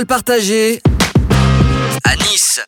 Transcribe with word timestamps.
Parole 0.00 0.06
partagée 0.06 0.80
à 2.04 2.16
Nice. 2.16 2.60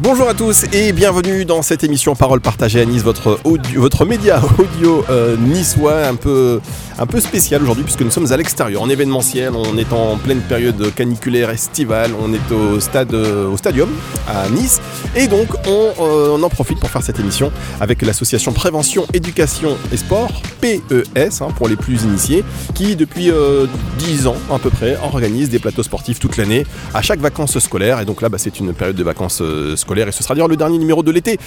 Bonjour 0.00 0.28
à 0.28 0.34
tous 0.34 0.64
et 0.72 0.92
bienvenue 0.92 1.44
dans 1.44 1.62
cette 1.62 1.84
émission 1.84 2.14
Parole 2.14 2.40
partagée. 2.40 2.80
À 2.80 2.84
Nice, 2.84 3.02
votre, 3.02 4.04
média 4.04 4.40
audio 4.58 5.04
euh, 5.08 5.36
niçois 5.36 6.06
un 6.06 6.16
peu, 6.16 6.60
un 6.98 7.06
peu 7.06 7.20
spécial 7.20 7.62
aujourd'hui 7.62 7.84
puisque 7.84 8.02
nous 8.02 8.10
sommes 8.10 8.30
à 8.32 8.36
l'extérieur, 8.36 8.82
en 8.82 8.90
événementiel, 8.90 9.52
on 9.54 9.78
est 9.78 9.92
en 9.92 10.16
pleine 10.16 10.40
période 10.40 10.92
caniculaire 10.94 11.50
estivale, 11.50 12.10
on 12.20 12.32
est 12.34 12.52
au, 12.52 12.80
stade, 12.80 13.14
euh, 13.14 13.48
au 13.48 13.56
stadium 13.56 13.88
à 14.28 14.48
Nice. 14.50 14.80
Et 15.16 15.28
donc 15.28 15.48
on, 15.66 15.92
euh, 16.00 16.36
on 16.36 16.42
en 16.42 16.48
profite 16.48 16.80
pour 16.80 16.90
faire 16.90 17.02
cette 17.02 17.20
émission 17.20 17.52
avec 17.80 18.02
l'association 18.02 18.52
Prévention, 18.52 19.06
Éducation 19.14 19.76
et 19.92 19.96
Sport, 19.96 20.42
PES 20.64 21.42
hein, 21.42 21.48
pour 21.56 21.68
les 21.68 21.76
plus 21.76 22.04
initiés, 22.04 22.42
qui 22.74 22.96
depuis 22.96 23.30
euh, 23.30 23.66
10 23.98 24.26
ans 24.26 24.36
à 24.50 24.58
peu 24.58 24.70
près 24.70 24.96
organise 25.02 25.50
des 25.50 25.58
plateaux 25.58 25.82
sportifs 25.82 26.18
toute 26.18 26.38
l'année 26.38 26.64
à 26.94 27.02
chaque 27.02 27.20
vacances 27.20 27.58
scolaires. 27.58 28.00
Et 28.00 28.06
donc 28.06 28.22
là 28.22 28.30
bah, 28.30 28.38
c'est 28.38 28.58
une 28.60 28.72
période 28.72 28.96
de 28.96 29.04
vacances 29.04 29.42
euh, 29.42 29.76
et 29.92 30.12
ce 30.12 30.22
sera 30.22 30.34
d'ailleurs 30.34 30.48
le 30.48 30.56
dernier 30.56 30.78
numéro 30.78 31.02
de 31.02 31.10
l'été 31.10 31.38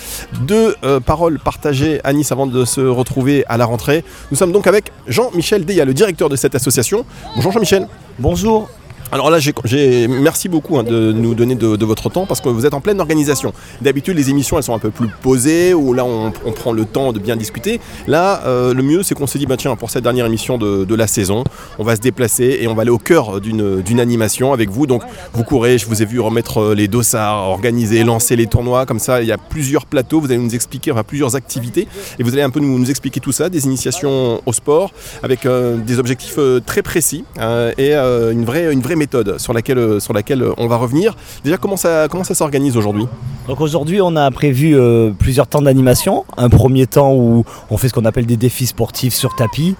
de 0.41 0.75
euh, 0.83 0.99
Paroles 0.99 1.39
partagées 1.39 1.99
à 2.03 2.13
Nice 2.13 2.31
avant 2.31 2.47
de 2.47 2.65
se 2.65 2.81
retrouver 2.81 3.43
à 3.47 3.57
la 3.57 3.65
rentrée. 3.65 4.03
Nous 4.31 4.37
sommes 4.37 4.51
donc 4.51 4.67
avec 4.67 4.91
Jean-Michel 5.07 5.65
Deya, 5.65 5.85
le 5.85 5.93
directeur 5.93 6.29
de 6.29 6.35
cette 6.35 6.55
association. 6.55 7.05
Bonjour 7.35 7.51
Jean-Michel. 7.51 7.87
Bonjour. 8.19 8.69
Alors 9.11 9.29
là, 9.29 9.39
j'ai- 9.39 10.07
merci 10.07 10.49
beaucoup 10.49 10.77
hein, 10.77 10.83
de 10.83 11.11
nous 11.13 11.33
donner 11.33 11.55
de, 11.55 11.85
votre 11.85 12.09
temps 12.09 12.25
parce 12.25 12.41
que 12.41 12.49
vous 12.49 12.65
êtes 12.65 12.73
en 12.73 12.81
pleine 12.81 12.99
organisation. 12.99 13.53
D'habitude, 13.81 14.17
les 14.17 14.29
émissions, 14.29 14.57
elles 14.57 14.63
sont 14.63 14.73
un 14.73 14.79
peu 14.79 14.89
plus 14.89 15.07
posées 15.07 15.73
où 15.73 15.93
là, 15.93 16.03
on, 16.03 16.31
prend 16.51 16.71
le 16.71 16.85
temps 16.85 17.13
de 17.13 17.19
bien 17.19 17.35
discuter. 17.35 17.79
Là, 18.07 18.41
euh, 18.45 18.73
le 18.73 18.83
mieux, 18.83 19.03
c'est 19.03 19.15
qu'on 19.15 19.27
s'est 19.27 19.39
dit, 19.39 19.45
bah, 19.45 19.57
tiens, 19.57 19.75
pour 19.75 19.89
cette 19.91 20.03
dernière 20.03 20.25
émission 20.25 20.57
de, 20.57 20.85
de 20.85 20.95
la 20.95 21.07
saison, 21.07 21.43
on 21.79 21.83
va 21.83 21.95
se 21.95 22.01
déplacer 22.01 22.57
et 22.61 22.67
on 22.67 22.73
va 22.73 22.81
aller 22.81 22.91
au 22.91 22.97
cœur 22.97 23.39
d'une, 23.39 23.99
animation 23.99 24.53
avec 24.53 24.69
vous. 24.69 24.87
Donc, 24.87 25.03
vous 25.33 25.43
courez, 25.43 25.77
je 25.77 25.85
vous 25.85 26.01
ai 26.01 26.05
vu 26.05 26.19
remettre 26.19 26.59
euh, 26.59 26.75
les 26.75 26.87
dossards, 26.87 27.49
organiser, 27.49 28.03
lancer 28.03 28.35
les 28.35 28.47
tournois. 28.47 28.85
Comme 28.85 28.99
ça, 28.99 29.21
il 29.21 29.27
y 29.27 29.31
a 29.31 29.37
plusieurs 29.37 29.85
plateaux. 29.85 30.19
Vous 30.19 30.27
allez 30.27 30.37
nous 30.37 30.53
expliquer, 30.53 30.91
enfin, 30.91 31.03
plusieurs 31.03 31.35
activités 31.35 31.87
et 32.19 32.23
vous 32.23 32.33
allez 32.33 32.41
un 32.41 32.49
peu 32.49 32.59
nous, 32.59 32.77
nous 32.77 32.89
expliquer 32.89 33.19
tout 33.19 33.31
ça, 33.31 33.49
des 33.49 33.65
initiations 33.65 34.41
au 34.45 34.53
sport 34.53 34.91
avec 35.23 35.45
euh, 35.45 35.77
des 35.77 35.99
objectifs 35.99 36.39
très 36.65 36.81
précis 36.81 37.23
euh, 37.39 37.71
et 37.77 37.93
une, 37.95 38.45
vraie, 38.45 38.71
une 38.71 38.81
vraie 38.81 38.96
méthode 38.97 39.39
sur 39.39 39.53
laquelle, 39.53 39.77
euh, 39.77 39.99
sur 39.99 40.13
laquelle 40.13 40.43
euh, 40.43 40.53
on 40.57 40.67
va 40.67 40.75
revenir. 40.77 41.15
Déjà, 41.43 41.57
comment 41.57 41.77
ça, 41.77 42.07
comment 42.09 42.23
ça 42.23 42.35
s'organise 42.35 42.75
aujourd'hui? 42.75 43.07
Donc 43.47 43.61
aujourd'hui, 43.61 44.01
on 44.01 44.15
a 44.15 44.29
prévu 44.31 44.75
euh, 44.75 45.11
plusieurs 45.17 45.47
temps 45.47 45.61
d'animation. 45.61 46.25
Un 46.35 46.49
premier 46.49 46.85
temps 46.87 47.13
où 47.13 47.45
on 47.69 47.77
fait 47.77 47.87
ce 47.87 47.93
qu'on 47.93 48.05
appelle 48.05 48.25
des 48.25 48.37
défis 48.37 48.67
sportifs 48.67 49.13
sur 49.13 49.35
tapis. 49.35 49.75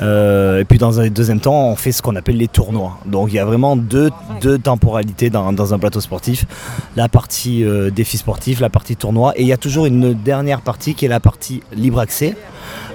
Et 0.00 0.64
puis 0.68 0.78
dans 0.78 1.00
un 1.00 1.08
deuxième 1.08 1.40
temps, 1.40 1.70
on 1.70 1.76
fait 1.76 1.92
ce 1.92 2.02
qu'on 2.02 2.14
appelle 2.16 2.36
les 2.36 2.48
tournois. 2.48 2.98
Donc 3.06 3.30
il 3.32 3.34
y 3.34 3.38
a 3.38 3.44
vraiment 3.44 3.76
deux, 3.76 4.10
deux 4.40 4.58
temporalités 4.58 5.30
dans, 5.30 5.52
dans 5.52 5.74
un 5.74 5.78
plateau 5.78 6.00
sportif. 6.00 6.44
La 6.96 7.08
partie 7.08 7.64
euh, 7.64 7.90
défi 7.90 8.16
sportif, 8.18 8.60
la 8.60 8.70
partie 8.70 8.96
tournoi. 8.96 9.32
Et 9.36 9.42
il 9.42 9.48
y 9.48 9.52
a 9.52 9.56
toujours 9.56 9.86
une 9.86 10.14
dernière 10.14 10.60
partie 10.60 10.94
qui 10.94 11.04
est 11.04 11.08
la 11.08 11.20
partie 11.20 11.62
libre 11.74 12.00
accès. 12.00 12.36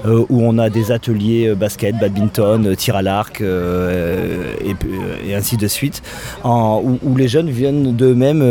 Euh, 0.05 0.25
où 0.29 0.41
on 0.43 0.57
a 0.57 0.69
des 0.69 0.91
ateliers 0.91 1.47
euh, 1.47 1.55
basket, 1.55 1.97
badminton, 1.97 2.67
euh, 2.67 2.75
tir 2.75 2.95
à 2.95 3.01
l'arc 3.01 3.41
et, 3.41 5.35
ainsi 5.35 5.57
de 5.57 5.67
suite, 5.67 6.01
où, 6.43 7.15
les 7.15 7.27
jeunes 7.27 7.49
viennent 7.49 7.95
d'eux-mêmes 7.95 8.41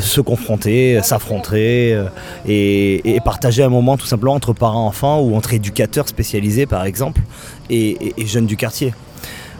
se 0.00 0.20
confronter, 0.20 1.00
s'affronter 1.02 2.04
et, 2.46 3.18
partager 3.24 3.62
un 3.62 3.68
moment 3.68 3.96
tout 3.96 4.06
simplement 4.06 4.34
entre 4.34 4.52
parents-enfants 4.52 5.20
ou 5.20 5.34
entre 5.34 5.54
éducateurs 5.54 6.08
spécialisés 6.08 6.66
par 6.66 6.84
exemple 6.84 7.22
et 7.70 8.12
jeunes 8.26 8.46
du 8.46 8.56
quartier. 8.56 8.92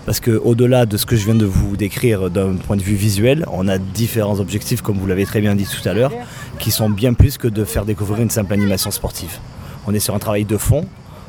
Parce 0.06 0.20
qu'au-delà 0.20 0.84
de 0.84 0.97
ce 0.97 1.06
que 1.06 1.16
je 1.16 1.25
viens 1.25 1.34
de 1.34 1.47
vous 1.47 1.77
décrire 1.77 2.30
d'un 2.30 2.56
point 2.56 2.77
de 2.77 2.82
vue 2.82 2.94
visuel, 2.94 3.47
on 3.50 3.69
a 3.69 3.78
différents 3.78 4.38
objectifs, 4.38 4.82
comme 4.82 4.98
vous 4.98 5.06
l'avez 5.06 5.25
très 5.25 5.41
bien 5.41 5.55
dit 5.55 5.66
tout 5.66 5.88
à 5.88 5.94
l'heure, 5.94 6.12
qui 6.58 6.70
sont 6.70 6.91
bien 6.91 7.14
plus 7.14 7.38
que 7.38 7.48
de 7.48 7.65
faire 7.65 7.86
découvrir 7.86 8.21
une 8.21 8.31
simple 8.31 8.53
animation 8.53 8.91
sportive. 8.91 9.38
On 9.87 9.95
est 9.95 10.00
sur 10.00 10.15
un 10.15 10.19
travail 10.19 10.45
de 10.45 10.56
fond. 10.56 10.87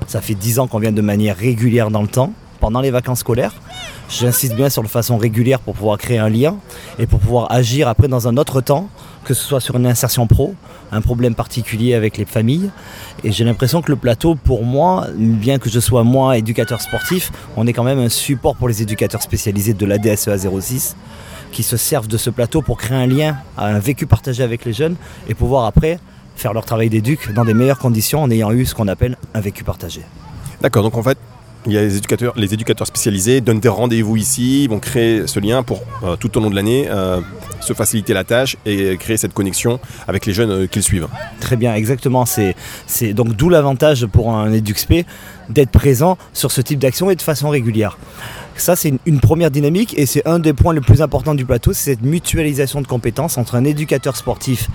Ça 0.08 0.22
fait 0.22 0.36
10 0.36 0.60
ans 0.60 0.68
qu'on 0.68 0.80
vient 0.80 0.92
de 0.92 1.02
manière 1.02 1.36
régulière 1.36 1.90
dans 1.90 2.02
le 2.02 2.08
temps, 2.08 2.32
pendant 2.60 2.82
les 2.82 2.92
vacances 2.92 3.20
scolaires. 3.20 3.54
J'insiste 4.10 4.56
bien 4.56 4.70
sur 4.70 4.84
la 4.84 4.90
façon 4.90 5.18
régulière 5.18 5.60
pour 5.60 5.74
pouvoir 5.74 5.98
créer 5.98 6.20
un 6.20 6.30
lien 6.30 6.58
et 7.00 7.08
pour 7.08 7.20
pouvoir 7.20 7.52
agir 7.52 7.88
après 7.88 8.08
dans 8.08 8.28
un 8.28 8.38
autre 8.38 8.62
temps, 8.62 8.88
que 9.24 9.34
ce 9.34 9.44
soit 9.44 9.60
sur 9.60 9.76
une 9.78 9.88
insertion 9.88 10.28
pro, 10.28 10.54
un 10.92 11.02
problème 11.02 11.34
particulier 11.34 11.96
avec 11.96 12.18
les 12.18 12.26
familles. 12.26 12.70
Et 13.24 13.32
j'ai 13.32 13.44
l'impression 13.44 13.82
que 13.82 13.92
le 13.92 13.98
plateau, 13.98 14.36
pour 14.36 14.64
moi, 14.64 15.08
bien 15.18 15.58
que 15.58 15.70
je 15.70 15.80
sois 15.80 16.04
moi 16.04 16.38
éducateur 16.38 16.82
sportif, 16.82 17.32
on 17.58 17.66
est 17.66 17.74
quand 17.74 17.84
même 17.84 18.00
un 18.00 18.10
support 18.10 18.56
pour 18.56 18.68
les 18.68 18.82
éducateurs 18.82 19.24
spécialisés 19.24 19.74
de 19.74 19.86
la 19.86 19.98
DSEA 19.98 20.38
06 20.38 20.96
qui 21.52 21.64
se 21.64 21.78
servent 21.78 22.08
de 22.08 22.18
ce 22.18 22.30
plateau 22.30 22.62
pour 22.62 22.78
créer 22.78 22.98
un 22.98 23.08
lien, 23.08 23.38
un 23.58 23.80
vécu 23.80 24.06
partagé 24.06 24.44
avec 24.44 24.66
les 24.66 24.74
jeunes 24.74 24.96
et 25.30 25.34
pouvoir 25.34 25.66
après 25.66 26.00
faire 26.36 26.54
leur 26.54 26.66
travail 26.66 26.90
d'éduc 26.90 27.32
dans 27.34 27.46
des 27.46 27.54
meilleures 27.54 27.80
conditions 27.80 28.22
en 28.22 28.30
ayant 28.30 28.52
eu 28.52 28.66
ce 28.66 28.76
qu'on 28.76 28.88
appelle 28.88 29.18
un 29.34 29.42
vécu 29.42 29.64
partagé. 29.64 30.02
D'accord, 30.62 30.84
donc 30.84 30.98
en 30.98 31.04
fait, 31.04 31.18
il 31.68 31.74
y 31.74 31.78
a 31.78 31.82
les 31.82 31.98
éducateurs, 31.98 32.34
les 32.36 32.54
éducateurs 32.54 32.88
spécialisés 32.88 33.42
donnent 33.42 33.60
des 33.60 33.70
rendez-vous 33.70 34.18
ici, 34.18 34.66
ils 34.66 34.70
vont 34.70 34.80
créer 34.80 35.26
ce 35.26 35.40
lien 35.40 35.64
pour 35.64 35.82
euh, 36.04 36.16
tout 36.16 36.38
au 36.38 36.42
long 36.42 36.50
de 36.50 36.56
l'année 36.56 36.88
euh, 36.90 37.22
se 37.60 37.74
faciliter 37.74 38.14
la 38.14 38.24
tâche 38.24 38.56
et 38.66 38.98
créer 38.98 39.18
cette 39.18 39.34
connexion 39.34 39.80
avec 40.08 40.26
les 40.26 40.34
jeunes 40.34 40.52
euh, 40.52 40.68
qu'ils 40.68 40.84
suivent. 40.84 41.08
Très 41.40 41.56
bien, 41.56 41.74
exactement. 41.74 42.26
C'est, 42.26 42.56
c'est 42.86 43.14
donc 43.14 43.36
d'où 43.36 43.50
l'avantage 43.50 44.06
pour 44.06 44.32
un 44.34 44.52
EduxP 44.54 45.06
d'être 45.50 45.72
présent 45.72 46.18
sur 46.34 46.52
ce 46.52 46.62
type 46.62 46.80
d'action 46.80 47.10
et 47.10 47.16
de 47.16 47.22
façon 47.22 47.50
régulière. 47.50 47.98
Ça, 48.58 48.76
c'est 48.76 48.94
une, 49.06 49.20
première 49.20 49.52
dynamique 49.52 49.94
et 49.98 50.06
c'est 50.06 50.26
un 50.26 50.40
des 50.40 50.54
points 50.54 50.74
les 50.74 50.82
plus 50.82 51.02
importants 51.02 51.36
du 51.36 51.46
plateau, 51.46 51.74
c'est 51.74 51.92
cette 51.92 52.02
mutualisation 52.02 52.82
de 52.82 52.88
compétences 52.88 53.38
entre 53.38 53.56
un 53.56 53.66
éducateur 53.66 54.16
sportif 54.16 54.70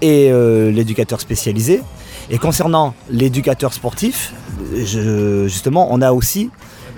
et 0.00 0.30
euh, 0.32 0.70
l'éducateur 0.70 1.20
spécialisé. 1.20 1.82
Et 2.30 2.38
concernant 2.38 2.94
l'éducateur 3.10 3.72
sportif, 3.72 4.32
justement, 4.74 5.88
on 5.90 6.00
a 6.00 6.12
aussi 6.12 6.50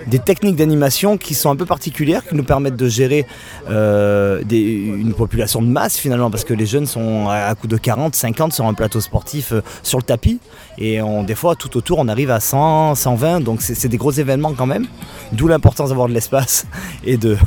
des 0.07 0.19
techniques 0.19 0.55
d'animation 0.55 1.17
qui 1.17 1.33
sont 1.33 1.49
un 1.49 1.55
peu 1.55 1.65
particulières, 1.65 2.27
qui 2.27 2.35
nous 2.35 2.43
permettent 2.43 2.75
de 2.75 2.87
gérer 2.87 3.25
euh, 3.69 4.41
une 4.49 5.13
population 5.13 5.61
de 5.61 5.67
masse 5.67 5.97
finalement, 5.97 6.29
parce 6.29 6.43
que 6.43 6.53
les 6.53 6.65
jeunes 6.65 6.85
sont 6.85 7.27
à, 7.29 7.53
coup 7.55 7.67
de 7.67 7.77
40, 7.77 8.15
50 8.15 8.53
sur 8.53 8.65
un 8.65 8.73
plateau 8.73 9.01
sportif 9.01 9.51
euh, 9.51 9.61
sur 9.83 9.97
le 9.97 10.03
tapis, 10.03 10.39
et 10.77 10.99
des 11.25 11.35
fois 11.35 11.55
tout 11.55 11.77
autour 11.77 11.99
on 11.99 12.07
arrive 12.07 12.31
à 12.31 12.39
100, 12.39 12.95
120, 12.95 13.41
donc 13.41 13.61
c'est 13.61 13.87
des 13.87 13.97
gros 13.97 14.11
événements 14.11 14.53
quand 14.53 14.65
même, 14.65 14.87
d'où 15.31 15.47
l'importance 15.47 15.89
d'avoir 15.89 16.07
de 16.07 16.13
l'espace 16.13 16.65
et 17.03 17.17
de 17.17 17.37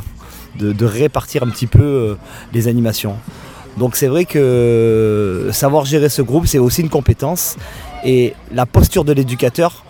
répartir 0.85 1.43
un 1.43 1.49
petit 1.49 1.67
peu 1.67 1.83
euh, 1.83 2.15
les 2.53 2.67
animations. 2.67 3.15
Donc 3.77 3.95
c'est 3.95 4.07
vrai 4.07 4.25
que 4.25 5.49
savoir 5.51 5.85
gérer 5.85 6.09
ce 6.09 6.21
groupe, 6.21 6.47
c'est 6.47 6.59
aussi 6.59 6.81
une 6.81 6.89
compétence. 6.89 7.57
Et 8.05 8.33
la 8.51 8.65
posture 8.65 9.03
de 9.03 9.11
l'éducateur, 9.11 9.83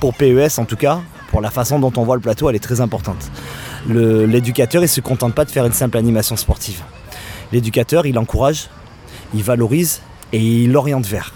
pour 0.00 0.14
PES 0.14 0.58
en 0.58 0.64
tout 0.64 0.76
cas, 0.76 1.00
pour 1.32 1.40
la 1.40 1.50
façon 1.50 1.80
dont 1.80 1.92
on 1.96 2.04
voit 2.04 2.14
le 2.14 2.20
plateau, 2.20 2.50
elle 2.50 2.56
est 2.56 2.60
très 2.60 2.80
importante. 2.82 3.30
L'éducateur, 3.88 4.82
il 4.82 4.84
ne 4.84 4.88
se 4.88 5.00
contente 5.00 5.34
pas 5.34 5.44
de 5.46 5.50
faire 5.50 5.64
une 5.64 5.72
simple 5.72 5.96
animation 5.96 6.36
sportive. 6.36 6.82
L'éducateur, 7.52 8.06
il 8.06 8.18
encourage, 8.18 8.68
il 9.34 9.42
valorise 9.42 10.02
et 10.32 10.38
il 10.38 10.76
oriente 10.76 11.06
vers. 11.06 11.32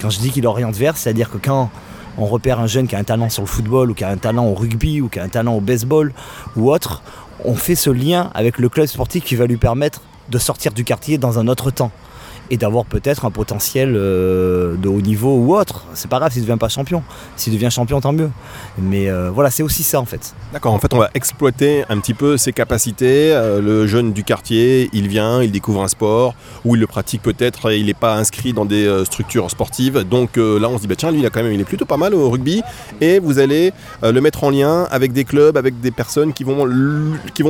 Quand 0.00 0.10
je 0.10 0.20
dis 0.20 0.30
qu'il 0.30 0.46
oriente 0.46 0.76
vers, 0.76 0.96
c'est-à-dire 0.96 1.28
que 1.28 1.38
quand 1.38 1.70
on 2.18 2.26
repère 2.26 2.60
un 2.60 2.68
jeune 2.68 2.86
qui 2.86 2.94
a 2.94 3.00
un 3.00 3.04
talent 3.04 3.28
sur 3.30 3.42
le 3.42 3.48
football 3.48 3.90
ou 3.90 3.94
qui 3.94 4.04
a 4.04 4.08
un 4.08 4.16
talent 4.16 4.46
au 4.46 4.54
rugby 4.54 5.00
ou 5.00 5.08
qui 5.08 5.18
a 5.18 5.24
un 5.24 5.28
talent 5.28 5.54
au 5.54 5.60
baseball 5.60 6.12
ou 6.56 6.70
autre, 6.70 7.02
on 7.44 7.56
fait 7.56 7.74
ce 7.74 7.90
lien 7.90 8.30
avec 8.34 8.58
le 8.58 8.68
club 8.68 8.86
sportif 8.86 9.24
qui 9.24 9.34
va 9.34 9.46
lui 9.46 9.56
permettre 9.56 10.02
de 10.30 10.38
sortir 10.38 10.72
du 10.72 10.84
quartier 10.84 11.18
dans 11.18 11.40
un 11.40 11.48
autre 11.48 11.72
temps 11.72 11.90
et 12.50 12.56
d'avoir 12.56 12.84
peut-être 12.84 13.24
un 13.24 13.30
potentiel 13.30 13.94
euh, 13.96 14.74
de 14.76 14.88
haut 14.88 15.00
niveau 15.00 15.38
ou 15.38 15.56
autre. 15.56 15.84
C'est 15.94 16.10
pas 16.10 16.18
grave 16.18 16.32
s'il 16.32 16.42
ne 16.42 16.46
devient 16.46 16.58
pas 16.58 16.68
champion. 16.68 17.02
S'il 17.36 17.52
devient 17.52 17.70
champion, 17.70 18.00
tant 18.00 18.12
mieux. 18.12 18.30
Mais 18.78 19.08
euh, 19.08 19.30
voilà, 19.30 19.50
c'est 19.50 19.62
aussi 19.62 19.82
ça 19.82 20.00
en 20.00 20.04
fait. 20.04 20.34
D'accord, 20.52 20.74
en 20.74 20.78
fait 20.78 20.92
on 20.92 20.98
va 20.98 21.10
exploiter 21.14 21.84
un 21.88 21.98
petit 21.98 22.14
peu 22.14 22.36
ses 22.36 22.52
capacités. 22.52 23.32
Euh, 23.32 23.60
le 23.60 23.86
jeune 23.86 24.12
du 24.12 24.24
quartier, 24.24 24.90
il 24.92 25.08
vient, 25.08 25.42
il 25.42 25.50
découvre 25.50 25.82
un 25.82 25.88
sport, 25.88 26.34
ou 26.64 26.76
il 26.76 26.80
le 26.80 26.86
pratique 26.86 27.22
peut-être, 27.22 27.72
il 27.72 27.86
n'est 27.86 27.94
pas 27.94 28.16
inscrit 28.16 28.52
dans 28.52 28.64
des 28.64 29.02
structures 29.04 29.50
sportives. 29.50 30.04
Donc 30.04 30.36
là 30.36 30.68
on 30.68 30.76
se 30.76 30.82
dit, 30.82 30.88
bah, 30.88 30.96
tiens, 30.96 31.10
lui 31.10 31.20
il, 31.20 31.26
a 31.26 31.30
quand 31.30 31.42
même, 31.42 31.52
il 31.52 31.60
est 31.60 31.64
plutôt 31.64 31.84
pas 31.84 31.96
mal 31.96 32.14
au 32.14 32.28
rugby, 32.30 32.62
et 33.00 33.18
vous 33.18 33.38
allez 33.38 33.72
le 34.02 34.20
mettre 34.20 34.44
en 34.44 34.50
lien 34.50 34.84
avec 34.90 35.12
des 35.12 35.24
clubs, 35.24 35.56
avec 35.56 35.80
des 35.80 35.90
personnes 35.90 36.32
qui 36.32 36.44
vont 36.44 36.64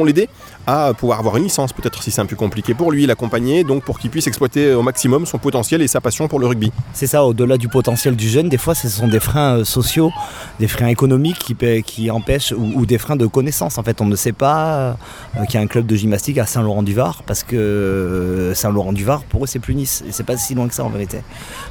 l'aider 0.04 0.28
à 0.66 0.92
pouvoir 0.96 1.18
avoir 1.18 1.36
une 1.36 1.44
licence, 1.44 1.72
peut-être 1.72 2.02
si 2.02 2.10
c'est 2.10 2.20
un 2.20 2.26
peu 2.26 2.36
compliqué 2.36 2.74
pour 2.74 2.92
lui, 2.92 3.06
l'accompagner, 3.06 3.64
donc 3.64 3.82
pour 3.84 3.98
qu'il 3.98 4.10
puisse 4.10 4.26
exploiter 4.26 4.74
au 4.82 4.84
maximum 4.84 5.26
son 5.26 5.38
potentiel 5.38 5.80
et 5.80 5.86
sa 5.86 6.00
passion 6.00 6.26
pour 6.28 6.40
le 6.40 6.46
rugby. 6.46 6.72
C'est 6.92 7.06
ça, 7.06 7.24
au-delà 7.24 7.56
du 7.56 7.68
potentiel 7.68 8.16
du 8.16 8.28
jeune, 8.28 8.48
des 8.48 8.58
fois 8.58 8.74
ce 8.74 8.88
sont 8.88 9.06
des 9.06 9.20
freins 9.20 9.58
euh, 9.58 9.64
sociaux, 9.64 10.10
des 10.58 10.66
freins 10.66 10.88
économiques 10.88 11.38
qui, 11.38 11.56
qui 11.84 12.10
empêchent, 12.10 12.52
ou, 12.52 12.84
des 12.84 12.98
freins 12.98 13.16
de 13.16 13.26
connaissance. 13.26 13.78
En 13.78 13.84
fait, 13.84 14.00
on 14.00 14.06
ne 14.06 14.16
sait 14.16 14.32
pas 14.32 14.96
euh, 15.36 15.44
qu'il 15.46 15.54
y 15.54 15.58
a 15.58 15.60
un 15.60 15.68
club 15.68 15.86
de 15.86 15.94
gymnastique 15.94 16.38
à 16.38 16.46
Saint-Laurent-du-Var, 16.46 17.22
parce 17.26 17.44
que 17.44 17.56
euh, 17.56 18.54
Saint-Laurent-du-Var, 18.54 19.22
pour 19.24 19.44
eux, 19.44 19.46
c'est 19.46 19.60
plus 19.60 19.74
Nice, 19.74 20.02
c'est 20.10 20.26
pas 20.26 20.36
si 20.36 20.54
loin 20.54 20.66
que 20.66 20.74
ça 20.74 20.84
en 20.84 20.90
vérité. 20.90 21.18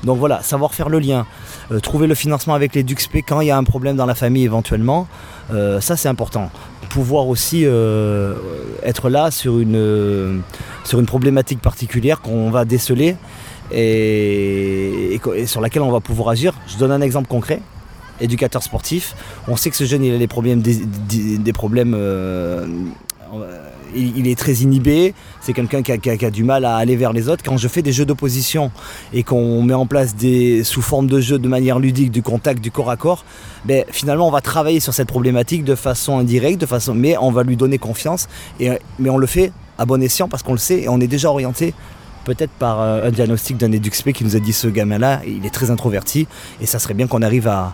Donc 0.04 0.18
voilà, 0.18 0.42
savoir 0.42 0.74
faire 0.74 0.90
le 0.90 1.00
lien, 1.00 1.25
trouver 1.84 2.08
le 2.08 2.16
financement 2.16 2.54
avec 2.54 2.74
les 2.74 2.84
DUXP 2.84 3.18
quand 3.28 3.42
il 3.42 3.48
y 3.48 3.52
a 3.52 3.58
un 3.58 3.63
problème 3.63 3.98
dans 3.98 4.06
la 4.06 4.16
famille 4.16 4.46
éventuellement, 4.46 5.08
ça 5.52 5.98
c'est 5.98 6.10
important 6.10 6.50
pouvoir 6.90 7.28
aussi 7.28 7.63
être 8.84 9.10
là 9.10 9.31
sur 9.31 9.60
une, 9.60 10.42
sur 10.84 11.00
une 11.00 11.06
problématique 11.06 11.62
particulière 11.62 12.22
qu'on 12.22 12.50
va 12.50 12.66
déceler 12.66 13.00
et, 13.74 15.19
sur 15.45 15.62
laquelle 15.62 15.81
on 15.81 15.92
va 15.92 16.00
pouvoir 16.00 16.30
agir. 16.30 16.53
Je 16.68 16.77
donne 16.77 16.92
un 16.92 17.01
exemple 17.01 17.27
concret. 17.27 17.62
Éducateur 18.19 18.62
sportif, 18.62 19.15
on 19.48 19.56
sait 19.56 19.71
que 19.71 19.75
ce 19.75 19.83
jeune 19.86 20.03
il 20.03 20.13
a 20.13 20.19
des 20.19 20.27
problèmes, 20.27 20.62
problèmes 21.56 21.95
euh, 21.95 22.68
il, 23.95 24.27
est 24.27 24.38
très 24.38 24.53
inhibé, 24.53 25.13
c'est 25.42 25.53
quelqu'un 25.53 25.81
qui, 25.81 26.25
a, 26.25 26.30
du 26.30 26.44
mal 26.44 26.65
à 26.65 26.75
aller 26.75 26.95
vers 26.95 27.13
les 27.13 27.30
autres. 27.30 27.44
Quand 27.44 27.57
je 27.57 27.68
fais 27.68 27.81
des 27.81 27.92
jeux 27.92 28.06
d'opposition 28.06 28.71
et 29.13 29.24
qu'on 29.24 29.63
met 29.63 29.74
en 29.74 29.86
place 29.86 30.15
des 30.15 30.63
sous 30.63 30.81
forme 30.81 31.07
de 31.07 31.19
jeu 31.19 31.39
de 31.39 31.48
manière 31.48 31.80
ludique, 31.80 32.12
du 32.12 32.21
contact, 32.21 32.62
du 32.62 32.71
corps 32.71 32.92
à 32.92 32.95
corps, 32.98 33.25
ben, 33.65 33.83
finalement 33.89 34.27
on 34.27 34.31
va 34.31 34.42
travailler 34.42 34.80
sur 34.80 34.94
cette 34.94 35.07
problématique 35.07 35.63
de 35.63 35.75
façon 35.75 36.19
indirecte, 36.19 36.62
de 36.62 36.65
façon, 36.65 36.94
mais 36.94 37.18
on 37.18 37.31
va 37.31 37.44
lui 37.44 37.56
donner 37.56 37.77
confiance. 37.77 38.27
Et, 38.59 38.69
mais 39.00 39.09
on 39.09 39.18
le 39.18 39.27
fait 39.27 39.51
à 39.77 39.86
bon 39.86 40.01
escient 40.01 40.27
parce 40.27 40.44
qu'on 40.44 40.53
le 40.53 40.59
sait 40.59 40.81
et 40.81 40.89
on 40.89 41.00
est 41.00 41.07
déjà 41.07 41.30
orienté 41.30 41.74
peut-être 42.24 42.52
par 42.52 42.82
euh, 42.82 43.08
un 43.08 43.12
diagnostic 43.12 43.58
d'un 43.58 43.72
éduxp 43.72 44.12
qui 44.12 44.24
nous 44.24 44.36
a 44.36 44.40
dit 44.40 44.54
ce 44.54 44.68
gamin-là, 44.68 45.22
il 45.26 45.46
est 45.46 45.54
très 45.54 45.72
introverti 45.72 46.28
et 46.62 46.66
ça 46.66 46.80
serait 46.80 46.94
bien 46.94 47.08
qu'on 47.08 47.22
arrive 47.22 47.48
à, 47.48 47.74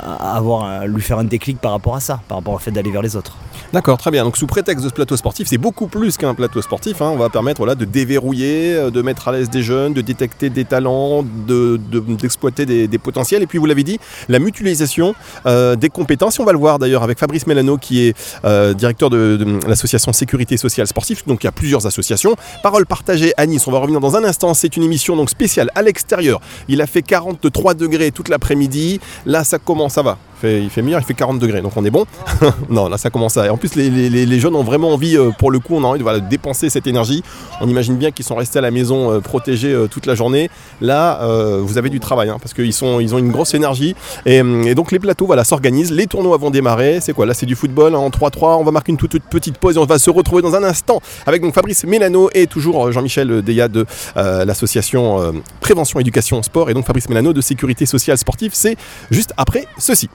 avoir, 0.00 0.86
lui 0.86 1.02
faire 1.02 1.18
un 1.18 1.24
déclic 1.24 1.58
par 1.58 1.72
rapport 1.72 1.96
à 1.96 2.00
ça, 2.00 2.20
par 2.28 2.38
rapport 2.38 2.54
au 2.54 2.58
fait 2.58 2.70
d'aller 2.70 2.90
vers 2.90 3.02
les 3.02 3.16
autres. 3.16 3.36
D'accord, 3.72 3.98
très 3.98 4.10
bien. 4.10 4.24
Donc 4.24 4.36
sous 4.36 4.46
prétexte 4.46 4.84
de 4.84 4.88
ce 4.88 4.94
plateau 4.94 5.16
sportif, 5.16 5.48
c'est 5.48 5.58
beaucoup 5.58 5.88
plus 5.88 6.16
qu'un 6.16 6.34
plateau 6.34 6.62
sportif. 6.62 7.02
Hein. 7.02 7.10
On 7.12 7.16
va 7.16 7.28
permettre 7.28 7.58
voilà, 7.58 7.74
de 7.74 7.84
déverrouiller, 7.84 8.74
euh, 8.74 8.90
de 8.90 9.02
mettre 9.02 9.28
à 9.28 9.32
l'aise 9.32 9.50
des 9.50 9.62
jeunes, 9.62 9.92
de 9.92 10.00
détecter 10.00 10.48
des 10.48 10.64
talents, 10.64 11.24
d'exploiter 11.24 12.66
de, 12.66 12.86
des, 12.86 12.98
potentiels. 12.98 13.42
Et 13.42 13.46
puis 13.46 13.58
vous 13.58 13.66
l'avez 13.66 13.82
dit, 13.82 13.98
la 14.28 14.38
mutualisation 14.38 15.14
euh, 15.46 15.76
des 15.76 15.88
compétences. 15.88 16.38
on 16.38 16.44
va 16.44 16.52
le 16.52 16.58
voir 16.58 16.78
d'ailleurs 16.78 17.02
avec 17.02 17.18
Fabrice 17.18 17.46
Mélano 17.46 17.76
qui 17.76 18.06
est 18.06 18.16
euh, 18.44 18.74
directeur 18.74 19.10
de, 19.10 19.58
l'association 19.66 20.12
Sécurité 20.12 20.56
Sociale 20.56 20.86
Sportive. 20.86 21.22
Donc 21.26 21.42
il 21.42 21.46
y 21.46 21.48
a 21.48 21.52
plusieurs 21.52 21.86
associations. 21.86 22.36
Parole 22.62 22.86
partagée 22.86 23.32
à 23.36 23.46
Nice. 23.46 23.66
On 23.66 23.72
va 23.72 23.78
revenir 23.78 24.00
dans 24.00 24.16
un 24.16 24.24
instant. 24.24 24.54
C'est 24.54 24.76
une 24.76 24.84
émission 24.84 25.16
donc 25.16 25.30
spéciale 25.30 25.70
à 25.74 25.82
l'extérieur. 25.82 26.40
Il 26.68 26.80
a 26.80 26.86
fait 26.86 27.02
43 27.02 27.74
degrés 27.74 28.12
toute 28.12 28.28
l'après-midi. 28.28 29.00
Là 29.26 29.44
ça 29.44 29.58
commence, 29.58 29.83
ça 29.88 30.02
va 30.02 30.18
il 30.42 30.70
fait 30.70 30.82
meilleur, 30.82 31.00
il 31.00 31.04
fait 31.04 31.14
40 31.14 31.38
degrés, 31.38 31.62
donc 31.62 31.72
on 31.76 31.84
est 31.84 31.90
bon. 31.90 32.04
non, 32.68 32.88
là 32.88 32.98
ça 32.98 33.10
commence 33.10 33.36
à. 33.36 33.52
En 33.52 33.56
plus, 33.56 33.74
les, 33.76 34.40
jeunes 34.40 34.56
ont 34.56 34.62
vraiment 34.62 34.92
envie, 34.92 35.16
euh, 35.16 35.30
pour 35.30 35.50
le 35.50 35.58
coup, 35.58 35.74
on 35.76 35.84
a 35.84 35.86
envie 35.86 36.00
de 36.00 36.28
dépenser 36.28 36.70
cette 36.70 36.86
énergie. 36.86 37.22
On 37.60 37.68
imagine 37.68 37.96
bien 37.96 38.10
qu'ils 38.10 38.24
sont 38.24 38.34
restés 38.34 38.58
à 38.58 38.62
la 38.62 38.70
maison 38.70 39.12
euh, 39.12 39.20
protégés 39.20 39.72
euh, 39.72 39.86
toute 39.86 40.06
la 40.06 40.14
journée. 40.14 40.50
Là, 40.80 41.20
vous 41.60 41.78
avez 41.78 41.90
du 41.90 42.00
travail, 42.00 42.28
hein, 42.28 42.38
parce 42.40 42.54
qu'ils 42.54 42.72
sont, 42.72 43.00
ils 43.00 43.14
ont 43.14 43.18
une 43.18 43.30
grosse 43.30 43.54
énergie. 43.54 43.94
Et, 44.26 44.42
donc 44.74 44.92
les 44.92 44.98
plateaux 44.98 45.26
voilà, 45.26 45.44
s'organisent, 45.44 45.92
les 45.92 46.06
tournois 46.06 46.36
vont 46.36 46.50
démarrer. 46.50 47.00
C'est 47.00 47.12
quoi? 47.12 47.26
Là, 47.26 47.34
c'est 47.34 47.46
du 47.46 47.54
football 47.54 47.94
hein, 47.94 47.98
en 47.98 48.10
3-3. 48.10 48.58
On 48.58 48.64
va 48.64 48.70
marquer 48.70 48.92
une 48.92 48.98
toute, 48.98 49.18
petite 49.22 49.58
pause 49.58 49.76
et 49.76 49.78
on 49.78 49.84
va 49.84 49.98
se 49.98 50.10
retrouver 50.10 50.42
dans 50.42 50.54
un 50.54 50.64
instant 50.64 51.00
avec 51.26 51.42
donc 51.42 51.54
Fabrice 51.54 51.84
Mélano 51.84 52.30
et 52.34 52.46
toujours 52.46 52.90
Jean-Michel 52.92 53.42
Deya 53.42 53.68
de 53.68 53.86
l'association 54.16 55.32
Prévention, 55.60 56.00
Éducation, 56.00 56.42
Sport 56.42 56.70
et 56.70 56.74
donc 56.74 56.86
Fabrice 56.86 57.08
Mélano 57.08 57.32
de 57.32 57.40
Sécurité 57.40 57.86
Sociale 57.86 58.18
Sportive. 58.18 58.52
C'est 58.54 58.76
juste 59.10 59.32
après 59.36 59.66
ceci. 59.78 60.08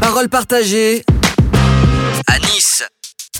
Parole 0.00 0.28
partagée 0.28 1.04
à 2.26 2.38
Nice. 2.38 2.84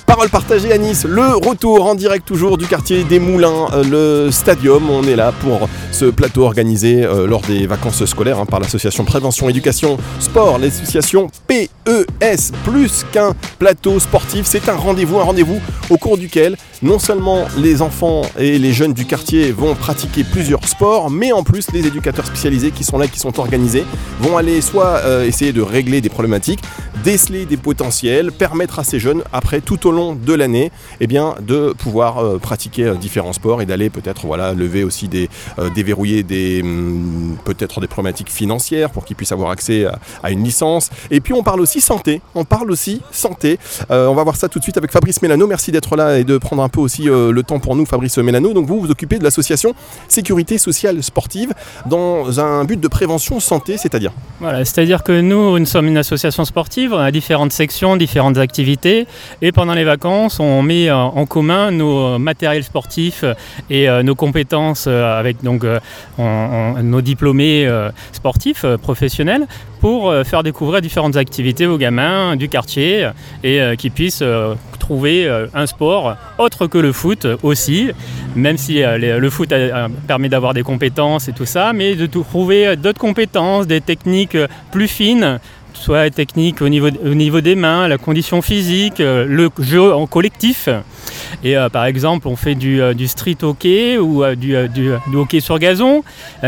Parole 0.07 0.29
partagée 0.29 0.73
à 0.73 0.79
Nice, 0.79 1.05
le 1.05 1.37
retour 1.37 1.87
en 1.87 1.95
direct 1.95 2.27
toujours 2.27 2.59
du 2.59 2.67
quartier 2.67 3.05
des 3.05 3.19
Moulins, 3.19 3.69
euh, 3.73 4.25
le 4.27 4.31
stadium. 4.31 4.91
On 4.91 5.03
est 5.05 5.17
là 5.17 5.33
pour 5.33 5.69
ce 5.91 6.07
plateau 6.07 6.43
organisé 6.43 7.05
euh, 7.05 7.27
lors 7.27 7.41
des 7.43 7.67
vacances 7.67 8.05
scolaires 8.05 8.39
hein, 8.39 8.47
par 8.47 8.61
l'association 8.61 9.05
Prévention 9.05 9.49
Éducation 9.49 9.97
Sport, 10.19 10.59
l'association 10.59 11.29
PES. 11.47 12.53
Plus 12.65 13.07
qu'un 13.13 13.33
plateau 13.59 14.01
sportif, 14.01 14.45
c'est 14.45 14.69
un 14.69 14.77
rendez-vous, 14.77 15.19
un 15.19 15.25
rendez-vous 15.25 15.61
au 15.89 15.97
cours 15.97 16.19
duquel 16.19 16.57
non 16.83 16.99
seulement 16.99 17.47
les 17.57 17.81
enfants 17.81 18.23
et 18.39 18.59
les 18.59 18.73
jeunes 18.73 18.93
du 18.93 19.05
quartier 19.05 19.53
vont 19.53 19.75
pratiquer 19.75 20.25
plusieurs 20.25 20.67
sports, 20.67 21.11
mais 21.11 21.31
en 21.31 21.45
plus 21.45 21.71
les 21.73 21.87
éducateurs 21.87 22.27
spécialisés 22.27 22.73
qui 22.73 22.83
sont 22.83 22.99
là, 22.99 23.07
qui 23.07 23.21
sont 23.21 23.39
organisés, 23.39 23.85
vont 24.21 24.37
aller 24.37 24.61
soit 24.61 25.01
euh, 25.05 25.25
essayer 25.25 25.53
de 25.53 25.63
régler 25.63 26.01
des 26.01 26.09
problématiques, 26.09 26.61
déceler 27.05 27.47
des 27.47 27.57
potentiels, 27.57 28.33
permettre 28.33 28.81
à 28.81 28.85
ces 28.85 28.99
jeunes, 28.99 29.23
après 29.33 29.61
tout 29.61 29.87
au 29.87 29.93
long 29.93 30.15
de 30.15 30.35
l'année, 30.35 30.73
eh 31.01 31.07
de 31.07 31.73
pouvoir 31.75 32.19
euh, 32.19 32.39
pratiquer 32.39 32.85
euh, 32.85 32.95
différents 32.95 33.35
sports 33.35 33.61
et 33.63 33.67
d'aller 33.67 33.91
peut-être 33.91 34.27
voilà, 34.27 34.55
lever 34.55 34.83
aussi 34.83 35.09
des, 35.09 35.29
déverrouiller 35.75 36.23
des 36.23 36.63
hum, 36.63 37.37
peut-être 37.45 37.81
des 37.81 37.87
problématiques 37.87 38.31
financières 38.31 38.91
pour 38.91 39.05
qu'ils 39.05 39.15
puissent 39.15 39.33
avoir 39.33 39.51
accès 39.51 39.87
à, 40.23 40.31
une 40.31 40.43
licence. 40.43 40.91
Et 41.11 41.21
puis 41.21 41.35
on 41.35 41.43
parle 41.43 41.61
aussi 41.61 41.81
santé, 41.81 42.23
on 42.35 42.45
parle 42.45 42.71
aussi 42.71 43.03
santé. 43.13 43.59
on 43.91 44.15
va 44.15 44.25
voir 44.25 44.37
ça 44.37 44.49
tout 44.49 44.59
de 44.59 44.65
suite 44.65 44.79
avec 44.79 44.91
Fabrice 44.91 45.21
Mélano. 45.23 45.47
Merci 45.47 45.71
d'être 45.71 45.97
là 45.97 46.19
et 46.19 46.25
de 46.25 46.39
prendre 46.39 46.63
un 46.63 46.69
aussi 46.81 47.09
euh, 47.09 47.33
le 47.33 47.43
temps 47.43 47.59
pour 47.59 47.77
nous, 47.77 47.87
Fabrice 47.87 48.19
Mélano. 48.19 48.53
Donc 48.53 48.67
vous 48.67 48.81
vous 48.81 48.91
occupez 48.91 49.19
de 49.19 49.25
l'association 49.25 49.75
Sécurité 50.09 50.59
Sociale 50.59 51.03
Sportive 51.03 51.53
dans 51.87 52.41
un 52.41 52.65
but 52.65 52.81
de 52.81 52.89
prévention 52.89 53.41
santé, 53.41 53.77
c'est-à-dire 53.77 54.13
Voilà, 54.41 54.65
c'est-à-dire 54.65 55.03
que 55.03 55.21
nous, 55.21 55.59
nous 55.59 55.67
sommes 55.67 55.87
une 55.87 55.97
association 55.97 56.45
sportive, 56.45 56.93
on 56.93 56.99
a 56.99 57.11
différentes 57.11 57.53
sections, 57.53 57.97
différentes 57.97 58.39
activités, 58.39 59.07
et 59.41 59.53
pendant 59.53 59.75
les 59.75 59.85
vacances, 59.85 60.41
on 60.41 60.63
met 60.63 60.89
euh, 60.89 60.97
en 60.97 61.27
commun 61.27 61.71
nos 61.71 62.19
matériels 62.19 62.65
sportifs 62.65 63.25
et 63.71 63.89
euh, 63.89 64.03
nos 64.03 64.15
compétences 64.15 64.87
avec 64.87 65.43
donc 65.43 65.65
nos 66.19 67.01
diplômés 67.01 67.69
sportifs 68.13 68.65
professionnels 68.83 69.47
pour 69.83 70.15
faire 70.25 70.45
découvrir 70.45 70.81
différentes 70.81 71.17
activités 71.17 71.67
aux 71.67 71.77
gamins 71.77 72.37
du 72.37 72.49
quartier 72.49 73.11
et 73.43 73.61
qu'ils 73.77 73.91
puissent 73.91 74.23
trouver 74.79 75.29
un 75.55 75.67
sport 75.67 76.17
autre 76.39 76.69
que 76.69 76.79
le 76.79 76.93
foot 76.93 77.27
aussi, 77.43 77.91
même 78.35 78.57
si 78.57 78.83
euh, 78.83 79.19
le 79.19 79.31
foot 79.31 79.53
permet 80.07 80.29
d'avoir 80.29 80.55
des 80.55 80.63
compétences 80.63 81.29
et 81.29 81.33
tout 81.33 81.47
ça, 81.47 81.73
mais 81.73 81.95
de 81.95 82.07
trouver 82.07 82.77
d'autres 82.77 83.01
compétences, 83.01 83.67
des 83.67 83.81
techniques 83.81 84.37
plus 84.71 84.89
fines 84.89 85.41
soit 85.83 86.11
technique 86.11 86.63
au 86.63 86.69
niveau, 86.69 86.89
au 87.05 87.15
niveau 87.15 87.41
des 87.41 87.57
mains, 87.57 87.89
la 87.89 87.99
condition 87.99 88.41
physique, 88.41 89.01
euh, 89.01 89.27
le 89.29 89.51
jeu 89.59 89.93
en 89.93 90.07
collectif. 90.07 90.69
Et 91.43 91.57
euh, 91.57 91.69
par 91.69 91.87
exemple, 91.87 92.29
on 92.29 92.37
fait 92.37 92.55
du, 92.55 92.81
euh, 92.81 92.95
street 93.07 93.39
hockey 93.43 93.99
ou 93.99 94.25
du, 94.37 94.57
hockey 95.15 95.41
sur 95.41 95.59
gazon, 95.59 96.05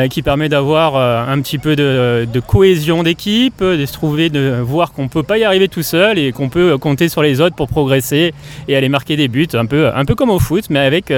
qui 0.08 0.22
permet 0.22 0.48
d'avoir 0.48 0.96
un 0.96 1.40
petit 1.40 1.58
peu 1.58 1.74
de, 1.74 2.40
cohésion 2.46 3.02
d'équipe, 3.02 3.62
de 3.62 3.84
se 3.84 3.92
trouver, 3.92 4.30
de 4.30 4.60
voir 4.62 4.92
qu'on 4.92 5.04
ne 5.04 5.08
peut 5.08 5.24
pas 5.24 5.36
y 5.38 5.44
arriver 5.44 5.68
tout 5.68 5.82
seul 5.82 6.18
et 6.18 6.30
qu'on 6.30 6.48
peut 6.48 6.78
compter 6.78 7.08
sur 7.08 7.22
les 7.22 7.40
autres 7.40 7.56
pour 7.56 7.66
progresser 7.68 8.32
et 8.68 8.76
aller 8.76 8.88
marquer 8.88 9.16
des 9.16 9.28
buts, 9.28 9.48
un 9.54 9.66
peu, 9.66 9.90
un 9.92 10.04
peu 10.04 10.14
comme 10.14 10.30
au 10.30 10.38
foot, 10.38 10.66
mais 10.70 10.78
avec 10.78 11.12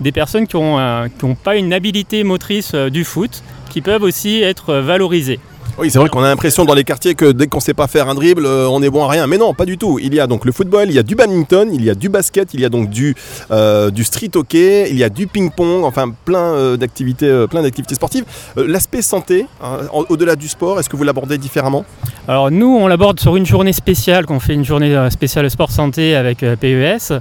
des 0.00 0.12
personnes 0.12 0.46
qui 0.46 0.56
n'ont 0.56 1.34
pas 1.44 1.56
une 1.56 1.72
habilité 1.72 2.24
motrice 2.24 2.74
du 2.74 3.04
foot, 3.04 3.42
qui 3.70 3.80
peuvent 3.80 4.02
aussi 4.02 4.42
être 4.42 4.74
valorisées. 4.74 5.38
Oui, 5.80 5.90
c'est 5.90 5.98
vrai 5.98 6.10
qu'on 6.10 6.22
a 6.22 6.28
l'impression 6.28 6.66
dans 6.66 6.74
les 6.74 6.84
quartiers 6.84 7.14
que 7.14 7.32
dès 7.32 7.46
qu'on 7.46 7.58
sait 7.58 7.72
pas 7.72 7.86
faire 7.86 8.06
un 8.06 8.14
dribble, 8.14 8.44
euh, 8.44 8.68
on 8.68 8.82
est 8.82 8.90
bon 8.90 9.02
à 9.02 9.08
rien. 9.08 9.26
Mais 9.26 9.38
non, 9.38 9.54
pas 9.54 9.64
du 9.64 9.78
tout. 9.78 9.98
Il 9.98 10.12
y 10.12 10.20
a 10.20 10.26
donc 10.26 10.44
le 10.44 10.52
football, 10.52 10.90
il 10.90 10.94
y 10.94 10.98
a 10.98 11.02
du 11.02 11.14
badminton, 11.14 11.70
il 11.72 11.82
y 11.82 11.88
a 11.88 11.94
du 11.94 12.10
basket, 12.10 12.52
il 12.52 12.60
y 12.60 12.66
a 12.66 12.68
donc 12.68 12.90
du, 12.90 13.16
euh, 13.50 13.90
street 14.02 14.32
hockey, 14.34 14.90
il 14.90 14.98
y 14.98 15.04
a 15.04 15.08
du 15.08 15.26
ping-pong, 15.26 15.84
enfin 15.84 16.12
plein 16.26 16.52
euh, 16.52 16.76
d'activités, 16.76 17.46
plein 17.48 17.62
d'activités 17.62 17.94
sportives. 17.94 18.24
L'aspect 18.56 19.00
santé, 19.00 19.46
hein, 19.62 19.78
au-delà 20.10 20.36
du 20.36 20.48
sport, 20.48 20.78
est-ce 20.78 20.90
que 20.90 20.96
vous 20.96 21.04
l'abordez 21.04 21.38
différemment? 21.38 21.86
Alors 22.28 22.50
nous, 22.50 22.76
on 22.78 22.86
l'aborde 22.86 23.18
sur 23.18 23.36
une 23.36 23.46
journée 23.46 23.72
spéciale, 23.72 24.26
qu'on 24.26 24.38
fait 24.38 24.52
une 24.52 24.66
journée 24.66 25.08
spéciale 25.08 25.50
sport 25.50 25.70
santé 25.70 26.14
avec 26.14 26.40
PES, 26.40 27.14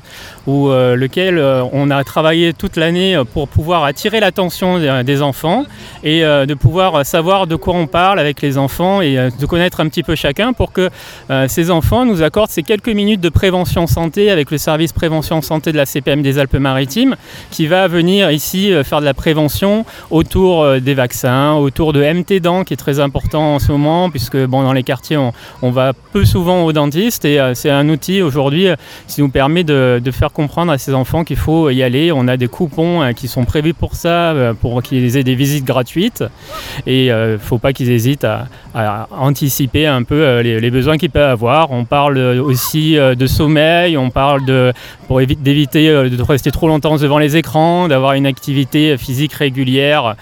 où 0.48 0.68
lequel 0.68 1.40
on 1.72 1.90
a 1.92 2.04
travaillé 2.04 2.54
toute 2.54 2.76
l'année 2.76 3.22
pour 3.34 3.48
pouvoir 3.48 3.86
attirer 3.86 4.20
l'attention 4.20 4.80
des, 4.80 5.04
des, 5.06 5.22
enfants 5.22 5.66
et 6.04 6.22
de 6.22 6.54
pouvoir 6.54 7.06
savoir 7.06 7.48
de 7.48 7.56
quoi 7.56 7.74
on 7.76 7.88
parle 7.88 8.20
avec 8.20 8.42
les 8.42 8.49
enfants 8.58 9.02
et 9.02 9.16
de 9.40 9.46
connaître 9.46 9.80
un 9.80 9.88
petit 9.88 10.04
peu 10.04 10.16
chacun 10.16 10.54
pour 10.54 10.72
que 10.72 10.90
ces 11.48 11.72
enfants 11.72 12.06
nous 12.06 12.24
accordent 12.24 12.50
ces 12.50 12.64
quelques 12.64 12.90
minutes 12.90 13.22
de 13.22 13.30
prévention 13.30 13.88
santé 13.88 14.32
avec 14.32 14.52
le 14.52 14.58
service 14.58 14.94
prévention 14.94 15.42
santé 15.42 15.72
de 15.72 15.78
la 15.78 15.86
CPM 15.86 16.22
des 16.22 16.40
Alpes-Maritimes 16.40 17.16
qui 17.52 17.68
va 17.68 17.88
venir 17.88 18.32
ici 18.32 18.72
faire 18.84 19.00
de 19.00 19.06
la 19.06 19.14
prévention 19.14 19.86
autour 20.10 20.80
des 20.80 20.94
vaccins, 20.94 21.54
autour 21.54 21.94
de 21.94 22.04
MT 22.04 22.42
dents 22.42 22.64
qui 22.64 22.74
est 22.74 22.78
très 22.78 23.00
important 23.00 23.56
en 23.56 23.60
ce 23.60 23.72
moment 23.72 24.10
puisque 24.10 24.38
bon, 24.38 24.64
dans 24.64 24.74
les 24.74 24.84
quartiers 24.84 25.18
on, 25.18 25.34
on 25.62 25.72
va 25.72 25.94
peu 26.12 26.26
souvent 26.26 26.64
au 26.64 26.74
dentiste 26.74 27.26
et 27.26 27.40
c'est 27.54 27.70
un 27.70 27.88
outil 27.90 28.22
aujourd'hui 28.22 28.68
qui 29.08 29.22
nous 29.22 29.30
permet 29.30 29.64
de, 29.64 30.02
de, 30.04 30.12
faire 30.12 30.32
comprendre 30.32 30.72
à 30.72 30.78
ces 30.78 30.94
enfants 30.94 31.24
qu'il 31.24 31.38
faut 31.38 31.70
y 31.70 31.84
aller. 31.84 32.12
On 32.12 32.28
a 32.28 32.38
des 32.38 32.48
coupons 32.48 33.14
qui 33.16 33.28
sont 33.28 33.46
prévus 33.46 33.74
pour 33.74 33.96
ça, 33.96 34.34
pour 34.62 34.82
qu'ils 34.82 35.18
aient 35.18 35.24
des 35.24 35.36
visites 35.36 35.66
gratuites 35.66 36.24
et 36.86 37.08
il 37.08 37.14
ne 37.14 37.38
faut 37.38 37.58
pas 37.58 37.74
qu'ils 37.74 37.92
hésitent 37.92 38.24
à, 38.24 38.39
à, 38.74 39.08
anticiper 39.12 39.86
un 39.86 40.04
peu 40.04 40.40
les, 40.40 40.60
les 40.60 40.72
besoins 40.72 40.98
qu'ils 40.98 41.10
peuvent 41.10 41.30
avoir. 41.30 41.72
On 41.72 41.86
parle 41.86 42.18
aussi 42.18 42.96
de 42.96 43.28
sommeil, 43.28 43.98
on 43.98 44.10
parle 44.10 44.46
de, 44.46 44.74
pour 45.08 45.20
d'éviter 45.22 45.88
de 45.88 46.22
rester 46.22 46.52
trop 46.52 46.68
longtemps 46.68 46.98
devant 46.98 47.20
les 47.20 47.38
écrans, 47.38 47.88
d'avoir 47.88 48.14
une 48.14 48.26
activité 48.26 48.98
physique 48.98 49.34
régulière 49.34 50.16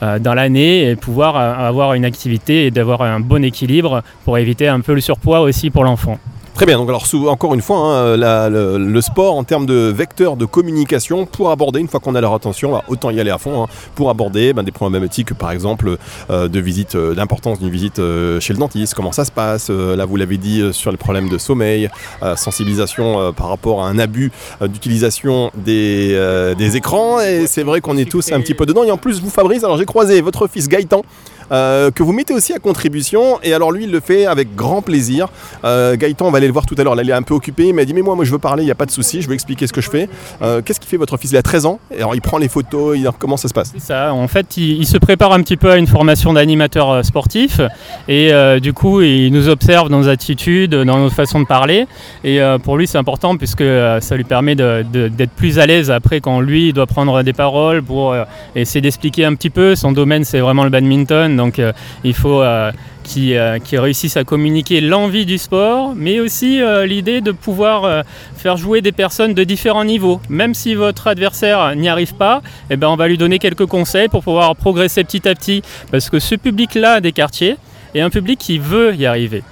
dans 0.00 0.34
l'année 0.34 0.90
et 0.90 0.96
pouvoir 0.96 1.36
avoir 1.36 1.94
une 1.94 2.04
activité 2.04 2.66
et 2.66 2.70
d'avoir 2.70 3.02
un 3.02 3.20
bon 3.20 3.44
équilibre 3.44 4.02
pour 4.24 4.38
éviter 4.38 4.68
un 4.68 4.80
peu 4.80 4.94
le 4.94 5.00
surpoids 5.00 5.40
aussi 5.40 5.70
pour 5.70 5.84
l'enfant. 5.84 6.18
Très 6.58 6.66
bien, 6.66 6.76
donc 6.76 6.88
alors 6.88 7.04
encore 7.28 7.54
une 7.54 7.62
fois, 7.62 7.78
hein, 7.78 8.16
le, 8.16 9.00
sport 9.00 9.36
en 9.36 9.44
termes 9.44 9.64
de 9.64 9.92
vecteur 9.96 10.36
de 10.36 10.44
communication 10.44 11.24
pour 11.24 11.52
aborder, 11.52 11.78
une 11.78 11.86
fois 11.86 12.00
qu'on 12.00 12.16
a 12.16 12.20
leur 12.20 12.34
attention, 12.34 12.82
autant 12.88 13.10
y 13.10 13.20
aller 13.20 13.30
à 13.30 13.38
fond, 13.38 13.62
hein, 13.62 13.66
pour 13.94 14.10
aborder 14.10 14.52
bah, 14.52 14.64
des 14.64 14.72
problématiques 14.72 15.34
par 15.34 15.52
exemple 15.52 15.98
euh, 16.30 16.48
de 16.48 16.58
visite, 16.58 16.96
euh, 16.96 17.14
d'importance 17.14 17.60
d'une 17.60 17.70
visite 17.70 18.00
euh, 18.00 18.40
chez 18.40 18.54
le 18.54 18.58
dentiste, 18.58 18.94
comment 18.94 19.12
ça 19.12 19.24
se 19.24 19.30
passe, 19.30 19.68
euh, 19.70 19.94
là 19.94 20.04
vous 20.04 20.16
l'avez 20.16 20.36
dit 20.36 20.60
euh, 20.60 20.72
sur 20.72 20.90
les 20.90 20.96
problèmes 20.96 21.28
de 21.28 21.38
sommeil, 21.38 21.90
euh, 22.24 22.34
sensibilisation 22.34 23.32
par 23.34 23.50
rapport 23.50 23.84
à 23.84 23.88
un 23.88 24.00
abus 24.00 24.32
d'utilisation 24.60 25.52
des, 25.54 26.18
des, 26.58 26.76
écrans, 26.76 27.20
et 27.20 27.46
c'est 27.46 27.62
vrai 27.62 27.80
qu'on 27.80 27.96
est 27.96 28.10
tous 28.10 28.32
un 28.32 28.40
petit 28.40 28.54
peu 28.54 28.66
dedans, 28.66 28.82
et 28.82 28.90
en 28.90 28.96
plus 28.96 29.20
vous 29.20 29.30
Fabrice, 29.30 29.62
alors 29.62 29.78
j'ai 29.78 29.86
croisé 29.86 30.20
votre 30.22 30.48
fils 30.48 30.66
Gaëtan, 30.66 31.04
euh, 31.52 31.90
que 31.90 32.02
vous 32.02 32.12
mettez 32.12 32.34
aussi 32.34 32.52
à 32.52 32.58
contribution. 32.58 33.38
Et 33.42 33.52
alors 33.54 33.72
lui, 33.72 33.84
il 33.84 33.90
le 33.90 34.00
fait 34.00 34.26
avec 34.26 34.54
grand 34.54 34.82
plaisir. 34.82 35.28
Euh, 35.64 35.96
Gaëtan, 35.96 36.26
on 36.26 36.30
va 36.30 36.38
aller 36.38 36.46
le 36.46 36.52
voir 36.52 36.66
tout 36.66 36.74
à 36.78 36.84
l'heure. 36.84 37.00
Il 37.00 37.08
est 37.08 37.12
un 37.12 37.22
peu 37.22 37.34
occupé. 37.34 37.68
Il 37.68 37.74
m'a 37.74 37.84
dit 37.84 37.94
mais 37.94 38.02
moi, 38.02 38.14
moi, 38.14 38.24
je 38.24 38.32
veux 38.32 38.38
parler. 38.38 38.62
Il 38.62 38.66
n'y 38.66 38.72
a 38.72 38.76
pas 38.76 38.86
de 38.86 38.90
souci. 38.90 39.22
Je 39.22 39.28
veux 39.28 39.34
expliquer 39.34 39.66
ce 39.66 39.72
que 39.72 39.80
je 39.80 39.90
fais. 39.90 40.08
Euh, 40.42 40.62
Qu'est-ce 40.62 40.80
qu'il 40.80 40.88
fait 40.88 40.96
votre 40.96 41.16
fils? 41.16 41.30
Il 41.30 41.36
a 41.36 41.42
13 41.42 41.66
ans. 41.66 41.78
Alors 41.94 42.14
il 42.14 42.20
prend 42.20 42.38
les 42.38 42.48
photos. 42.48 42.96
Il, 42.96 43.08
comment 43.18 43.36
ça 43.36 43.48
se 43.48 43.54
passe? 43.54 43.72
Ça. 43.78 44.12
En 44.12 44.28
fait, 44.28 44.56
il, 44.56 44.78
il, 44.78 44.86
se 44.86 44.98
prépare 44.98 45.32
un 45.32 45.42
petit 45.42 45.56
peu 45.56 45.70
à 45.70 45.76
une 45.76 45.86
formation 45.86 46.32
d'animateur 46.32 46.90
euh, 46.90 47.02
sportif. 47.02 47.60
Et 48.08 48.30
du 48.60 48.72
coup, 48.72 49.00
il 49.00 49.30
nous 49.32 49.48
observe 49.48 49.88
dans 49.88 49.98
nos 49.98 50.08
attitudes, 50.08 50.74
dans 50.74 50.98
notre 50.98 51.14
façon 51.14 51.40
de 51.40 51.46
parler. 51.46 51.86
Et 52.24 52.40
pour 52.62 52.76
lui, 52.76 52.86
c'est 52.86 52.98
important 52.98 53.36
puisque 53.36 53.64
ça 54.00 54.16
lui 54.16 54.24
permet 54.24 54.54
d'être 54.54 55.30
plus 55.36 55.58
à 55.58 55.66
l'aise 55.66 55.90
après 55.90 56.20
quand 56.20 56.40
lui 56.40 56.68
il 56.68 56.72
doit 56.72 56.86
prendre 56.86 57.22
des 57.22 57.32
paroles 57.32 57.82
pour 57.82 58.14
essayer 58.54 58.80
d'expliquer 58.80 59.24
un 59.24 59.34
petit 59.34 59.50
peu. 59.50 59.74
Son 59.74 59.92
domaine, 59.92 60.24
c'est 60.24 60.40
vraiment 60.40 60.64
le 60.64 60.70
badminton. 60.70 61.37
Donc 61.38 61.58
euh, 61.58 61.72
il 62.04 62.12
faut 62.12 62.42
euh, 62.42 62.70
qu'ils 63.04 63.34
euh, 63.34 63.58
qu 63.58 63.78
réussissent 63.78 64.18
à 64.18 64.24
communiquer 64.24 64.82
l'envie 64.82 65.24
du 65.24 65.38
sport, 65.38 65.94
mais 65.96 66.20
aussi 66.20 66.60
l'idée 66.84 67.22
de 67.22 67.32
pouvoir 67.32 68.04
faire 68.36 68.58
jouer 68.58 68.82
des 68.82 68.92
personnes 68.92 69.32
de 69.32 69.44
différents 69.44 69.84
niveaux. 69.84 70.20
Même 70.28 70.52
si 70.52 70.74
votre 70.74 71.06
adversaire 71.06 71.74
n'y 71.74 71.88
arrive 71.88 72.14
pas, 72.14 72.42
eh 72.68 72.76
ben, 72.76 72.88
on 72.88 72.96
va 72.96 73.08
lui 73.08 73.16
donner 73.16 73.38
quelques 73.38 73.66
conseils 73.66 74.08
pour 74.08 74.22
pouvoir 74.22 74.54
progresser 74.56 75.04
petit 75.04 75.26
à 75.26 75.34
petit. 75.34 75.62
Parce 75.90 76.10
que 76.10 76.18
ce 76.18 76.34
public-là 76.34 77.00
des 77.00 77.12
quartiers 77.12 77.56
est 77.94 78.00
un 78.02 78.10
public 78.10 78.38
qui 78.38 78.58
veut 78.58 78.94
y 78.94 79.06
arriver 79.06 79.42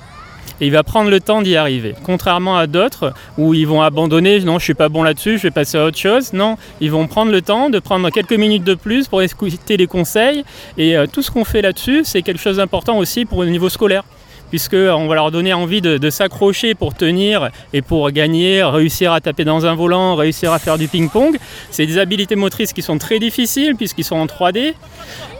et 0.60 0.66
il 0.66 0.72
va 0.72 0.82
prendre 0.82 1.10
le 1.10 1.20
temps 1.20 1.42
d'y 1.42 1.56
arriver. 1.56 1.94
Contrairement 2.04 2.56
à 2.56 2.66
d'autres 2.66 3.12
où 3.38 3.54
ils 3.54 3.66
vont 3.66 3.82
abandonner, 3.82 4.40
non, 4.40 4.58
je 4.58 4.64
suis 4.64 4.74
pas 4.74 4.88
bon 4.88 5.02
là-dessus, 5.02 5.38
je 5.38 5.44
vais 5.44 5.50
passer 5.50 5.78
à 5.78 5.84
autre 5.84 5.98
chose. 5.98 6.32
Non, 6.32 6.56
ils 6.80 6.90
vont 6.90 7.06
prendre 7.06 7.32
le 7.32 7.42
temps 7.42 7.70
de 7.70 7.78
prendre 7.78 8.08
quelques 8.10 8.32
minutes 8.32 8.64
de 8.64 8.74
plus 8.74 9.08
pour 9.08 9.22
écouter 9.22 9.76
les 9.76 9.86
conseils 9.86 10.44
et 10.78 10.96
euh, 10.96 11.06
tout 11.06 11.22
ce 11.22 11.30
qu'on 11.30 11.44
fait 11.44 11.62
là-dessus, 11.62 12.02
c'est 12.04 12.22
quelque 12.22 12.40
chose 12.40 12.56
d'important 12.56 12.98
aussi 12.98 13.24
pour 13.24 13.42
le 13.42 13.50
niveau 13.50 13.68
scolaire 13.68 14.04
puisqu'on 14.50 15.06
va 15.06 15.14
leur 15.14 15.30
donner 15.30 15.52
envie 15.52 15.80
de, 15.80 16.10
s'accrocher 16.10 16.74
pour 16.74 16.94
tenir 16.94 17.50
et 17.72 17.82
pour 17.82 18.10
gagner, 18.10 18.62
réussir 18.62 19.12
à 19.12 19.20
taper 19.20 19.44
dans 19.44 19.66
un 19.66 19.74
volant, 19.74 20.14
réussir 20.14 20.52
à 20.52 20.58
faire 20.58 20.78
du 20.78 20.88
ping-pong. 20.88 21.36
C'est 21.70 21.86
des 21.86 21.98
habiletés 21.98 22.36
motrices 22.36 22.72
qui 22.72 22.82
sont 22.82 22.98
très 22.98 23.18
difficiles 23.18 23.74
puisqu'ils 23.76 24.04
sont 24.04 24.16
en 24.16 24.26
3D. 24.26 24.74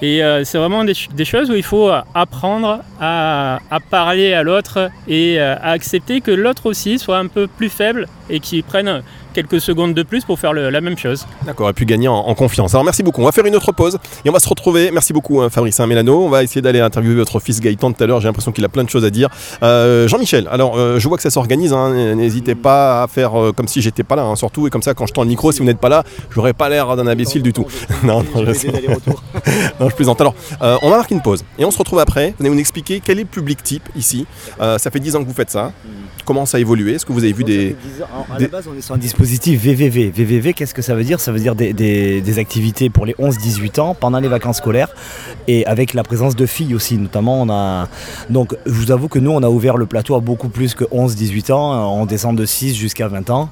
Et 0.03 0.23
euh, 0.23 0.45
c'est 0.45 0.59
vraiment 0.59 0.85
des, 0.85 1.25
choses 1.25 1.51
où 1.51 1.55
il 1.55 1.63
faut 1.63 1.91
apprendre 2.15 2.81
à, 3.01 3.61
à 3.71 3.81
parler 3.81 4.33
à 4.35 4.43
l'autre 4.43 4.91
et 5.09 5.41
euh, 5.41 5.55
à 5.57 5.71
accepter 5.71 6.21
que 6.21 6.31
l'autre 6.31 6.67
aussi 6.67 6.99
soit 6.99 7.19
un 7.19 7.27
peu 7.27 7.47
plus 7.47 7.69
faible 7.69 8.07
et 8.31 8.41
qu'il 8.41 8.63
prenne 8.65 9.03
quelques 9.35 9.61
secondes 9.61 9.93
de 9.93 10.03
plus 10.03 10.25
pour 10.25 10.39
faire 10.39 10.53
le, 10.53 10.71
la 10.71 10.81
même 10.81 10.97
chose. 10.97 11.27
D'accord, 11.45 11.69
et 11.69 11.73
puis 11.73 11.85
gagner 11.85 12.09
en, 12.09 12.15
en, 12.15 12.35
confiance. 12.35 12.75
Alors 12.75 12.85
merci 12.85 13.03
beaucoup. 13.03 13.21
On 13.21 13.27
va 13.27 13.33
faire 13.33 13.45
une 13.45 13.57
autre 13.57 13.73
pause 13.73 13.99
et 14.25 14.31
on 14.31 14.33
va 14.33 14.41
se 14.41 14.49
retrouver. 14.49 14.91
Merci 14.91 15.13
beaucoup 15.13 15.43
hein, 15.43 15.51
Fabrice 15.51 15.79
hein, 15.79 15.87
Mélano. 15.87 16.25
On 16.25 16.29
va 16.31 16.43
essayer 16.43 16.63
d'aller 16.63 16.81
interviewer 16.81 17.17
votre 17.17 17.39
fils 17.39 17.61
Gaëtan 17.61 17.93
tout 17.93 18.03
à 18.03 18.07
l'heure. 18.07 18.21
J'ai 18.21 18.29
l'impression 18.29 18.53
qu'il 18.53 18.65
a 18.65 18.69
plein 18.69 18.85
de 18.85 18.91
choses 18.91 19.05
à 19.05 19.11
dire. 19.11 19.29
Euh, 19.63 20.09
Jean-Michel, 20.09 20.49
alors 20.51 20.79
euh, 20.79 20.99
je 20.99 21.09
vois 21.09 21.19
que 21.19 21.23
ça 21.23 21.31
s'organise. 21.31 21.73
Hein. 21.73 22.15
N'hésitez 22.15 22.55
pas 22.55 23.03
à 23.03 23.09
faire 23.09 23.39
euh, 23.39 23.53
comme 23.53 23.69
si 23.69 23.83
j'étais 23.83 24.05
pas 24.05 24.17
là, 24.17 24.25
hein, 24.25 24.37
surtout. 24.37 24.67
Et 24.67 24.71
comme 24.71 24.83
ça, 24.83 24.95
quand 24.95 25.07
je 25.07 25.13
tends 25.13 25.23
le 25.23 25.29
micro, 25.29 25.53
si 25.53 25.59
vous 25.59 25.67
n'êtes 25.67 25.81
pas 25.81 25.91
là, 25.91 26.03
j'aurais 26.31 26.55
pas 26.55 26.69
l'air 26.69 26.97
d'un 26.97 27.07
imbécile 27.07 27.43
du 27.43 27.53
tout. 27.53 27.67
non, 28.03 28.23
non, 28.35 28.45
je, 28.45 28.69
non, 29.81 29.89
je 29.89 29.95
plaisante. 29.95 30.21
Alors, 30.21 30.35
euh, 30.63 30.79
on 30.83 30.91
va 30.91 30.97
marquer 30.97 31.15
une 31.15 31.23
pause 31.23 31.45
et 31.59 31.65
on 31.65 31.71
se 31.71 31.79
retrouve 31.79 31.99
après. 31.99 32.35
Vous 32.39 32.47
allez 32.47 32.55
nous 32.55 32.61
expliquer 32.61 33.01
quel 33.05 33.19
est 33.19 33.23
le 33.23 33.29
public 33.29 33.63
type 33.63 33.89
ici. 33.97 34.27
Euh, 34.61 34.79
ça 34.79 34.91
fait 34.91 35.01
10 35.01 35.17
ans 35.17 35.23
que 35.23 35.29
vous 35.29 35.35
faites 35.35 35.51
ça. 35.51 35.73
Comment 36.25 36.47
ça 36.47 36.57
a 36.57 36.61
évolué? 36.61 36.95
Est-ce 36.95 37.07
que 37.07 37.13
vous 37.13 37.23
avez 37.23 37.33
vu 37.33 37.45
des, 37.45 37.77
À 38.35 38.39
la 38.39 38.49
base, 38.49 38.69
on 38.73 38.77
est 38.77 38.81
sur 38.81 38.95
un 38.95 38.99
dispositif 38.99 39.63
VVV. 39.63 40.11
VVV, 40.11 40.55
qu'est-ce 40.55 40.75
que 40.75 40.83
ça 40.83 40.95
veut 40.95 41.05
dire? 41.05 41.21
Ça 41.21 41.33
veut 41.33 41.41
dire 41.41 41.55
des, 41.55 41.73
des, 41.73 42.21
des, 42.21 42.39
activités 42.39 42.91
pour 42.91 43.07
les 43.07 43.15
11-18 43.15 43.81
ans 43.81 43.95
pendant 43.95 44.21
les 44.21 44.29
vacances 44.29 44.59
scolaires 44.59 44.95
et 45.49 45.67
avec 45.67 45.95
la 45.95 46.03
présence 46.03 46.37
de 46.37 46.47
filles 46.47 46.75
aussi. 46.75 46.97
Notamment, 46.97 47.43
on 47.43 47.51
a. 47.51 47.89
Donc, 48.31 48.57
je 48.67 48.73
vous 48.73 48.91
avoue 48.91 49.09
que 49.09 49.19
nous, 49.19 49.31
on 49.31 49.43
a 49.43 49.49
ouvert 49.49 49.77
le 49.77 49.87
plateau 49.87 50.15
à 50.15 50.21
beaucoup 50.21 50.49
plus 50.49 50.75
que 50.75 50.85
11-18 50.85 51.53
ans. 51.53 52.01
On 52.01 52.07
descend 52.07 52.37
de 52.37 52.45
6 52.45 52.75
jusqu'à 52.75 53.09
20 53.09 53.31
ans. 53.31 53.49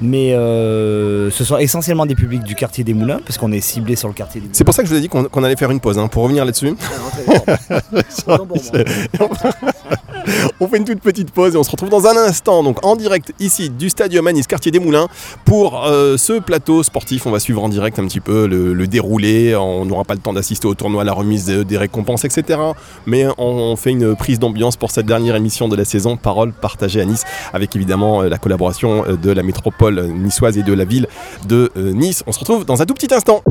Mais 0.00 0.32
euh, 0.32 1.30
ce 1.30 1.44
sont 1.44 1.58
essentiellement 1.58 2.06
des 2.06 2.14
publics 2.14 2.44
du 2.44 2.54
quartier 2.54 2.84
des 2.84 2.94
Moulins, 2.94 3.20
parce 3.24 3.36
qu'on 3.36 3.52
est 3.52 3.60
ciblé 3.60 3.96
sur 3.96 4.08
le 4.08 4.14
quartier 4.14 4.40
des 4.40 4.46
Moulins. 4.46 4.56
C'est 4.56 4.64
pour 4.64 4.74
ça 4.74 4.82
que 4.82 4.88
je 4.88 4.94
vous 4.94 4.98
ai 4.98 5.02
dit 5.02 5.08
qu'on 5.08 5.24
qu 5.24 5.44
allait 5.44 5.56
faire 5.56 5.70
une 5.70 5.80
pause, 5.80 5.98
hein, 5.98 6.08
pour 6.08 6.22
revenir 6.22 6.44
là-dessus. 6.44 6.74
on 10.60 10.68
fait 10.68 10.78
une 10.78 10.84
toute 10.84 11.00
petite 11.00 11.30
pause 11.30 11.54
et 11.54 11.58
on 11.58 11.62
se 11.62 11.70
retrouve 11.70 11.88
dans 11.88 12.06
un 12.06 12.16
instant, 12.16 12.62
donc 12.62 12.84
en 12.84 12.96
direct 12.96 13.32
ici 13.40 13.70
du 13.70 13.88
Stadium 13.90 14.26
Anis, 14.26 14.46
quartier 14.46 14.70
des 14.70 14.78
Moulins, 14.78 15.08
pour 15.44 15.84
euh, 15.86 16.16
ce 16.16 16.38
plateau 16.38 16.82
sportif. 16.82 17.26
On 17.26 17.30
va 17.30 17.40
suivre 17.40 17.62
en 17.62 17.68
direct 17.68 17.98
un 17.98 18.06
petit 18.06 18.20
peu 18.20 18.46
le, 18.46 18.86
déroulé. 18.86 19.54
On 19.54 19.84
n'aura 19.84 20.04
pas 20.04 20.14
le 20.14 20.20
temps 20.20 20.32
d'assister 20.32 20.66
au 20.66 20.74
tournoi, 20.74 21.02
à 21.02 21.04
la 21.04 21.12
remise 21.12 21.46
des, 21.46 21.78
récompenses, 21.78 22.24
etc. 22.24 22.58
Mais 23.06 23.26
on, 23.38 23.44
on 23.44 23.76
fait 23.76 23.90
une 23.90 24.16
prise 24.16 24.38
d'ambiance 24.38 24.76
pour 24.76 24.90
cette 24.90 25.06
dernière 25.06 25.36
émission 25.36 25.68
de 25.68 25.76
la 25.76 25.84
saison, 25.84 26.16
Parole 26.16 26.52
partagée 26.52 27.00
à 27.00 27.04
Nice, 27.04 27.24
avec 27.52 27.74
évidemment 27.76 28.22
la 28.22 28.38
collaboration 28.38 29.04
de 29.20 29.30
la 29.30 29.42
métropole 29.42 30.08
niçoise 30.08 30.58
et 30.58 30.62
de 30.62 30.72
la 30.72 30.84
ville 30.84 31.06
de 31.46 31.70
Nice. 31.76 32.22
On 32.26 32.32
se 32.32 32.38
retrouve 32.38 32.64
dans 32.64 32.80
un 32.82 32.86
tout 32.86 32.94
petit 32.94 33.12
instant. 33.14 33.42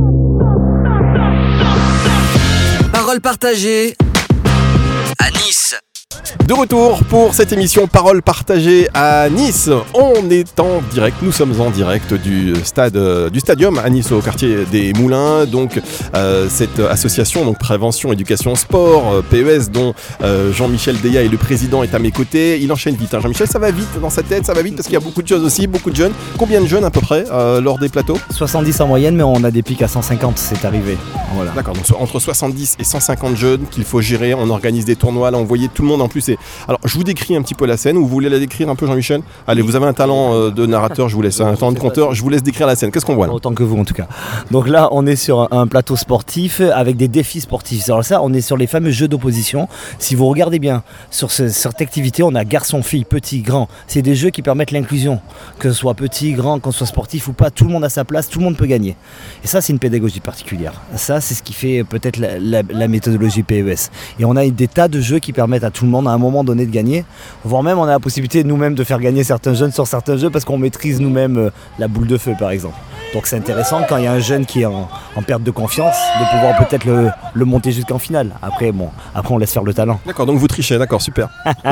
Parole 2.91 3.21
partagée 3.21 3.95
à 5.19 5.29
Nice. 5.31 5.75
De 6.47 6.53
retour 6.53 7.03
pour 7.09 7.33
cette 7.33 7.51
émission 7.51 7.87
Parole 7.87 8.21
partagée 8.21 8.87
à 8.93 9.29
Nice. 9.29 9.69
On 9.93 10.29
est 10.29 10.59
en 10.59 10.81
direct, 10.91 11.17
nous 11.21 11.31
sommes 11.31 11.59
en 11.59 11.69
direct 11.69 12.13
du 12.13 12.55
stade 12.63 12.97
du 13.31 13.39
stadium 13.39 13.79
à 13.79 13.89
Nice 13.89 14.11
au 14.11 14.21
quartier 14.21 14.65
des 14.71 14.93
Moulins. 14.93 15.45
Donc 15.45 15.81
euh, 16.15 16.47
cette 16.49 16.79
association 16.79 17.45
donc 17.45 17.59
prévention 17.59 18.11
éducation 18.11 18.55
sport 18.55 19.13
euh, 19.13 19.21
PES 19.21 19.71
dont 19.71 19.93
euh, 20.21 20.51
Jean-Michel 20.53 20.99
Deya 21.01 21.23
est 21.23 21.27
le 21.27 21.37
président 21.37 21.83
est 21.83 21.93
à 21.93 21.99
mes 21.99 22.11
côtés. 22.11 22.59
Il 22.61 22.71
enchaîne 22.71 22.95
vite. 22.95 23.13
Hein. 23.13 23.19
Jean-Michel, 23.21 23.47
ça 23.47 23.59
va 23.59 23.71
vite 23.71 23.99
dans 24.01 24.09
sa 24.09 24.23
tête, 24.23 24.45
ça 24.45 24.53
va 24.53 24.61
vite 24.61 24.75
parce 24.75 24.87
qu'il 24.87 24.93
y 24.93 24.97
a 24.97 25.01
beaucoup 25.01 25.21
de 25.21 25.27
choses 25.27 25.43
aussi, 25.43 25.67
beaucoup 25.67 25.91
de 25.91 25.95
jeunes. 25.95 26.13
Combien 26.37 26.61
de 26.61 26.67
jeunes 26.67 26.85
à 26.85 26.91
peu 26.91 27.01
près 27.01 27.25
euh, 27.31 27.61
lors 27.61 27.79
des 27.79 27.89
plateaux? 27.89 28.17
70 28.31 28.81
en 28.81 28.87
moyenne, 28.87 29.15
mais 29.15 29.23
on 29.23 29.43
a 29.43 29.51
des 29.51 29.63
pics 29.63 29.81
à 29.81 29.87
150, 29.87 30.37
c'est 30.37 30.65
arrivé. 30.65 30.97
Voilà. 31.35 31.51
D'accord. 31.51 31.73
Donc 31.73 31.85
entre 31.99 32.19
70 32.19 32.77
et 32.79 32.83
150 32.83 33.35
jeunes 33.35 33.65
qu'il 33.69 33.83
faut 33.83 34.01
gérer. 34.01 34.33
On 34.33 34.49
organise 34.49 34.85
des 34.85 34.95
tournois. 34.95 35.31
Là, 35.31 35.37
on 35.37 35.43
voyait 35.43 35.69
tout 35.73 35.81
le 35.81 35.87
monde 35.87 36.01
en 36.01 36.06
plus. 36.07 36.19
Et 36.29 36.33
spécialisé. 36.33 36.37
Alors, 36.67 36.79
je 36.85 36.93
vous 36.93 37.03
décris 37.03 37.35
un 37.35 37.41
petit 37.41 37.53
peu 37.53 37.65
la 37.65 37.77
scène, 37.77 37.97
ou 37.97 38.01
vous 38.01 38.07
voulez 38.09 38.29
la 38.29 38.39
décrire 38.39 38.69
un 38.69 38.75
peu, 38.75 38.85
Jean-Michel? 38.87 39.21
Allez, 39.47 39.61
vous 39.61 39.75
avez 39.75 39.85
un 39.85 39.93
talent 39.93 40.33
euh, 40.33 40.49
de 40.51 40.65
narrateur, 40.65 41.09
je 41.09 41.15
vous 41.15 41.21
laisse, 41.21 41.39
un 41.41 41.55
talent 41.55 41.71
de 41.71 41.79
conteur, 41.79 42.13
je 42.13 42.21
vous 42.21 42.29
laisse 42.29 42.43
décrire 42.43 42.67
la 42.67 42.75
scène. 42.75 42.91
Qu'est-ce 42.91 43.05
qu'on 43.05 43.15
voit 43.15 43.27
là? 43.27 43.33
Autant 43.33 43.53
que 43.53 43.63
vous 43.63 43.77
en 43.77 43.85
tout 43.85 43.93
cas. 43.93 44.07
Donc 44.51 44.67
là, 44.67 44.89
on 44.91 45.05
est 45.05 45.15
sur 45.15 45.47
un- 45.53 45.67
plateau 45.67 45.95
sportif 45.95 46.61
avec 46.61 46.95
des 46.97 47.07
défis 47.07 47.41
sportifs. 47.41 47.89
Alors 47.89 48.03
ça, 48.05 48.21
on 48.23 48.33
est 48.33 48.41
sur 48.41 48.55
les 48.57 48.67
fameux 48.67 48.91
jeux 48.91 49.07
d'opposition. 49.07 49.67
Si 49.99 50.15
vous 50.15 50.27
regardez 50.27 50.59
bien 50.59 50.83
sur 51.11 51.31
ce- 51.31 51.49
cette 51.49 51.81
activité, 51.81 52.23
on 52.23 52.33
a 52.35 52.43
garçon, 52.45 52.81
fille, 52.83 53.03
petit, 53.05 53.41
grand. 53.41 53.67
C'est 53.87 54.01
des 54.01 54.15
jeux 54.15 54.29
qui 54.29 54.41
permettent 54.41 54.71
l'inclusion. 54.71 55.19
Que 55.59 55.69
ce 55.69 55.75
soit 55.77 55.93
petit, 55.93 56.33
grand, 56.33 56.59
qu'on 56.59 56.71
soit 56.71 56.87
sportif 56.87 57.27
ou 57.27 57.33
pas, 57.33 57.51
tout 57.51 57.65
le 57.65 57.71
monde 57.71 57.83
a 57.83 57.89
sa 57.89 58.05
place, 58.05 58.29
tout 58.29 58.39
le 58.39 58.45
monde 58.45 58.55
peut 58.57 58.65
gagner. 58.65 58.95
Et 59.43 59.47
ça, 59.47 59.61
c'est 59.61 59.73
une 59.73 59.79
pédagogie 59.79 60.19
particulière. 60.21 60.73
Ça, 60.95 61.19
c'est 61.21 61.33
ce 61.35 61.43
qui 61.43 61.53
fait 61.53 61.83
peut-être 61.83 62.17
la, 62.17 62.39
la- 62.39 62.63
la 62.69 62.87
méthodologie 62.87 63.43
PES. 63.43 63.89
Et 64.19 64.25
on 64.25 64.35
a 64.35 64.47
des 64.47 64.67
tas 64.67 64.87
de 64.87 65.01
jeux 65.01 65.19
qui 65.19 65.33
permettent 65.33 65.63
à 65.65 65.71
tout 65.71 65.83
le 65.85 65.86
monde 65.86 65.86
à 65.93 66.11
un 66.11 66.17
moment 66.17 66.43
donné 66.43 66.65
de 66.65 66.71
gagner. 66.71 67.05
Voire 67.43 67.63
même, 67.63 67.77
on 67.77 67.83
a 67.83 67.91
la 67.91 67.99
possibilité 67.99 68.43
nous-mêmes 68.43 68.75
de 68.75 68.83
faire 68.83 68.99
gagner 68.99 69.23
certains 69.23 69.53
jeunes 69.53 69.71
sur 69.71 69.87
certains 69.87 70.17
jeux 70.17 70.29
parce 70.29 70.45
qu'on 70.45 70.57
maîtrise 70.57 70.99
nous-mêmes 70.99 71.37
euh, 71.37 71.49
la 71.79 71.87
boule 71.87 72.07
de 72.07 72.17
feu, 72.17 72.33
par 72.37 72.51
exemple. 72.51 72.75
Donc 73.13 73.27
c'est 73.27 73.37
intéressant 73.37 73.81
quand 73.87 73.97
il 73.97 74.03
y 74.03 74.07
a 74.07 74.11
un 74.11 74.19
jeune 74.19 74.45
qui 74.45 74.61
est 74.61 74.65
en, 74.65 74.89
en 75.15 75.21
perte 75.21 75.43
de 75.43 75.51
confiance 75.51 75.95
de 76.19 76.25
pouvoir 76.35 76.57
peut-être 76.57 76.85
le, 76.85 77.09
le 77.33 77.45
monter 77.45 77.71
jusqu'en 77.71 77.99
finale. 77.99 78.31
Après, 78.41 78.71
bon, 78.71 78.89
après 79.15 79.33
on 79.33 79.37
laisse 79.37 79.53
faire 79.53 79.63
le 79.63 79.73
talent. 79.73 79.99
D'accord, 80.05 80.25
donc 80.25 80.37
vous 80.37 80.47
trichez, 80.47 80.77
d'accord, 80.77 81.01
super. 81.01 81.29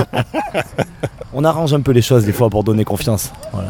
On 1.37 1.43
arrange 1.43 1.73
un 1.73 1.81
peu 1.81 1.91
les 1.91 2.01
choses 2.01 2.23
des 2.23 2.31
fois 2.31 2.49
pour 2.49 2.63
donner 2.63 2.85
confiance. 2.85 3.33
Voilà. 3.51 3.67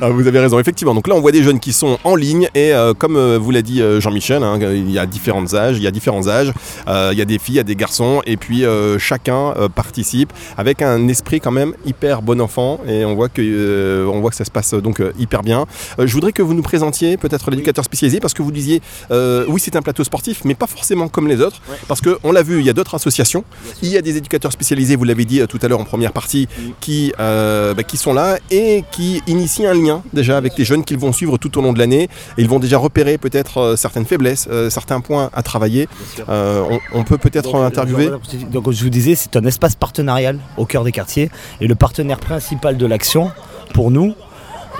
Ah, 0.00 0.08
vous 0.08 0.26
avez 0.26 0.40
raison, 0.40 0.58
effectivement. 0.58 0.94
Donc 0.94 1.06
là, 1.06 1.14
on 1.14 1.20
voit 1.20 1.30
des 1.30 1.44
jeunes 1.44 1.60
qui 1.60 1.72
sont 1.72 1.96
en 2.02 2.16
ligne 2.16 2.48
et 2.56 2.74
euh, 2.74 2.92
comme 2.92 3.16
euh, 3.16 3.38
vous 3.40 3.52
l'a 3.52 3.62
dit 3.62 3.80
euh, 3.80 4.00
Jean-Michel, 4.00 4.42
hein, 4.42 4.58
il 4.60 4.90
y 4.90 4.98
a 4.98 5.06
différents 5.06 5.54
âges, 5.54 5.76
il 5.76 5.84
y 5.84 5.86
a 5.86 5.92
différents 5.92 6.26
âges, 6.26 6.52
il 6.88 7.16
y 7.16 7.22
a 7.22 7.24
des 7.24 7.38
filles, 7.38 7.54
il 7.54 7.58
y 7.58 7.60
a 7.60 7.64
des 7.64 7.76
garçons 7.76 8.20
et 8.26 8.36
puis 8.36 8.64
chacun 8.98 9.54
participe 9.76 10.32
avec 10.58 10.82
un 10.82 11.06
esprit 11.06 11.38
quand 11.38 11.52
même 11.52 11.74
hyper 11.86 12.20
bon 12.20 12.40
enfant 12.40 12.80
et 12.88 13.04
on 13.04 13.14
voit 13.14 13.28
que 13.28 14.04
on 14.12 14.20
voit 14.20 14.30
que 14.30 14.36
ça 14.36 14.44
se 14.44 14.50
passe 14.50 14.74
donc 14.74 15.00
hyper 15.16 15.42
bien. 15.42 15.66
Je 15.98 16.12
voudrais 16.12 16.32
que 16.32 16.42
vous 16.42 16.54
nous 16.54 16.62
présentiez 16.62 17.03
peut-être 17.16 17.50
l'éducateur 17.50 17.84
spécialisé 17.84 18.20
parce 18.20 18.34
que 18.34 18.42
vous 18.42 18.52
disiez 18.52 18.82
euh, 19.10 19.44
oui 19.48 19.60
c'est 19.60 19.76
un 19.76 19.82
plateau 19.82 20.04
sportif 20.04 20.42
mais 20.44 20.54
pas 20.54 20.66
forcément 20.66 21.08
comme 21.08 21.28
les 21.28 21.40
autres 21.40 21.60
parce 21.88 22.00
que 22.00 22.18
on 22.22 22.32
l'a 22.32 22.42
vu 22.42 22.60
il 22.60 22.66
y 22.66 22.70
a 22.70 22.72
d'autres 22.72 22.94
associations, 22.94 23.44
il 23.82 23.88
y 23.90 23.96
a 23.96 24.02
des 24.02 24.16
éducateurs 24.16 24.52
spécialisés, 24.52 24.96
vous 24.96 25.04
l'avez 25.04 25.24
dit 25.24 25.40
euh, 25.40 25.46
tout 25.46 25.58
à 25.62 25.68
l'heure 25.68 25.80
en 25.80 25.84
première 25.84 26.12
partie, 26.12 26.48
qui, 26.80 27.12
euh, 27.20 27.74
bah, 27.74 27.82
qui 27.82 27.96
sont 27.96 28.12
là 28.12 28.38
et 28.50 28.84
qui 28.90 29.22
initient 29.26 29.66
un 29.66 29.74
lien 29.74 30.02
déjà 30.12 30.36
avec 30.36 30.56
les 30.58 30.64
jeunes 30.64 30.84
qu'ils 30.84 30.98
vont 30.98 31.12
suivre 31.12 31.38
tout 31.38 31.56
au 31.58 31.62
long 31.62 31.72
de 31.72 31.78
l'année. 31.78 32.04
Et 32.38 32.42
ils 32.42 32.48
vont 32.48 32.58
déjà 32.58 32.78
repérer 32.78 33.18
peut-être 33.18 33.74
certaines 33.76 34.06
faiblesses, 34.06 34.48
euh, 34.50 34.70
certains 34.70 35.00
points 35.00 35.30
à 35.32 35.42
travailler. 35.42 35.88
On, 36.28 36.78
on 36.92 37.04
peut 37.04 37.18
peut-être 37.18 37.54
interviewer. 37.56 38.10
Donc 38.50 38.70
je 38.70 38.82
vous 38.82 38.90
disais, 38.90 39.14
c'est 39.14 39.36
un 39.36 39.44
espace 39.44 39.74
partenarial 39.74 40.38
au 40.56 40.66
cœur 40.66 40.84
des 40.84 40.92
quartiers. 40.92 41.30
Et 41.60 41.66
le 41.66 41.74
partenaire 41.74 42.18
principal 42.18 42.76
de 42.76 42.86
l'action, 42.86 43.30
pour 43.72 43.90
nous, 43.90 44.14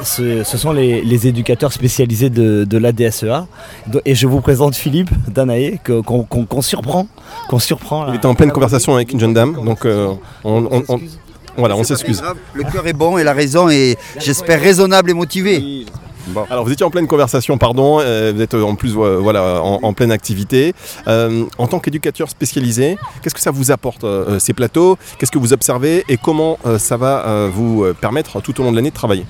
ce, 0.03 0.43
ce 0.45 0.59
sont 0.59 0.73
les, 0.73 1.03
les 1.03 1.27
éducateurs 1.27 1.73
spécialisés 1.73 2.31
de, 2.31 2.65
de 2.65 2.79
l'ADSEA. 2.79 3.47
Do- 3.87 4.01
Et 4.05 4.15
je 4.15 4.27
vous 4.27 4.41
présente 4.41 4.75
Philippe 4.75 5.11
Danaé, 5.29 5.81
qu'on 5.85 6.63
surprend. 6.63 7.07
Qu'on 7.49 7.59
surprend 7.59 8.05
là. 8.05 8.13
Il 8.13 8.17
était 8.17 8.27
en 8.27 8.35
pleine 8.35 8.51
conversation 8.53 8.95
avec 8.95 9.13
une 9.13 9.21
jeune 9.21 9.35
dame, 9.35 9.55
donc 9.65 9.85
euh, 9.85 10.09
on, 10.45 10.65
on- 10.71 10.83
on- 10.89 11.01
voilà, 11.57 11.77
on 11.77 11.85
s'excuse. 11.85 12.21
Le 12.53 12.65
cœur 12.65 12.87
est 12.87 12.93
bon 12.93 13.17
et 13.17 13.23
la 13.25 13.33
raison 13.33 13.69
est, 13.69 13.97
j'espère, 14.19 14.61
raisonnable 14.61 15.11
et 15.11 15.15
motivée. 15.15 15.85
Alors 16.51 16.65
vous 16.65 16.73
étiez 16.73 16.87
en 16.87 16.91
pleine 16.91 17.07
conversation, 17.07 17.59
pardon, 17.59 18.01
euh, 18.01 18.33
vous 18.35 18.41
êtes 18.41 18.55
euh, 18.55 18.63
en 18.63 18.75
plus 18.77 18.95
euh, 18.97 19.19
voilà, 19.21 19.63
en, 19.63 19.79
en 19.83 19.93
pleine 19.93 20.11
activité. 20.11 20.73
Euh, 21.07 21.45
en 21.59 21.67
tant 21.67 21.79
qu'éducateur 21.81 22.31
spécialisé, 22.31 22.97
qu'est-ce 23.23 23.35
que 23.35 23.43
ça 23.43 23.51
vous 23.51 23.71
apporte 23.71 24.05
euh, 24.05 24.39
ces 24.39 24.55
plateaux? 24.55 24.97
Qu'est-ce 25.19 25.31
que 25.31 25.39
vous 25.39 25.53
observez 25.53 26.03
et 26.09 26.17
comment 26.17 26.59
euh, 26.67 26.79
ça 26.79 26.97
va 26.97 27.27
euh, 27.27 27.51
vous 27.53 27.85
permettre 28.01 28.41
tout 28.41 28.59
au 28.61 28.65
long 28.65 28.71
de 28.71 28.77
l'année 28.77 28.89
de 28.91 28.95
travailler? 28.95 29.27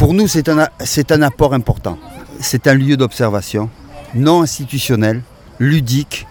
Pour 0.00 0.14
nous, 0.14 0.26
c'est 0.28 0.48
un, 0.48 1.20
apport 1.20 1.52
important. 1.52 1.98
C'est 2.40 2.66
un 2.66 2.72
lieu 2.72 2.96
d'observation, 2.96 3.68
non 4.14 4.40
institutionnel, 4.40 5.20
ludique, 5.58 6.26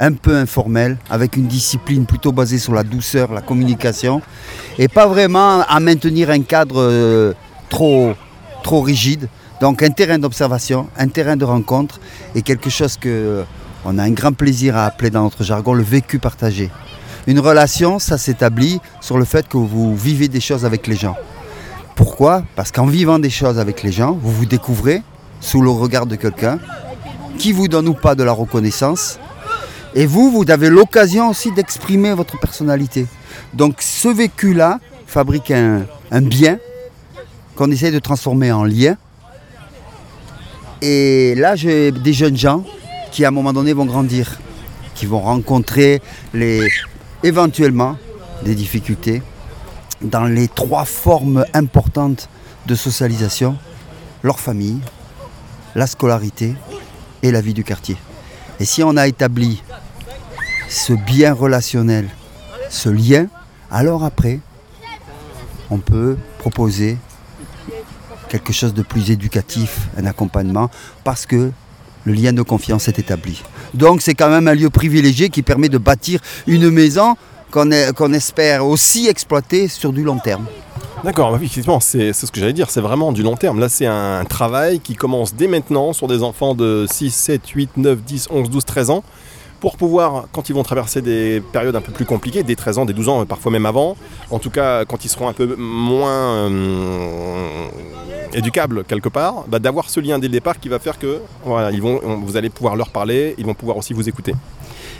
un 0.00 0.14
peu 0.14 0.34
informel, 0.34 0.98
avec 1.08 1.36
une 1.36 1.46
discipline 1.46 2.06
plutôt 2.06 2.32
basée 2.32 2.58
sur 2.58 2.74
la 2.74 2.82
douceur, 2.82 3.32
la 3.32 3.40
communication, 3.40 4.20
et 4.80 4.88
pas 4.88 5.06
vraiment 5.06 5.62
à 5.62 5.78
maintenir 5.78 6.28
un 6.28 6.42
cadre 6.42 6.80
euh, 6.80 7.34
trop, 7.68 8.14
trop 8.64 8.80
rigide. 8.80 9.28
Donc 9.60 9.84
un 9.84 9.90
terrain 9.90 10.18
d'observation, 10.18 10.88
un 10.98 11.06
terrain 11.06 11.36
de 11.36 11.44
rencontre, 11.44 12.00
et 12.34 12.42
quelque 12.42 12.68
chose 12.68 12.96
que 12.96 13.08
euh, 13.08 13.42
on 13.84 13.96
a 13.96 14.02
un 14.02 14.10
grand 14.10 14.32
plaisir 14.32 14.76
à 14.76 14.86
appeler 14.86 15.10
dans 15.10 15.22
notre 15.22 15.44
jargon 15.44 15.72
le 15.72 15.84
vécu 15.84 16.18
partagé. 16.18 16.68
Une 17.28 17.38
relation, 17.38 18.00
ça 18.00 18.18
s'établit 18.18 18.80
sur 19.00 19.18
le 19.18 19.24
fait 19.24 19.46
que 19.46 19.56
vous 19.56 19.96
vivez 19.96 20.26
des 20.26 20.40
choses 20.40 20.64
avec 20.64 20.88
les 20.88 20.96
gens. 20.96 21.14
Pourquoi? 21.94 22.42
Parce 22.56 22.72
qu'en 22.72 22.86
vivant 22.86 23.18
des 23.18 23.30
choses 23.30 23.58
avec 23.58 23.82
les 23.82 23.92
gens, 23.92 24.12
vous 24.12 24.32
vous 24.32 24.46
découvrez 24.46 25.02
sous 25.40 25.60
le 25.60 25.70
regard 25.70 26.06
de 26.06 26.16
quelqu'un 26.16 26.58
qui 27.38 27.52
vous 27.52 27.68
donne 27.68 27.88
ou 27.88 27.94
pas 27.94 28.14
de 28.14 28.24
la 28.24 28.32
reconnaissance. 28.32 29.18
Et 29.94 30.06
vous, 30.06 30.30
vous 30.30 30.50
avez 30.50 30.70
l'occasion 30.70 31.30
aussi 31.30 31.52
d'exprimer 31.52 32.12
votre 32.14 32.38
personnalité. 32.38 33.06
Donc 33.52 33.76
ce 33.80 34.08
vécu-là 34.08 34.80
fabrique 35.06 35.52
un, 35.52 35.86
bien 36.22 36.58
qu'on 37.54 37.70
essaie 37.70 37.92
de 37.92 38.00
transformer 38.00 38.50
en 38.50 38.64
lien. 38.64 38.96
Et 40.82 41.34
là, 41.36 41.54
j'ai 41.54 41.92
des 41.92 42.12
jeunes 42.12 42.36
gens 42.36 42.64
qui 43.12 43.24
à 43.24 43.28
un 43.28 43.30
moment 43.30 43.52
donné 43.52 43.72
vont 43.72 43.86
grandir, 43.86 44.40
qui 44.96 45.06
vont 45.06 45.20
rencontrer 45.20 46.02
les, 46.32 46.68
éventuellement 47.22 47.96
des 48.44 48.56
difficultés 48.56 49.22
dans 50.02 50.24
les 50.24 50.48
trois 50.48 50.84
formes 50.84 51.44
importantes 51.54 52.28
de 52.66 52.74
socialisation, 52.74 53.56
leur 54.22 54.40
famille, 54.40 54.80
la 55.74 55.86
scolarité 55.86 56.54
et 57.22 57.30
la 57.30 57.40
vie 57.40 57.54
du 57.54 57.64
quartier. 57.64 57.96
Et 58.60 58.64
si 58.64 58.82
on 58.82 58.96
a 58.96 59.06
établi 59.06 59.62
ce 60.68 60.92
bien 60.92 61.32
relationnel, 61.32 62.08
ce 62.70 62.88
lien, 62.88 63.26
alors 63.70 64.04
après, 64.04 64.40
on 65.70 65.78
peut 65.78 66.16
proposer 66.38 66.96
quelque 68.28 68.52
chose 68.52 68.74
de 68.74 68.82
plus 68.82 69.10
éducatif, 69.10 69.88
un 69.96 70.06
accompagnement, 70.06 70.70
parce 71.04 71.26
que 71.26 71.52
le 72.04 72.12
lien 72.12 72.32
de 72.32 72.42
confiance 72.42 72.88
est 72.88 72.98
établi. 72.98 73.42
Donc 73.72 74.02
c'est 74.02 74.14
quand 74.14 74.28
même 74.28 74.48
un 74.48 74.54
lieu 74.54 74.70
privilégié 74.70 75.30
qui 75.30 75.42
permet 75.42 75.68
de 75.68 75.78
bâtir 75.78 76.20
une 76.46 76.70
maison 76.70 77.16
qu'on 77.54 78.12
espère 78.12 78.66
aussi 78.66 79.06
exploiter 79.06 79.68
sur 79.68 79.92
du 79.92 80.02
long 80.02 80.18
terme. 80.18 80.46
D'accord, 81.04 81.30
bah 81.30 81.36
effectivement, 81.36 81.80
c'est 81.80 82.12
ce 82.12 82.32
que 82.32 82.40
j'allais 82.40 82.54
dire, 82.54 82.70
c'est 82.70 82.80
vraiment 82.80 83.12
du 83.12 83.22
long 83.22 83.36
terme. 83.36 83.60
Là, 83.60 83.68
c'est 83.68 83.86
un 83.86 84.24
travail 84.24 84.80
qui 84.80 84.94
commence 84.94 85.34
dès 85.34 85.46
maintenant 85.48 85.92
sur 85.92 86.08
des 86.08 86.22
enfants 86.22 86.54
de 86.54 86.86
6, 86.90 87.10
7, 87.10 87.46
8, 87.46 87.70
9, 87.76 88.02
10, 88.02 88.28
11, 88.30 88.50
12, 88.50 88.64
13 88.64 88.90
ans, 88.90 89.04
pour 89.60 89.76
pouvoir, 89.76 90.26
quand 90.32 90.48
ils 90.48 90.54
vont 90.54 90.62
traverser 90.62 91.02
des 91.02 91.42
périodes 91.52 91.76
un 91.76 91.80
peu 91.80 91.92
plus 91.92 92.06
compliquées, 92.06 92.42
des 92.42 92.56
13 92.56 92.78
ans, 92.78 92.84
des 92.86 92.92
12 92.92 93.08
ans, 93.08 93.26
parfois 93.26 93.52
même 93.52 93.66
avant, 93.66 93.96
en 94.30 94.38
tout 94.38 94.50
cas 94.50 94.84
quand 94.84 95.04
ils 95.04 95.08
seront 95.08 95.28
un 95.28 95.32
peu 95.32 95.54
moins 95.56 96.48
euh, 96.50 97.68
éducables 98.32 98.84
quelque 98.84 99.08
part, 99.08 99.44
bah, 99.46 99.58
d'avoir 99.58 99.88
ce 99.88 100.00
lien 100.00 100.18
dès 100.18 100.28
le 100.28 100.32
départ 100.32 100.58
qui 100.58 100.68
va 100.68 100.78
faire 100.78 100.98
que 100.98 101.20
vont, 101.46 102.00
vous 102.24 102.36
allez 102.36 102.50
pouvoir 102.50 102.76
leur 102.76 102.90
parler, 102.90 103.34
ils 103.38 103.46
vont 103.46 103.54
pouvoir 103.54 103.76
aussi 103.76 103.94
vous 103.94 104.08
écouter. 104.08 104.34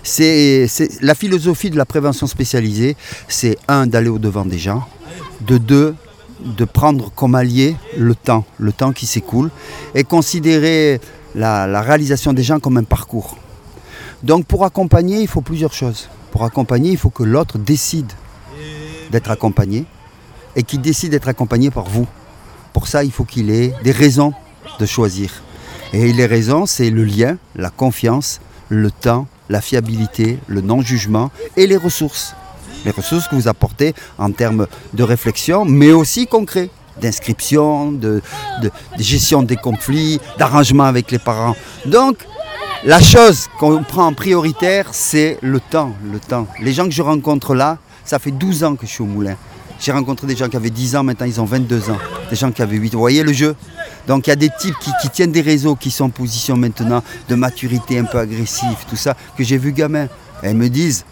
C'est 0.05 0.69
la 1.01 1.15
philosophie 1.15 1.71
de 1.71 1.77
la 1.77 1.87
prévention 1.87 2.27
spécialisée, 2.27 2.95
c'est 3.27 3.57
un 3.69 3.87
d'aller 3.87 4.11
au 4.11 4.19
devant 4.19 4.45
des 4.45 4.59
gens, 4.59 4.87
de 5.41 5.59
deux 5.59 5.97
de 6.45 6.65
prendre 6.65 7.11
comme 7.11 7.35
allié 7.35 7.75
le 7.97 8.15
temps, 8.15 8.45
le 8.59 8.71
temps 8.73 8.93
qui 8.93 9.07
s'écoule, 9.07 9.51
et 9.95 10.05
considérer 10.05 11.01
la, 11.35 11.67
la 11.67 11.81
réalisation 11.81 12.35
des 12.35 12.43
gens 12.43 12.61
comme 12.61 12.77
un 12.77 12.85
parcours. 12.85 13.39
Donc 14.23 14.45
pour 14.47 14.65
accompagner, 14.65 15.21
il 15.21 15.29
faut 15.29 15.41
plusieurs 15.41 15.73
choses. 15.73 16.09
Pour 16.33 16.45
accompagner, 16.45 16.91
il 16.91 16.99
faut 16.99 17.11
que 17.11 17.23
l'autre 17.23 17.59
décide 17.59 18.13
d'être 19.11 19.31
accompagné 19.31 19.87
et 20.57 20.63
qu'il 20.63 20.81
décide 20.81 21.13
d'être 21.13 21.29
accompagné 21.29 21.71
par 21.71 21.85
vous. 21.85 22.07
Pour 22.73 22.89
ça, 22.89 23.05
il 23.05 23.13
faut 23.13 23.25
qu'il 23.25 23.51
ait 23.51 23.73
des 23.83 23.93
raisons 23.93 24.35
de 24.79 24.87
choisir. 24.87 25.43
Et 25.93 26.13
les 26.13 26.27
raisons, 26.27 26.67
c'est 26.67 26.91
le 26.91 27.05
lien, 27.05 27.39
la 27.55 27.71
confiance, 27.71 28.41
le 28.69 28.91
temps, 28.91 29.29
la 29.49 29.61
fiabilité, 29.61 30.39
le 30.47 30.61
non-jugement 30.61 31.31
et 31.57 31.67
les 31.67 31.77
ressources. 31.77 32.35
Les 32.85 32.91
ressources 32.91 33.29
que 33.29 33.35
vous 33.35 33.49
apportez 33.49 33.95
en 34.19 34.31
termes 34.31 34.67
de 34.93 35.03
réflexion, 35.03 35.65
mais 35.65 35.93
aussi 35.93 36.27
concret, 36.27 36.71
d'inscription, 37.01 37.93
de, 37.93 38.23
gestion 38.99 39.43
des 39.43 39.57
conflits, 39.57 40.21
d'arrangement 40.39 40.85
avec 40.85 41.11
les 41.11 41.19
parents. 41.19 41.57
Donc, 41.87 42.19
la 42.85 43.01
chose 43.01 43.49
qu'on 43.59 43.83
prend 43.83 44.07
en 44.07 44.13
prioritaire, 44.13 44.89
c'est 44.93 45.39
le 45.41 45.61
temps, 45.61 45.95
le 46.13 46.21
temps. 46.21 46.47
Les 46.61 46.73
gens 46.73 46.85
que 46.85 46.91
je 46.91 47.03
rencontre 47.03 47.55
là, 47.55 47.79
ça 48.05 48.19
fait 48.19 48.31
12 48.31 48.65
ans 48.65 48.77
que 48.77 48.87
je 48.87 48.93
suis 48.93 49.03
au 49.03 49.07
moulin. 49.07 49.37
J'ai 49.81 49.93
rencontré 49.93 50.27
des 50.27 50.37
gens 50.37 50.49
qui 50.49 50.57
avaient 50.57 50.71
10 50.71 50.97
ans, 50.97 51.05
maintenant 51.05 51.27
ils 51.27 51.41
ont 51.41 51.45
22 51.45 51.91
ans. 51.91 51.99
Des 52.31 52.37
gens 52.37 52.51
qui 52.51 52.63
avaient 52.63 52.77
8 52.77 52.91
ans. 52.91 52.99
Vous 52.99 53.01
voyez 53.01 53.23
le 53.23 53.33
jeu? 53.33 53.55
Donc 54.07 54.27
il 54.27 54.31
y 54.31 54.33
a 54.33 54.37
des 54.37 54.51
types 54.59 54.77
qui, 55.01 55.11
tiennent 55.11 55.33
des 55.33 55.41
réseaux, 55.41 55.77
qui 55.77 55.91
sont 55.91 56.05
en 56.05 56.11
position 56.11 56.57
maintenant 56.57 57.03
de 57.29 57.35
maturité 57.35 57.99
un 57.99 58.05
peu 58.05 58.19
agressive, 58.19 58.77
tout 58.89 58.97
ça, 58.97 59.17
que 59.37 59.45
j'ai 59.45 59.59
vu 59.59 59.73
gamin. 59.73 60.09
Et 60.43 60.53
me 60.53 60.69
disent, 60.69 61.05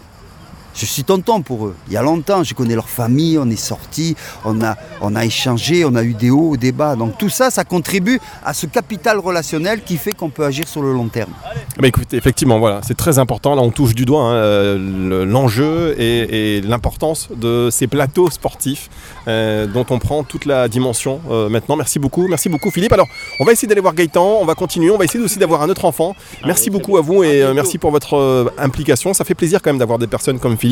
Je 0.75 0.85
suis 0.85 1.03
tonton 1.03 1.41
pour 1.41 1.67
eux. 1.67 1.75
Il 1.87 1.93
y 1.93 1.97
a 1.97 2.01
longtemps, 2.01 2.43
je 2.43 2.53
connais 2.53 2.75
leur 2.75 2.89
famille, 2.89 3.37
on 3.37 3.49
est 3.49 3.55
sortis, 3.55 4.15
on 4.43 4.61
a, 4.63 4.75
on 5.01 5.15
a 5.15 5.23
échangé, 5.23 5.85
on 5.85 5.93
a 5.95 6.03
eu 6.03 6.13
des 6.13 6.29
hauts, 6.31 6.57
des 6.57 6.71
bas. 6.71 6.95
Donc 6.95 7.17
tout 7.17 7.29
ça, 7.29 7.51
ça 7.51 7.63
contribue 7.63 8.19
à 8.43 8.53
ce 8.53 8.65
capital 8.65 9.19
relationnel 9.19 9.83
qui 9.83 9.97
fait 9.97 10.13
qu'on 10.13 10.29
peut 10.29 10.43
agir 10.45 10.67
sur 10.67 10.81
le 10.81 10.91
long 10.91 11.07
terme. 11.09 11.31
Bah 11.79 11.87
écoutez, 11.87 12.17
effectivement, 12.17 12.57
voilà, 12.59 12.81
c'est 12.83 12.97
très 12.97 13.19
important. 13.19 13.53
Là, 13.55 13.61
on 13.61 13.69
touche 13.69 13.93
du 13.93 14.05
doigt 14.05 14.23
hein, 14.23 14.33
le- 14.77 15.25
l'enjeu 15.25 15.95
et, 15.99 16.57
et 16.57 16.61
l'importance 16.61 17.29
de 17.35 17.69
ces 17.71 17.85
plateaux 17.87 18.29
sportifs 18.31 18.89
euh, 19.27 19.67
dont 19.67 19.85
on 19.91 19.99
prend 19.99 20.23
toute 20.23 20.45
la 20.45 20.67
dimension 20.67 21.21
euh, 21.29 21.49
maintenant. 21.49 21.75
Merci 21.75 21.99
beaucoup, 21.99 22.27
merci 22.27 22.49
beaucoup 22.49 22.71
Philippe. 22.71 22.93
Alors, 22.93 23.07
on 23.39 23.45
va 23.45 23.51
essayer 23.51 23.67
d'aller 23.67 23.81
voir 23.81 23.93
Gaëtan, 23.93 24.39
on 24.41 24.45
va 24.45 24.55
continuer, 24.55 24.89
on 24.89 24.97
va 24.97 25.05
essayer 25.05 25.23
aussi 25.23 25.37
d'avoir 25.39 25.61
un 25.61 25.69
autre 25.69 25.85
enfant. 25.85 26.15
Merci 26.45 26.69
beaucoup 26.71 26.97
à 26.97 27.01
vous 27.01 27.23
et 27.23 27.43
euh, 27.43 27.53
merci 27.53 27.77
pour 27.77 27.91
votre 27.91 28.51
implication. 28.57 29.13
Ça 29.13 29.23
fait 29.23 29.35
plaisir 29.35 29.61
quand 29.61 29.69
même 29.69 29.77
d'avoir 29.79 29.99
des 29.99 30.07
personnes 30.07 30.39
comme 30.39 30.57
Philippe. 30.57 30.62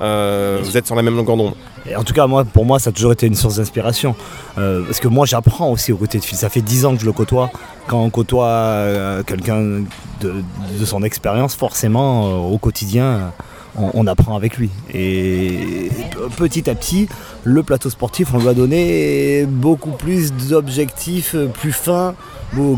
Euh, 0.00 0.60
vous 0.62 0.76
êtes 0.76 0.86
sur 0.86 0.94
la 0.94 1.02
même 1.02 1.16
longueur 1.16 1.36
d'onde. 1.36 1.54
En 1.96 2.04
tout 2.04 2.12
cas, 2.12 2.26
moi, 2.26 2.44
pour 2.44 2.64
moi, 2.64 2.78
ça 2.78 2.90
a 2.90 2.92
toujours 2.92 3.12
été 3.12 3.26
une 3.26 3.34
source 3.34 3.56
d'inspiration. 3.56 4.14
Euh, 4.58 4.82
parce 4.84 5.00
que 5.00 5.08
moi, 5.08 5.24
j'apprends 5.24 5.70
aussi 5.70 5.92
aux 5.92 5.96
côtés 5.96 6.18
de 6.18 6.24
Phil. 6.24 6.36
Ça 6.36 6.48
fait 6.48 6.60
10 6.60 6.84
ans 6.84 6.94
que 6.94 7.00
je 7.00 7.06
le 7.06 7.12
côtoie. 7.12 7.50
Quand 7.86 8.02
on 8.02 8.10
côtoie 8.10 8.46
euh, 8.46 9.22
quelqu'un 9.22 9.84
de, 10.20 10.84
son 10.84 11.02
expérience, 11.02 11.54
forcément, 11.54 12.50
au 12.50 12.58
quotidien, 12.58 13.32
on, 13.76 14.06
apprend 14.06 14.36
avec 14.36 14.56
lui. 14.56 14.70
Et 14.92 15.90
petit 16.36 16.68
à 16.68 16.74
petit, 16.74 17.08
le 17.44 17.62
plateau 17.62 17.90
sportif, 17.90 18.34
on 18.34 18.38
lui 18.38 18.48
a 18.48 18.54
donné 18.54 19.46
beaucoup 19.46 19.90
plus 19.90 20.32
d'objectifs 20.32 21.36
plus 21.54 21.72
fins 21.72 22.14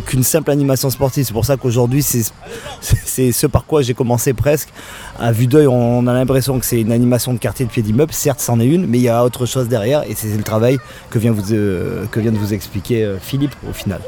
qu'une 0.07 0.23
simple 0.23 0.51
animation 0.51 0.91
sportive. 0.91 1.25
C'est 1.25 1.33
pour 1.33 1.45
ça 1.45 1.57
qu'aujourd'hui, 1.57 2.03
c'est 2.03 3.33
ce 3.33 3.47
par 3.47 3.65
quoi 3.65 3.83
j'ai 3.83 3.95
commencé 3.95 4.33
presque. 4.33 4.69
À 5.19 5.33
vue 5.33 5.47
d'œil, 5.47 5.67
on 5.67 6.07
a 6.07 6.13
l'impression 6.13 6.59
que 6.59 6.67
c'est 6.67 6.81
une 6.81 6.93
animation 6.93 7.33
de 7.33 7.39
quartier 7.39 7.67
de 7.67 7.71
pied 7.71 7.83
d'immeuble. 7.83 8.13
Certes, 8.13 8.41
c'en 8.41 8.61
est 8.61 8.67
une, 8.67 8.87
mais 8.87 8.99
il 8.99 9.05
y 9.05 9.09
a 9.09 9.25
autre 9.25 9.47
chose 9.47 9.69
derrière. 9.69 10.03
Et 10.09 10.15
c'est 10.15 10.37
le 10.37 10.43
travail 10.43 10.79
que 11.11 11.19
vient, 11.19 11.35
euh, 11.51 12.07
que 12.11 12.21
vient 12.21 12.33
de 12.33 12.39
vous 12.39 12.55
expliquer 12.55 13.05
euh, 13.05 13.19
Philippe 13.19 13.55
au 13.69 13.73
final. 13.73 14.01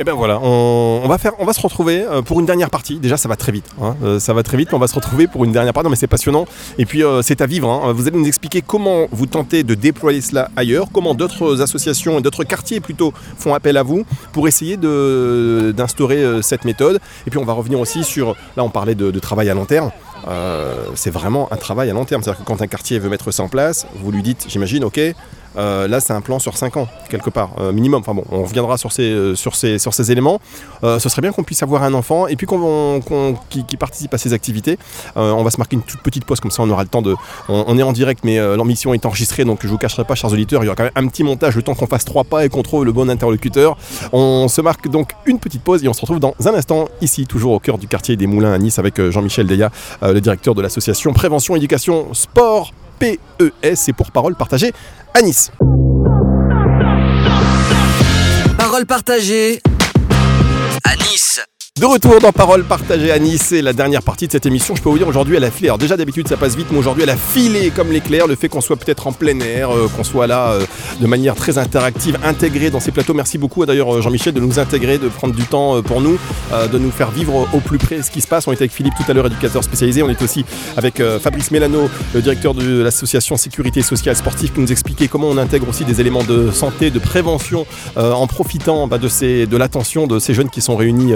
Et 0.00 0.04
ben 0.04 0.12
voilà, 0.12 0.38
on, 0.40 1.08
va 1.08 1.18
se 1.18 1.60
retrouver 1.60 2.04
euh, 2.04 2.22
pour 2.22 2.38
une 2.38 2.46
dernière 2.46 2.70
partie. 2.70 3.00
Déjà, 3.00 3.16
ça 3.16 3.28
va 3.28 3.34
très 3.34 3.50
vite, 3.50 3.64
hein, 3.82 3.96
euh, 4.04 4.20
ça 4.20 4.32
va 4.32 4.44
très 4.44 4.56
vite, 4.56 4.68
mais 4.70 4.76
on 4.76 4.80
va 4.80 4.86
se 4.86 4.94
retrouver 4.94 5.26
pour 5.26 5.44
une 5.44 5.50
dernière 5.50 5.72
partie. 5.72 5.86
Non, 5.86 5.90
mais 5.90 5.96
c'est 5.96 6.06
passionnant. 6.06 6.46
Et 6.78 6.86
puis, 6.86 7.02
euh, 7.02 7.20
c'est 7.20 7.40
à 7.40 7.46
vivre. 7.46 7.68
hein. 7.68 7.92
Vous 7.92 8.06
allez 8.06 8.16
nous 8.16 8.28
expliquer 8.28 8.62
comment 8.62 9.08
vous 9.10 9.26
tentez 9.26 9.64
de 9.64 9.74
déployer 9.74 10.20
cela 10.20 10.52
ailleurs, 10.54 10.86
comment 10.92 11.16
d'autres 11.16 11.62
associations 11.62 12.20
et 12.20 12.22
d'autres 12.22 12.44
quartiers 12.44 12.78
plutôt 12.78 13.12
font 13.36 13.54
appel 13.54 13.76
à 13.76 13.82
vous 13.82 14.04
pour 14.32 14.46
essayer 14.46 14.76
d'instaurer 14.76 16.42
cette 16.42 16.64
méthode. 16.64 17.00
Et 17.26 17.30
puis, 17.30 17.40
on 17.40 17.44
va 17.44 17.54
revenir 17.54 17.80
aussi 17.80 18.04
sur, 18.04 18.36
là, 18.56 18.62
on 18.62 18.70
parlait 18.70 18.94
de, 18.94 19.18
travail 19.18 19.50
à 19.50 19.54
long 19.54 19.64
terme. 19.64 19.90
C'est 20.94 21.10
vraiment 21.10 21.52
un 21.52 21.56
travail 21.56 21.90
à 21.90 21.92
long 21.92 22.04
terme. 22.04 22.22
C'est-à-dire 22.22 22.44
que 22.44 22.46
quand 22.46 22.62
un 22.62 22.68
quartier 22.68 23.00
veut 23.00 23.08
mettre 23.08 23.32
ça 23.32 23.42
en 23.42 23.48
place, 23.48 23.88
vous 23.96 24.12
lui 24.12 24.22
dites, 24.22 24.46
j'imagine, 24.48 24.84
ok, 24.84 25.00
euh, 25.56 25.88
là 25.88 26.00
c'est 26.00 26.12
un 26.12 26.20
plan 26.20 26.38
sur 26.38 26.56
5 26.56 26.76
ans, 26.76 26.88
quelque 27.08 27.30
part, 27.30 27.50
euh, 27.58 27.72
minimum. 27.72 28.00
Enfin 28.00 28.14
bon, 28.14 28.24
on 28.30 28.42
reviendra 28.44 28.78
sur 28.78 28.92
ces, 28.92 29.10
euh, 29.10 29.34
éléments. 30.08 30.40
Ce 30.82 31.08
serait 31.08 31.22
bien 31.22 31.32
qu'on 31.32 31.42
puisse 31.42 31.62
avoir 31.62 31.82
un 31.82 31.94
enfant 31.94 32.26
et 32.26 32.36
puis 32.36 32.46
qu'on, 32.46 33.00
qui, 33.50 33.76
participe 33.76 34.12
à 34.14 34.18
ces 34.18 34.32
activités. 34.32 34.78
On 35.16 35.42
va 35.42 35.50
se 35.50 35.58
marquer 35.58 35.76
une 35.76 35.82
toute 35.82 36.00
petite 36.02 36.24
pause, 36.24 36.40
comme 36.40 36.50
ça 36.50 36.62
on 36.62 36.70
aura 36.70 36.82
le 36.82 36.88
temps 36.88 37.02
de. 37.02 37.14
On, 37.48 37.78
est 37.78 37.82
en 37.82 37.92
direct, 37.92 38.24
mais 38.24 38.38
l'émission 38.56 38.94
est 38.94 39.06
enregistrée, 39.06 39.44
donc 39.44 39.60
je 39.62 39.68
vous 39.68 39.78
cacherai 39.78 40.04
pas, 40.04 40.14
chers 40.14 40.32
auditeurs, 40.32 40.62
il 40.62 40.66
y 40.66 40.68
aura 40.68 40.76
quand 40.76 40.84
même 40.84 40.92
un 40.94 41.06
petit 41.08 41.24
montage, 41.24 41.56
le 41.56 41.62
temps 41.62 41.74
qu'on 41.74 41.86
fasse 41.86 42.04
trois 42.04 42.24
pas 42.24 42.44
et 42.44 42.48
qu'on 42.48 42.62
trouve 42.62 42.84
le 42.84 42.92
bon 42.92 43.08
interlocuteur. 43.10 43.76
On 44.12 44.48
se 44.48 44.60
marque 44.60 44.88
donc 44.88 45.12
une 45.26 45.38
petite 45.38 45.62
pause 45.62 45.84
et 45.84 45.88
on 45.88 45.92
se 45.92 46.00
retrouve 46.00 46.20
dans 46.20 46.34
un 46.44 46.54
instant, 46.54 46.88
ici, 47.00 47.26
toujours 47.26 47.52
au 47.52 47.60
cœur 47.60 47.78
du 47.78 47.88
quartier 47.88 48.16
des 48.16 48.26
Moulins 48.26 48.52
à 48.52 48.58
Nice, 48.58 48.78
avec 48.78 49.00
Jean-Michel 49.10 49.46
Deya, 49.46 49.70
le 50.02 50.20
directeur 50.20 50.54
de 50.54 50.62
l'association 50.62 51.12
Prévention, 51.12 51.56
Éducation, 51.56 52.12
Sport. 52.12 52.72
PES 52.98 53.88
et 53.88 53.92
pour 53.92 54.10
parole 54.10 54.34
partagée 54.34 54.72
à 55.14 55.22
Nice. 55.22 55.50
Parole 58.56 58.86
partagée 58.86 59.60
à 60.84 60.96
Nice. 60.96 61.40
De 61.80 61.86
retour 61.86 62.18
dans 62.20 62.32
Parole 62.32 62.64
partagée 62.64 63.12
à 63.12 63.20
Nice, 63.20 63.44
c'est 63.50 63.62
la 63.62 63.72
dernière 63.72 64.02
partie 64.02 64.26
de 64.26 64.32
cette 64.32 64.46
émission. 64.46 64.74
Je 64.74 64.82
peux 64.82 64.88
vous 64.88 64.98
dire 64.98 65.06
aujourd'hui 65.06 65.36
elle 65.36 65.44
a 65.44 65.50
filé. 65.52 65.68
Alors 65.68 65.78
déjà 65.78 65.96
d'habitude 65.96 66.26
ça 66.26 66.36
passe 66.36 66.56
vite, 66.56 66.66
mais 66.72 66.78
aujourd'hui 66.78 67.04
elle 67.04 67.10
a 67.10 67.16
filé 67.16 67.70
comme 67.70 67.92
l'éclair. 67.92 68.26
Le 68.26 68.34
fait 68.34 68.48
qu'on 68.48 68.60
soit 68.60 68.76
peut-être 68.76 69.06
en 69.06 69.12
plein 69.12 69.38
air, 69.38 69.70
euh, 69.70 69.86
qu'on 69.96 70.02
soit 70.02 70.26
là 70.26 70.50
euh, 70.50 70.66
de 71.00 71.06
manière 71.06 71.36
très 71.36 71.56
interactive, 71.56 72.18
intégré 72.24 72.70
dans 72.70 72.80
ces 72.80 72.90
plateaux. 72.90 73.14
Merci 73.14 73.38
beaucoup 73.38 73.64
d'ailleurs 73.64 73.94
euh, 73.94 74.00
Jean-Michel 74.00 74.34
de 74.34 74.40
nous 74.40 74.58
intégrer, 74.58 74.98
de 74.98 75.06
prendre 75.06 75.34
du 75.34 75.44
temps 75.44 75.80
pour 75.82 76.00
nous, 76.00 76.18
de 76.50 76.78
nous 76.78 76.90
faire 76.90 77.12
vivre 77.12 77.46
au 77.52 77.60
plus 77.60 77.78
près 77.78 78.02
ce 78.02 78.10
qui 78.10 78.22
se 78.22 78.26
passe. 78.26 78.48
On 78.48 78.52
était 78.52 78.62
avec 78.62 78.72
Philippe 78.72 78.94
tout 78.96 79.08
à 79.08 79.14
l'heure, 79.14 79.26
éducateur 79.26 79.62
spécialisé. 79.62 80.02
On 80.02 80.10
est 80.10 80.20
aussi 80.20 80.44
avec 80.76 81.00
Fabrice 81.20 81.52
Mélano, 81.52 81.88
le 82.12 82.22
directeur 82.22 82.54
de 82.54 82.82
l'association 82.82 83.36
Sécurité 83.36 83.82
Sociale 83.82 84.16
Sportive, 84.16 84.52
qui 84.52 84.60
nous 84.60 84.72
expliquait 84.72 85.06
comment 85.06 85.28
on 85.28 85.38
intègre 85.38 85.68
aussi 85.68 85.84
des 85.84 86.00
éléments 86.00 86.24
de 86.24 86.50
santé, 86.50 86.90
de 86.90 86.98
prévention, 86.98 87.66
en 87.96 88.26
profitant 88.26 88.88
bah, 88.88 88.98
de, 88.98 89.56
l'attention 89.56 90.08
de 90.08 90.18
ces 90.18 90.34
jeunes 90.34 90.50
qui 90.50 90.60
sont 90.60 90.74
réunis 90.74 91.12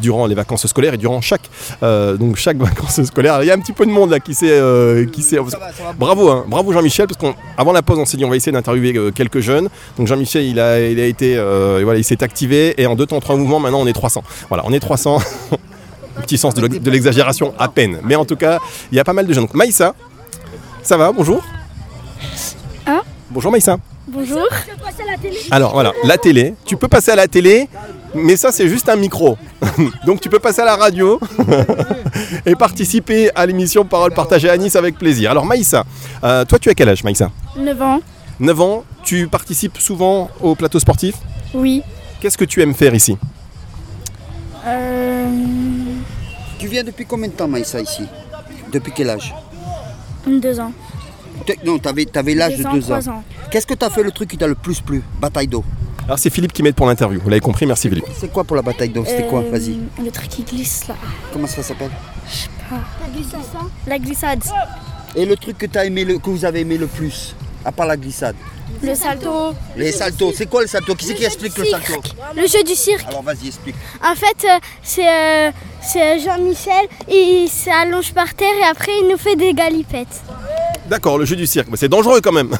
durant 0.00 0.26
les 0.26 0.34
vacances 0.34 0.66
scolaires 0.66 0.94
et 0.94 0.98
durant 0.98 1.20
chaque, 1.20 1.48
euh, 1.82 2.16
donc 2.16 2.36
chaque 2.36 2.56
vacances 2.68 3.02
scolaires. 3.04 3.42
Il 3.42 3.46
y 3.46 3.50
a 3.50 3.54
un 3.54 3.58
petit 3.60 3.72
peu 3.72 3.86
de 3.86 3.90
monde 3.90 4.10
là 4.10 4.20
qui 4.20 4.34
s'est... 4.34 4.50
euh, 4.50 5.06
qui 5.06 5.22
s'est- 5.22 5.38
Bravo, 5.98 6.28
hein, 6.30 6.44
bravo 6.48 6.72
Jean-Michel, 6.72 7.06
parce 7.06 7.18
qu'avant 7.56 7.72
la 7.72 7.82
pause, 7.82 7.98
on 7.98 8.04
s'est 8.04 8.16
dit 8.16 8.24
on 8.24 8.30
va 8.30 8.36
essayer 8.36 8.52
d'interviewer 8.52 8.96
euh, 8.96 9.10
quelques 9.10 9.40
jeunes. 9.40 9.68
Donc 9.96 10.06
Jean-Michel, 10.06 10.44
il 10.44 10.60
a, 10.60 10.80
il 10.80 10.98
a 11.00 11.04
été, 11.06 11.36
euh, 11.36 11.80
voilà, 11.84 11.98
il 11.98 12.04
s'est 12.04 12.22
activé 12.22 12.80
et 12.80 12.86
en 12.86 12.94
deux 12.96 13.06
temps, 13.06 13.20
trois 13.20 13.36
mouvements, 13.36 13.60
maintenant 13.60 13.80
on 13.80 13.86
est 13.86 13.92
300. 13.92 14.22
Voilà, 14.48 14.64
on 14.66 14.72
est 14.72 14.80
300. 14.80 15.18
Un 16.18 16.20
petit 16.22 16.36
sens 16.38 16.52
de 16.54 16.62
l'ex- 16.66 16.80
de 16.80 16.90
l'exagération 16.90 17.54
à 17.60 17.68
peine, 17.68 18.00
mais 18.02 18.16
en 18.16 18.24
tout 18.24 18.34
cas, 18.36 18.58
il 18.90 18.96
y 18.96 19.00
a 19.00 19.04
pas 19.04 19.12
mal 19.12 19.26
de 19.26 19.32
jeunes. 19.32 19.44
Donc 19.44 19.54
Maïssa, 19.54 19.94
ça 20.82 20.96
va 20.96 21.12
Bonjour. 21.12 21.42
Hein 22.86 23.02
Bonjour 23.30 23.52
Maïssa. 23.52 23.76
Bonjour. 24.08 24.46
Alors 25.50 25.72
voilà, 25.74 25.92
la 26.04 26.16
télé. 26.18 26.54
Tu 26.64 26.76
peux 26.76 26.88
passer 26.88 27.10
à 27.12 27.16
la 27.16 27.28
télé, 27.28 27.68
mais 28.14 28.36
ça 28.36 28.52
c'est 28.52 28.68
juste 28.68 28.88
un 28.88 28.96
micro. 28.96 29.36
Donc 30.06 30.20
tu 30.20 30.28
peux 30.28 30.38
passer 30.38 30.60
à 30.60 30.64
la 30.64 30.76
radio 30.76 31.20
et 32.46 32.54
participer 32.54 33.30
à 33.34 33.46
l'émission 33.46 33.84
Parole 33.84 34.12
partagée 34.12 34.50
à 34.50 34.56
Nice 34.56 34.76
avec 34.76 34.98
plaisir. 34.98 35.30
Alors 35.30 35.44
Maïssa, 35.46 35.84
euh, 36.24 36.44
toi 36.44 36.58
tu 36.58 36.68
as 36.70 36.74
quel 36.74 36.88
âge 36.88 37.04
Maïssa 37.04 37.30
9 37.56 37.82
ans. 37.82 38.00
9 38.40 38.60
ans, 38.60 38.84
tu 39.02 39.26
participes 39.26 39.78
souvent 39.78 40.30
au 40.40 40.54
plateau 40.54 40.78
sportif. 40.78 41.16
Oui. 41.54 41.82
Qu'est-ce 42.20 42.38
que 42.38 42.44
tu 42.44 42.62
aimes 42.62 42.74
faire 42.74 42.94
ici 42.94 43.16
Euh, 44.66 45.28
Tu 46.58 46.66
viens 46.68 46.84
depuis 46.84 47.04
combien 47.06 47.28
de 47.28 47.32
temps, 47.32 47.48
Maïssa, 47.48 47.80
ici? 47.80 48.04
Depuis 48.72 48.92
quel 48.94 49.10
âge? 49.10 49.34
2 50.26 50.60
ans. 50.60 50.72
Non, 51.64 51.78
t'avais 51.78 52.06
avais, 52.16 52.34
l'âge 52.34 52.56
de 52.58 52.62
2 52.62 52.68
ans. 52.68 53.00
3 53.00 53.08
ans. 53.08 53.24
Qu'est-ce 53.50 53.66
que 53.66 53.74
t'as 53.74 53.90
fait 53.90 54.02
le 54.02 54.12
truc 54.12 54.28
qui 54.30 54.36
t'a 54.36 54.46
le 54.46 54.54
plus 54.54 54.80
plu? 54.80 55.02
Bataille 55.20 55.48
d'eau. 55.48 55.64
Alors 56.08 56.18
c'est 56.18 56.30
Philippe 56.30 56.54
qui 56.54 56.62
m'aide 56.62 56.74
pour 56.74 56.86
l'interview, 56.86 57.20
vous 57.22 57.28
l'avez 57.28 57.40
compris, 57.40 57.66
merci 57.66 57.86
Philippe. 57.88 58.06
C'est 58.18 58.32
quoi 58.32 58.42
pour 58.42 58.56
la 58.56 58.62
bataille 58.62 58.88
d'eau 58.88 59.04
C'était 59.06 59.26
quoi? 59.26 59.40
Euh, 59.40 59.50
Vas-y. 59.50 59.78
Le 60.02 60.10
truc 60.10 60.28
qui 60.30 60.42
glisse 60.42 60.88
là. 60.88 60.94
Comment 61.34 61.46
ça 61.46 61.62
s'appelle? 61.62 61.90
La 63.86 63.98
glissade. 63.98 64.42
Et 65.14 65.26
le 65.26 65.36
truc 65.36 65.58
que, 65.58 65.66
t'as 65.66 65.84
aimé 65.84 66.04
le- 66.04 66.18
que 66.18 66.30
vous 66.30 66.44
avez 66.46 66.60
aimé 66.60 66.78
le 66.78 66.86
plus 66.86 67.34
À 67.64 67.72
part 67.72 67.86
la 67.86 67.96
glissade? 67.98 68.36
Le 68.82 68.94
salto. 68.94 69.54
Les 69.76 69.92
saltos. 69.92 70.32
C'est 70.34 70.46
quoi 70.48 70.62
le 70.62 70.66
salto? 70.66 70.94
Qui 70.94 71.06
c'est 71.06 71.14
qui 71.14 71.24
explique 71.24 71.56
le 71.58 71.64
salto? 71.66 71.94
Le 72.36 72.46
jeu 72.46 72.62
du 72.64 72.74
cirque. 72.74 73.06
Alors 73.08 73.22
vas-y, 73.22 73.48
explique. 73.48 73.74
En 74.02 74.14
fait, 74.14 74.46
euh, 74.46 74.58
c'est 74.82 75.08
euh, 75.08 75.50
c'est 75.82 76.20
Jean-Michel. 76.20 76.86
Il 77.10 77.48
s'allonge 77.48 78.12
par 78.14 78.32
terre 78.34 78.48
et 78.62 78.66
après 78.70 78.92
il 79.02 79.08
nous 79.10 79.18
fait 79.18 79.36
des 79.36 79.52
galipettes. 79.52 80.22
D'accord, 80.88 81.18
le 81.18 81.24
jeu 81.24 81.36
du 81.36 81.46
cirque, 81.46 81.68
mais 81.70 81.76
c'est 81.76 81.88
dangereux 81.88 82.20
quand 82.20 82.32
même. 82.32 82.48
Non. 82.50 82.56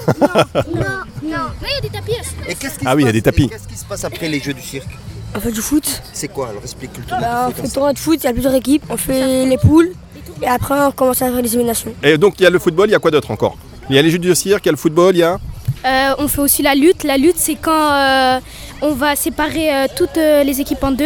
Mais 1.62 1.68
il 1.70 1.74
y 1.74 1.78
a 1.78 1.80
des 1.80 1.88
tapis. 1.90 2.12
Et 2.48 2.54
qu'est-ce 2.54 2.78
qui 2.78 2.84
Ah 2.86 2.92
se 2.92 2.96
oui, 2.96 3.02
il 3.02 3.06
y 3.06 3.08
a 3.08 3.12
passe- 3.12 3.12
des 3.12 3.22
tapis. 3.22 3.44
et 3.44 3.48
Qu'est-ce 3.48 3.68
qui 3.68 3.76
se 3.76 3.84
passe 3.84 4.04
après 4.04 4.28
les 4.28 4.40
jeux 4.40 4.54
du 4.54 4.62
cirque 4.62 4.88
On 5.34 5.40
fait 5.40 5.52
du 5.52 5.60
foot, 5.60 6.02
C'est 6.12 6.28
quoi 6.28 6.48
Alors 6.48 6.62
explique 6.62 6.90
le 6.96 7.02
tournoi 7.04 7.26
Bah, 7.26 7.46
on 7.48 7.52
fait 7.52 7.62
le 7.62 7.68
tournoi 7.70 7.92
de 7.92 7.98
foot, 7.98 8.18
il 8.22 8.24
y 8.24 8.28
a 8.28 8.32
plusieurs 8.32 8.54
équipes, 8.54 8.84
on 8.88 8.96
fait 8.96 9.44
les 9.46 9.58
poules 9.58 9.92
et 10.42 10.46
après 10.46 10.74
on 10.86 10.90
commence 10.92 11.20
à 11.22 11.30
faire 11.30 11.42
les 11.42 11.48
éliminations. 11.54 11.92
Et 12.02 12.16
donc 12.16 12.34
il 12.38 12.44
y 12.44 12.46
a 12.46 12.50
le 12.50 12.58
football, 12.58 12.88
il 12.88 12.92
y 12.92 12.94
a 12.94 12.98
quoi 12.98 13.10
d'autre 13.10 13.30
encore? 13.30 13.56
Il 13.90 13.96
y 13.96 13.98
a 13.98 14.02
les 14.02 14.10
jeux 14.10 14.18
du 14.18 14.34
cirque, 14.34 14.64
il 14.64 14.68
y 14.68 14.70
a 14.70 14.72
le 14.72 14.78
football, 14.78 15.14
il 15.16 15.18
y 15.18 15.22
a... 15.22 15.38
Euh, 15.86 16.14
on 16.18 16.26
fait 16.28 16.40
aussi 16.40 16.62
la 16.62 16.74
lutte. 16.74 17.04
La 17.04 17.16
lutte, 17.16 17.36
c'est 17.36 17.54
quand 17.54 17.92
euh, 17.92 18.40
on 18.82 18.92
va 18.94 19.14
séparer 19.14 19.72
euh, 19.72 19.86
toutes 19.96 20.16
euh, 20.18 20.42
les 20.42 20.60
équipes 20.60 20.82
en 20.82 20.90
deux 20.90 21.04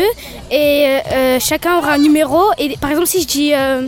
et 0.51 0.87
euh, 0.87 0.99
euh, 1.13 1.39
chacun 1.41 1.77
aura 1.77 1.93
un 1.93 1.99
numéro. 1.99 2.41
Et 2.59 2.75
par 2.81 2.89
exemple, 2.91 3.07
si 3.09 3.21
je 3.23 3.27
dis 3.27 3.53
euh, 3.55 3.83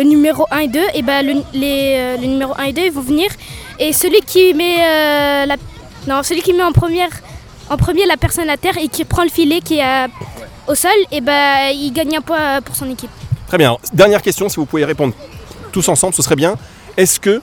le 0.00 0.08
numéro 0.08 0.46
1 0.50 0.58
et 0.60 0.68
2, 0.68 0.80
et 0.94 1.02
ben 1.02 1.24
le, 1.26 1.42
les, 1.52 1.94
euh, 1.96 2.16
le 2.16 2.26
numéro 2.26 2.54
1 2.58 2.64
et 2.64 2.72
2 2.72 2.82
ils 2.82 2.92
vont 2.92 3.02
venir. 3.02 3.30
Et 3.78 3.92
celui 3.92 4.20
qui 4.20 4.54
met, 4.54 4.76
euh, 4.78 5.46
la, 5.46 5.56
non, 6.08 6.22
celui 6.22 6.40
qui 6.40 6.54
met 6.54 6.62
en, 6.62 6.72
première, 6.72 7.10
en 7.68 7.76
premier 7.76 8.06
la 8.06 8.16
personne 8.16 8.48
à 8.48 8.56
terre 8.56 8.78
et 8.78 8.88
qui 8.88 9.04
prend 9.04 9.22
le 9.24 9.28
filet 9.28 9.60
qui 9.60 9.78
est 9.78 9.84
euh, 9.84 10.08
au 10.68 10.74
sol, 10.74 10.90
et 11.12 11.20
ben 11.20 11.70
il 11.74 11.92
gagne 11.92 12.16
un 12.16 12.22
point 12.22 12.62
pour 12.62 12.74
son 12.76 12.90
équipe. 12.90 13.10
Très 13.46 13.58
bien. 13.58 13.68
Alors, 13.68 13.80
dernière 13.92 14.22
question, 14.22 14.48
si 14.48 14.56
vous 14.56 14.64
pouvez 14.64 14.84
répondre 14.86 15.12
tous 15.70 15.86
ensemble, 15.88 16.14
ce 16.14 16.22
serait 16.22 16.36
bien. 16.36 16.56
Est-ce 16.96 17.20
que 17.20 17.42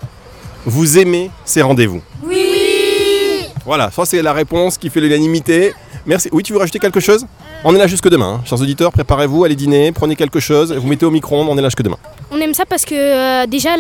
vous 0.66 0.98
aimez 0.98 1.30
ces 1.46 1.62
rendez-vous? 1.62 2.02
Oui 2.24 3.44
Voilà, 3.66 3.92
ça 3.92 4.06
c'est 4.06 4.22
la 4.24 4.34
réponse 4.34 4.80
qui 4.80 4.90
fait 4.90 5.00
l'unanimité. 5.00 5.74
Merci. 6.08 6.30
Oui, 6.32 6.42
tu 6.42 6.54
veux 6.54 6.60
rajouter 6.60 6.80
quelque 6.80 7.02
chose? 7.02 7.26
On 7.64 7.76
est 7.76 7.78
là 7.80 7.88
jusque 7.88 8.08
demain, 8.08 8.36
hein. 8.40 8.42
chers 8.46 8.62
auditeurs, 8.62 8.92
préparez-vous, 8.92 9.44
allez 9.44 9.56
dîner, 9.56 9.92
prenez 9.92 10.16
quelque 10.16 10.40
chose, 10.40 10.72
vous 10.72 10.88
mettez 10.88 11.06
au 11.06 11.12
micro-ondes, 11.12 11.48
on 11.50 11.58
est 11.58 11.62
là 11.62 11.68
jusque 11.70 11.82
demain. 11.82 11.98
On 12.32 12.40
aime 12.40 12.54
ça 12.54 12.66
parce 12.66 12.86
que 12.86 12.94
euh, 12.96 13.46
déjà 13.48 13.72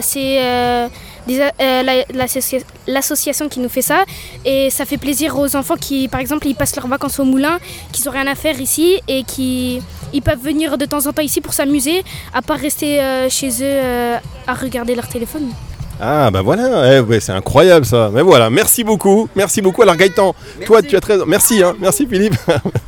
c'est 0.00 0.42
euh, 0.42 0.88
euh, 1.28 1.82
la- 1.82 2.04
l'associa- 2.14 2.64
l'association 2.86 3.48
qui 3.48 3.60
nous 3.60 3.68
fait 3.68 3.82
ça 3.82 4.04
et 4.44 4.70
ça 4.70 4.84
fait 4.84 4.96
plaisir 4.96 5.38
aux 5.38 5.54
enfants 5.54 5.76
qui 5.76 6.08
par 6.08 6.20
exemple 6.20 6.46
ils 6.46 6.54
passent 6.54 6.74
leurs 6.76 6.86
vacances 6.88 7.20
au 7.20 7.24
moulin, 7.24 7.58
qui 7.92 8.02
n'ont 8.04 8.12
rien 8.12 8.26
à 8.26 8.34
faire 8.34 8.60
ici 8.60 9.00
et 9.06 9.22
qui 9.22 9.80
peuvent 10.24 10.40
venir 10.42 10.78
de 10.78 10.86
temps 10.86 11.06
en 11.06 11.12
temps 11.12 11.22
ici 11.22 11.40
pour 11.40 11.52
s'amuser 11.52 12.02
à 12.32 12.40
pas 12.42 12.54
rester 12.56 13.00
chez 13.28 13.50
eux 13.62 14.14
à 14.46 14.54
regarder 14.54 14.94
leur 14.94 15.08
téléphone. 15.08 15.50
Ah 16.00 16.30
bah 16.30 16.42
voilà, 16.42 16.96
eh, 16.96 17.00
ouais, 17.00 17.20
c'est 17.20 17.32
incroyable 17.32 17.86
ça. 17.86 18.10
Mais 18.12 18.20
voilà, 18.22 18.50
merci 18.50 18.84
beaucoup, 18.84 19.28
merci 19.34 19.62
beaucoup. 19.62 19.80
Alors 19.82 19.96
Gaëtan, 19.96 20.34
toi 20.66 20.82
tu 20.82 20.94
as 20.96 21.00
13 21.00 21.22
ans, 21.22 21.24
merci, 21.26 21.62
hein, 21.62 21.74
merci 21.80 22.06
Philippe. 22.06 22.34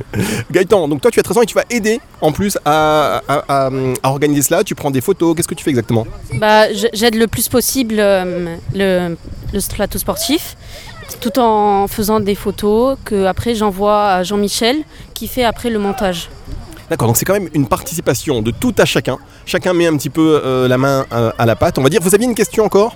Gaëtan, 0.51 0.87
donc 0.87 1.01
toi 1.01 1.09
tu 1.11 1.19
as 1.19 1.23
13 1.23 1.37
ans 1.37 1.41
et 1.41 1.45
tu 1.45 1.55
vas 1.55 1.63
aider 1.71 1.99
en 2.21 2.31
plus 2.31 2.57
à, 2.65 3.21
à- 3.27 3.43
à- 3.47 3.69
à 4.03 4.09
organiser 4.09 4.43
cela. 4.43 4.63
Tu 4.63 4.75
prends 4.75 4.91
des 4.91 5.01
photos, 5.01 5.35
qu'est-ce 5.35 5.47
que 5.47 5.55
tu 5.55 5.63
fais 5.63 5.71
exactement? 5.71 6.05
Bah, 6.35 6.71
J'aide 6.93 7.15
le 7.15 7.27
plus 7.27 7.49
possible 7.49 7.95
euh, 7.97 8.55
le, 8.75 9.15
le 9.53 9.73
plateau 9.73 9.97
sportif, 9.97 10.55
tout 11.19 11.39
en 11.39 11.87
faisant 11.87 12.19
des 12.19 12.35
photos 12.35 12.97
que 13.05 13.25
après 13.25 13.55
j'envoie 13.55 14.07
à 14.09 14.23
Jean-Michel 14.23 14.77
qui 15.15 15.27
fait 15.27 15.43
après 15.43 15.69
le 15.71 15.79
montage. 15.79 16.29
D'accord, 16.89 17.07
donc 17.07 17.17
c'est 17.17 17.25
quand 17.25 17.33
même 17.33 17.49
une 17.53 17.67
participation 17.67 18.41
de 18.41 18.49
tout 18.51 18.73
à 18.79 18.85
chacun. 18.85 19.17
Chacun 19.45 19.73
met 19.73 19.85
un 19.85 19.95
petit 19.95 20.09
peu 20.09 20.41
euh, 20.43 20.67
la 20.67 20.77
main 20.77 21.05
euh, 21.13 21.31
à 21.37 21.45
la 21.45 21.55
pâte. 21.55 21.77
On 21.77 21.83
va 21.83 21.89
dire, 21.89 22.01
vous 22.01 22.15
aviez 22.15 22.25
une 22.25 22.33
question 22.35 22.65
encore? 22.65 22.95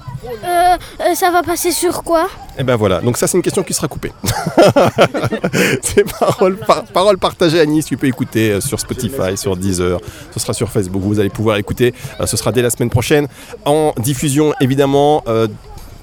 Ça 1.16 1.30
va 1.32 1.44
passer 1.44 1.72
sur 1.72 2.04
quoi? 2.04 2.28
Eh 2.58 2.64
ben 2.64 2.76
voilà, 2.76 3.02
donc 3.02 3.18
ça 3.18 3.28
c'est 3.28 3.38
une 3.38 3.44
question 3.44 3.62
qui 3.64 3.74
sera 3.74 3.88
coupée. 3.88 4.12
c'est 5.82 6.04
parole, 6.20 6.58
par- 6.58 6.84
parole 6.86 7.18
partagée 7.18 7.60
à 7.60 7.66
Nice, 7.66 7.86
tu 7.86 7.98
peux 7.98 8.08
écouter 8.08 8.52
euh, 8.52 8.62
sur 8.62 8.80
Spotify, 8.80 9.36
sur 9.38 9.56
Deezer, 9.56 10.00
ce 10.34 10.40
sera 10.40 10.54
sur 10.54 10.70
Facebook, 10.70 11.02
vous 11.02 11.20
allez 11.20 11.30
pouvoir 11.30 11.58
écouter, 11.58 11.94
euh, 12.20 12.26
ce 12.26 12.38
sera 12.38 12.52
dès 12.52 12.62
la 12.62 12.70
semaine 12.70 12.90
prochaine, 12.90 13.28
en 13.66 13.94
diffusion 13.98 14.54
évidemment 14.62 15.24
euh, 15.28 15.48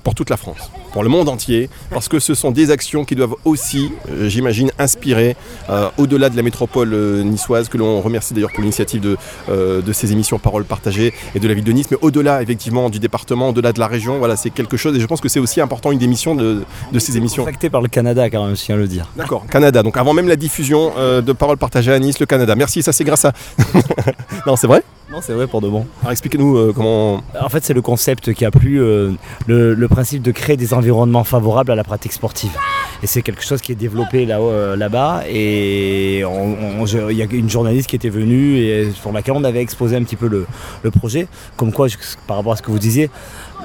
pour 0.05 0.15
toute 0.15 0.31
la 0.31 0.37
France, 0.37 0.71
pour 0.93 1.03
le 1.03 1.09
monde 1.09 1.29
entier, 1.29 1.69
parce 1.91 2.09
que 2.09 2.19
ce 2.19 2.35
sont 2.35 2.51
des 2.51 2.71
actions 2.71 3.05
qui 3.05 3.15
doivent 3.15 3.37
aussi, 3.45 3.91
euh, 4.11 4.29
j'imagine, 4.29 4.71
inspirer 4.79 5.37
euh, 5.69 5.89
au-delà 5.99 6.29
de 6.31 6.37
la 6.37 6.43
métropole 6.43 6.93
euh, 6.93 7.23
niçoise, 7.23 7.69
que 7.69 7.79
l'on 7.79 8.01
remercie 8.01 8.35
d'ailleurs 8.35 8.53
pour 8.53 8.63
l'initiative 8.63 9.01
de, 9.01 9.17
de 9.49 9.93
ces 9.93 10.13
émissions 10.13 10.39
Paroles 10.39 10.65
partagées 10.65 11.13
et 11.35 11.41
de 11.41 11.49
la 11.49 11.55
ville 11.55 11.65
de 11.65 11.73
Nice, 11.73 11.89
mais 11.91 11.99
au-delà 12.01 12.43
effectivement 12.43 12.91
du 12.91 12.99
département, 12.99 13.51
au-delà 13.51 13.73
de 13.73 13.79
la 13.81 13.87
région, 13.87 14.19
voilà, 14.19 14.37
c'est 14.37 14.51
quelque 14.51 14.77
chose, 14.77 14.97
et 14.97 15.01
je 15.01 15.07
pense 15.07 15.21
que 15.21 15.29
c'est 15.29 15.41
aussi 15.41 15.61
important 15.61 15.93
une 15.93 15.99
des 15.99 16.07
missions 16.07 16.35
de, 16.35 16.63
de 16.93 16.99
ces 16.99 17.17
émissions. 17.17 17.45
Contacté 17.45 17.71
par 17.71 17.83
le 17.83 17.89
Canada 17.89 18.29
quand 18.31 18.47
même, 18.47 18.55
tiens 18.55 18.77
à 18.77 18.79
le 18.79 18.89
dire. 18.89 19.07
D'accord, 19.17 19.47
Canada, 19.51 19.83
donc 19.83 19.97
avant 19.97 20.13
même 20.13 20.29
la 20.29 20.37
diffusion 20.37 20.93
de 20.97 21.33
Paroles 21.33 21.59
partagées 21.59 21.93
à 21.93 21.99
Nice, 21.99 22.19
le 22.21 22.27
Canada. 22.27 22.55
Merci, 22.55 22.83
ça 22.83 22.93
c'est 22.93 23.05
grâce 23.05 23.25
à... 23.25 23.33
non, 24.47 24.57
c'est 24.57 24.67
vrai? 24.67 24.83
Non, 25.11 25.19
c'est 25.21 25.33
vrai 25.33 25.47
pour 25.49 25.61
de 25.61 25.69
bon. 25.69 25.87
Alors 26.03 26.13
expliquez-nous 26.13 26.73
comment... 26.73 27.21
En 27.41 27.49
fait, 27.49 27.65
c'est 27.65 27.75
le 27.75 27.83
concept 27.83 28.33
qui 28.33 28.45
a 28.45 28.51
plu, 28.51 28.77
le, 28.77 29.17
le 29.47 29.89
principe 29.89 30.23
de 30.23 30.31
créer 30.31 30.57
des 30.57 30.73
environnements 30.73 30.80
favorables 31.25 31.71
à 31.71 31.75
la 31.75 31.85
pratique 31.85 32.13
sportive. 32.13 32.51
Et 33.03 33.07
c'est 33.07 33.23
quelque 33.23 33.43
chose 33.43 33.63
qui 33.63 33.73
est 33.73 33.77
développé 33.77 34.27
là, 34.27 34.39
euh, 34.41 34.77
là-bas. 34.77 35.23
Et 35.29 36.23
on- 36.27 36.85
je- 36.85 37.11
il 37.11 37.17
y 37.17 37.23
a 37.23 37.27
une 37.31 37.49
journaliste 37.49 37.89
qui 37.89 37.97
était 37.97 38.11
venue 38.11 38.59
et 38.59 38.91
sur 38.93 39.11
laquelle 39.13 39.35
on 39.37 39.45
avait 39.45 39.63
exposé 39.63 39.97
un 39.97 40.03
petit 40.03 40.17
peu 40.17 40.29
le, 40.29 40.47
le 40.83 40.91
projet. 40.91 41.27
Comme 41.57 41.73
quoi, 41.73 41.87
par 42.27 42.37
rapport 42.37 42.53
à 42.53 42.57
ce 42.57 42.63
que 42.63 42.71
vous 42.71 42.79
disiez, 42.79 43.09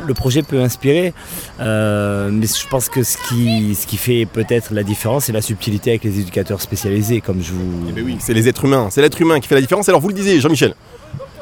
le 0.08 0.14
projet 0.14 0.42
peut 0.42 0.62
inspirer. 0.62 1.14
euh, 1.60 2.30
mais 2.32 2.46
je 2.48 2.68
pense 2.68 2.88
que 2.90 3.04
ce 3.04 3.18
qui, 3.28 3.76
ce 3.76 3.86
qui 3.88 3.98
fait 3.98 4.26
peut-être 4.26 4.74
la 4.74 4.84
différence, 4.84 5.26
c'est 5.26 5.34
la 5.34 5.42
subtilité 5.42 5.92
avec 5.92 6.04
les 6.06 6.20
éducateurs 6.20 6.62
spécialisés, 6.62 7.20
comme 7.22 7.42
je 7.42 7.52
vous. 7.52 7.88
Eh 7.90 7.92
ben 7.92 8.16
c'est 8.20 8.34
les 8.34 8.48
êtres 8.48 8.66
humains, 8.66 8.88
c'est 8.90 9.02
l'être 9.02 9.20
humain 9.22 9.40
qui 9.40 9.48
fait 9.48 9.56
la 9.56 9.62
différence. 9.62 9.90
Alors 9.90 10.00
vous 10.02 10.08
le 10.10 10.14
disiez, 10.14 10.40
Jean-Michel, 10.40 10.76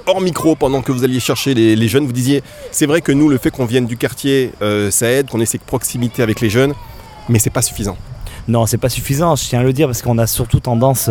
hors 0.05 0.21
micro, 0.21 0.55
pendant 0.55 0.81
que 0.81 0.91
vous 0.91 1.03
alliez 1.03 1.19
chercher 1.19 1.53
les, 1.53 1.87
jeunes, 1.87 2.05
vous 2.05 2.13
disiez, 2.13 2.43
c'est 2.71 2.85
vrai 2.85 3.01
que 3.01 3.11
nous, 3.11 3.29
le 3.29 3.37
fait 3.37 3.51
qu'on 3.51 3.65
vienne 3.65 3.85
du 3.85 3.97
quartier, 3.97 4.51
euh, 4.61 4.91
ça 4.91 5.09
aide, 5.09 5.29
qu'on 5.29 5.39
ait 5.39 5.45
cette 5.45 5.63
proximité 5.63 6.21
avec 6.21 6.41
les 6.41 6.49
jeunes, 6.49 6.73
mais 7.29 7.39
c'est 7.39 7.49
pas 7.49 7.61
suffisant. 7.61 7.97
Non, 8.47 8.65
c'est 8.65 8.77
pas 8.77 8.89
suffisant, 8.89 9.37
je 9.37 9.45
tiens 9.45 9.61
à 9.61 9.63
le 9.63 9.71
dire, 9.71 9.87
parce 9.87 10.01
qu'on 10.01 10.17
a 10.17 10.27
surtout 10.27 10.59
tendance 10.59 11.09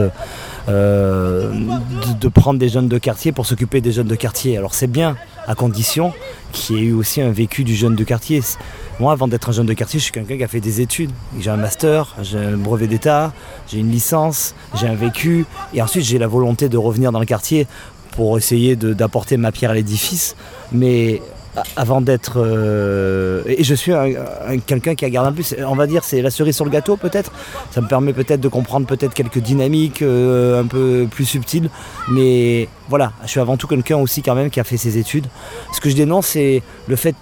euh, 0.68 1.52
de 2.20 2.28
prendre 2.28 2.58
des 2.58 2.68
jeunes 2.68 2.88
de 2.88 2.98
quartier 2.98 3.32
pour 3.32 3.46
s'occuper 3.46 3.80
des 3.80 3.92
jeunes 3.92 4.08
de 4.08 4.14
quartier. 4.14 4.58
Alors 4.58 4.74
c'est 4.74 4.86
bien, 4.86 5.16
à 5.46 5.54
condition 5.54 6.12
qu'il 6.52 6.76
y 6.76 6.78
ait 6.80 6.82
eu 6.82 6.92
aussi 6.92 7.22
un 7.22 7.30
vécu 7.30 7.64
du 7.64 7.74
jeune 7.74 7.96
de 7.96 8.04
quartier. 8.04 8.42
Moi, 9.00 9.12
avant 9.12 9.26
d'être 9.26 9.48
un 9.48 9.52
jeune 9.52 9.66
de 9.66 9.72
quartier, 9.72 9.98
je 9.98 10.04
suis 10.04 10.12
quelqu'un 10.12 10.36
qui 10.36 10.44
a 10.44 10.48
fait 10.48 10.60
des 10.60 10.82
études. 10.82 11.10
J'ai 11.40 11.50
un 11.50 11.56
master, 11.56 12.14
j'ai 12.22 12.38
un 12.38 12.58
brevet 12.58 12.86
d'État, 12.86 13.32
j'ai 13.66 13.78
une 13.78 13.90
licence, 13.90 14.54
j'ai 14.74 14.86
un 14.86 14.94
vécu, 14.94 15.46
et 15.72 15.80
ensuite 15.80 16.04
j'ai 16.04 16.18
la 16.18 16.26
volonté 16.26 16.68
de 16.68 16.76
revenir 16.76 17.12
dans 17.12 17.20
le 17.20 17.26
quartier 17.26 17.66
pour 18.12 18.38
essayer 18.38 18.76
d'apporter 18.76 19.36
ma 19.36 19.52
pierre 19.52 19.72
à 19.72 19.74
l'édifice. 19.74 20.36
Mais 20.70 21.20
avant 21.76 22.00
d'être... 22.00 22.34
euh, 22.38 23.42
et 23.46 23.62
je 23.62 23.74
suis 23.74 23.92
un- 23.92 24.14
un- 24.48 24.58
quelqu'un 24.58 24.94
qui 24.94 25.04
a 25.04 25.10
gardé 25.10 25.28
un 25.28 25.32
plus, 25.32 25.54
on 25.66 25.74
va 25.74 25.86
dire, 25.86 26.02
c'est 26.02 26.22
la 26.22 26.30
cerise 26.30 26.54
sur 26.56 26.64
le 26.64 26.70
gâteau 26.70 26.96
peut-être. 26.96 27.30
Ça 27.72 27.80
me 27.82 27.88
permet 27.88 28.14
peut-être 28.14 28.40
de 28.40 28.48
comprendre 28.48 28.86
peut-être 28.86 29.12
quelques 29.12 29.38
dynamiques 29.40 30.00
euh, 30.00 30.62
un 30.62 30.66
peu 30.66 31.06
plus 31.10 31.26
subtiles. 31.26 31.68
Mais 32.10 32.68
voilà, 32.88 33.12
je 33.24 33.28
suis 33.28 33.40
avant 33.40 33.56
tout 33.58 33.66
quelqu'un 33.66 33.98
aussi 33.98 34.22
quand 34.22 34.34
même 34.34 34.48
qui 34.48 34.60
a 34.60 34.64
fait 34.64 34.78
ses 34.78 34.96
études. 34.96 35.26
Ce 35.74 35.80
que 35.80 35.90
je 35.90 35.96
dénonce, 35.96 36.28
c'est 36.28 36.62
le 36.88 36.96
fait 36.96 37.14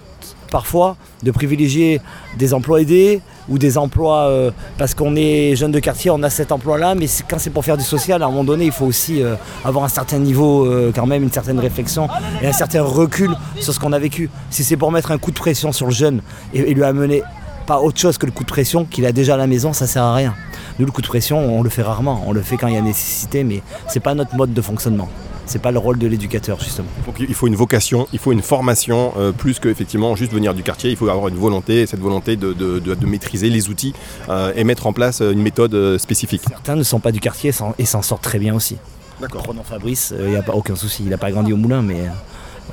parfois 0.50 0.96
de 1.22 1.30
privilégier 1.30 2.00
des 2.38 2.54
emplois 2.54 2.80
aidés 2.80 3.20
ou 3.48 3.58
des 3.58 3.78
emplois 3.78 4.28
euh, 4.28 4.50
parce 4.78 4.94
qu'on 4.94 5.16
est 5.16 5.56
jeune 5.56 5.72
de 5.72 5.78
quartier, 5.80 6.10
on 6.10 6.22
a 6.22 6.30
cet 6.30 6.52
emploi-là, 6.52 6.94
mais 6.94 7.06
quand 7.28 7.38
c'est 7.38 7.50
pour 7.50 7.64
faire 7.64 7.76
du 7.76 7.84
social, 7.84 8.22
à 8.22 8.26
un 8.26 8.28
moment 8.28 8.44
donné, 8.44 8.66
il 8.66 8.72
faut 8.72 8.86
aussi 8.86 9.22
euh, 9.22 9.34
avoir 9.64 9.84
un 9.84 9.88
certain 9.88 10.18
niveau, 10.18 10.66
euh, 10.66 10.92
quand 10.94 11.06
même, 11.06 11.22
une 11.22 11.32
certaine 11.32 11.58
réflexion 11.58 12.08
et 12.42 12.46
un 12.46 12.52
certain 12.52 12.82
recul 12.82 13.30
sur 13.60 13.74
ce 13.74 13.80
qu'on 13.80 13.92
a 13.92 13.98
vécu. 13.98 14.30
Si 14.50 14.64
c'est 14.64 14.76
pour 14.76 14.92
mettre 14.92 15.10
un 15.10 15.18
coup 15.18 15.30
de 15.30 15.38
pression 15.38 15.72
sur 15.72 15.86
le 15.86 15.92
jeune 15.92 16.22
et, 16.54 16.60
et 16.60 16.74
lui 16.74 16.84
amener 16.84 17.22
pas 17.66 17.80
autre 17.80 17.98
chose 17.98 18.18
que 18.18 18.26
le 18.26 18.32
coup 18.32 18.44
de 18.44 18.48
pression 18.48 18.84
qu'il 18.84 19.06
a 19.06 19.12
déjà 19.12 19.34
à 19.34 19.36
la 19.36 19.46
maison, 19.46 19.72
ça 19.72 19.86
sert 19.86 20.02
à 20.02 20.14
rien. 20.14 20.34
Nous, 20.78 20.86
le 20.86 20.92
coup 20.92 21.02
de 21.02 21.06
pression, 21.06 21.38
on 21.38 21.62
le 21.62 21.70
fait 21.70 21.82
rarement, 21.82 22.22
on 22.26 22.32
le 22.32 22.42
fait 22.42 22.56
quand 22.56 22.68
il 22.68 22.74
y 22.74 22.78
a 22.78 22.82
nécessité, 22.82 23.44
mais 23.44 23.62
c'est 23.88 24.00
pas 24.00 24.14
notre 24.14 24.34
mode 24.36 24.52
de 24.54 24.62
fonctionnement. 24.62 25.08
C'est 25.46 25.60
pas 25.60 25.72
le 25.72 25.78
rôle 25.80 25.98
de 25.98 26.06
l'éducateur, 26.06 26.60
justement. 26.60 26.86
Donc 27.06 27.16
il 27.18 27.34
faut 27.34 27.48
une 27.48 27.56
vocation, 27.56 28.06
il 28.12 28.20
faut 28.20 28.30
une 28.30 28.42
formation, 28.42 29.12
euh, 29.18 29.32
plus 29.32 29.58
que 29.58 29.68
effectivement 29.68 30.14
juste 30.14 30.32
venir 30.32 30.54
du 30.54 30.62
quartier, 30.62 30.90
il 30.90 30.96
faut 30.96 31.08
avoir 31.08 31.26
une 31.28 31.34
volonté, 31.34 31.86
cette 31.86 31.98
volonté 31.98 32.36
de, 32.36 32.52
de- 32.52 32.78
de- 32.78 32.94
de 32.94 33.06
maîtriser 33.06 33.50
les 33.50 33.68
outils 33.68 33.92
euh, 34.28 34.52
et 34.54 34.62
mettre 34.62 34.86
en 34.86 34.92
place 34.92 35.20
euh, 35.22 35.32
une 35.32 35.42
méthode 35.42 35.98
spécifique. 35.98 36.42
Certains 36.48 36.76
ne 36.76 36.84
sont 36.84 37.00
pas 37.00 37.10
du 37.10 37.18
quartier 37.18 37.50
et 37.78 37.84
s'en 37.84 38.02
sortent 38.02 38.22
très 38.22 38.38
bien 38.38 38.54
aussi. 38.54 38.76
D'accord. 39.20 39.42
Prenons 39.42 39.64
Fabrice, 39.64 40.14
il 40.18 40.30
n'y 40.30 40.36
a 40.36 40.42
pas 40.42 40.54
aucun 40.54 40.76
souci, 40.76 41.02
il 41.04 41.10
n'a 41.10 41.18
pas 41.18 41.30
grandi 41.32 41.52
au 41.52 41.56
moulin, 41.56 41.82
mais 41.82 42.02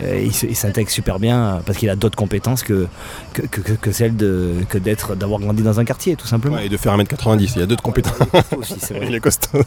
il, 0.02 0.34
se- 0.34 0.46
il 0.46 0.56
s'intègre 0.56 0.90
super 0.90 1.20
bien 1.20 1.38
euh, 1.44 1.60
parce 1.66 1.78
qu'il 1.78 1.90
a 1.90 1.96
d'autres 1.96 2.16
compétences 2.16 2.64
que, 2.64 2.88
que, 3.34 3.42
que- 3.48 3.92
celles 3.92 4.16
de, 4.16 4.54
que 4.70 4.78
d'être, 4.78 5.16
d'avoir 5.16 5.40
grandi 5.40 5.64
dans 5.64 5.80
un 5.80 5.86
quartier, 5.86 6.16
tout 6.16 6.28
simplement. 6.28 6.56
Ouais, 6.58 6.66
et 6.66 6.70
de 6.70 6.78
faire 6.78 6.96
1m90, 6.98 7.52
il 7.56 7.60
y 7.60 7.64
a 7.64 7.66
d'autres 7.66 7.84
compétences. 7.84 8.16
Aussi, 8.58 8.76
vrai. 8.94 9.06
Il 9.08 9.16
est 9.16 9.20
costaud. 9.20 9.60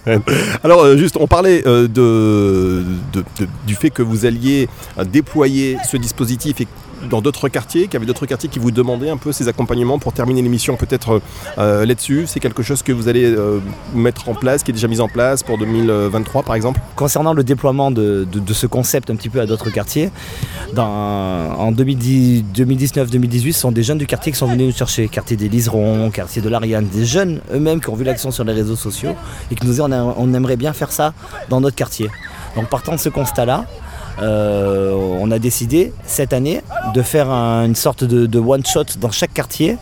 Alors 0.63 0.83
euh, 0.83 0.97
juste, 0.97 1.17
on 1.19 1.27
parlait 1.27 1.67
euh, 1.67 1.89
de, 1.89 2.85
de- 3.13 3.25
de- 3.41 3.49
du 3.67 3.75
fait 3.75 3.91
que 3.91 4.03
vous 4.03 4.27
alliez 4.27 4.69
euh, 4.99 5.05
déployer 5.05 5.79
ce 5.91 5.97
dispositif 5.97 6.61
et 6.61 6.67
dans 7.09 7.21
d'autres 7.23 7.49
quartiers, 7.49 7.83
qu'il 7.85 7.95
y 7.95 7.97
avait 7.97 8.07
d'autres 8.07 8.27
quartiers 8.27 8.49
qui 8.49 8.59
vous 8.59 8.71
demandaient 8.71 9.11
un 9.11 9.17
peu 9.17 9.33
ces 9.33 9.49
accompagnements 9.49 9.99
pour 9.99 10.13
terminer 10.13 10.43
l'émission 10.43 10.77
peut-être 10.77 11.21
euh, 11.59 11.87
là-dessus? 11.87 12.25
C'est 12.27 12.41
quelque 12.41 12.63
chose 12.63 12.83
que 12.83 12.93
vous 12.93 13.09
allez 13.09 13.25
euh, 13.25 13.59
mettre 13.95 14.29
en 14.29 14.35
place, 14.35 14.63
qui 14.63 14.71
est 14.71 14.75
déjà 14.75 14.89
mis 14.89 15.01
en 15.01 15.09
place 15.09 15.43
pour 15.43 15.59
2023 15.59 16.43
par 16.43 16.55
exemple? 16.55 16.81
Concernant 16.97 17.33
le 17.33 17.45
déploiement 17.45 17.91
de, 17.91 18.27
ce 18.53 18.67
concept 18.67 19.11
un 19.11 19.17
petit 19.17 19.29
peu 19.29 19.41
à 19.41 19.47
d'autres 19.47 19.71
quartiers, 19.71 20.11
en 20.77 21.73
2010 21.73 22.45
2019-2018, 22.55 23.53
ce 23.53 23.61
sont 23.61 23.73
des 23.73 23.83
jeunes 23.83 23.99
du 23.99 24.07
quartier 24.07 24.33
qui 24.33 24.39
sont 24.39 24.47
venus 24.47 24.67
nous 24.69 24.77
chercher, 24.77 25.09
quartier 25.09 25.37
des 25.37 25.49
Liserons, 25.49 26.11
quartier 26.11 26.43
de 26.43 26.49
l'Ariane, 26.49 26.87
des 26.89 27.05
jeunes 27.05 27.41
eux-mêmes 27.53 27.81
qui 27.81 27.89
ont 27.91 27.95
vu 27.95 28.05
l'action 28.05 28.31
sur 28.31 28.45
les 28.45 28.53
réseaux 28.53 28.77
sociaux 28.77 29.15
et 29.51 29.55
qui 29.55 29.67
nous 29.67 29.81
a- 29.81 29.89
on 29.89 30.35
aimerait 30.35 30.57
bien 30.57 30.73
faire 30.73 30.93
ça 30.93 31.13
dans 31.49 31.61
notre 31.61 31.77
quartier. 31.77 32.09
Donc 32.57 32.69
partant 32.69 32.93
de 32.93 32.99
ce 33.01 33.09
constat-là, 33.09 33.65
euh, 34.21 34.93
on 35.21 35.31
a 35.31 35.39
décidé 35.39 35.93
cette 36.05 36.33
année 36.33 36.63
de 36.95 37.03
faire 37.03 37.31
un- 37.31 37.65
une 37.67 37.75
sorte 37.75 38.05
de, 38.05 38.39
one-shot 38.39 38.85
dans 39.01 39.11
chaque 39.11 39.33
quartier, 39.35 39.77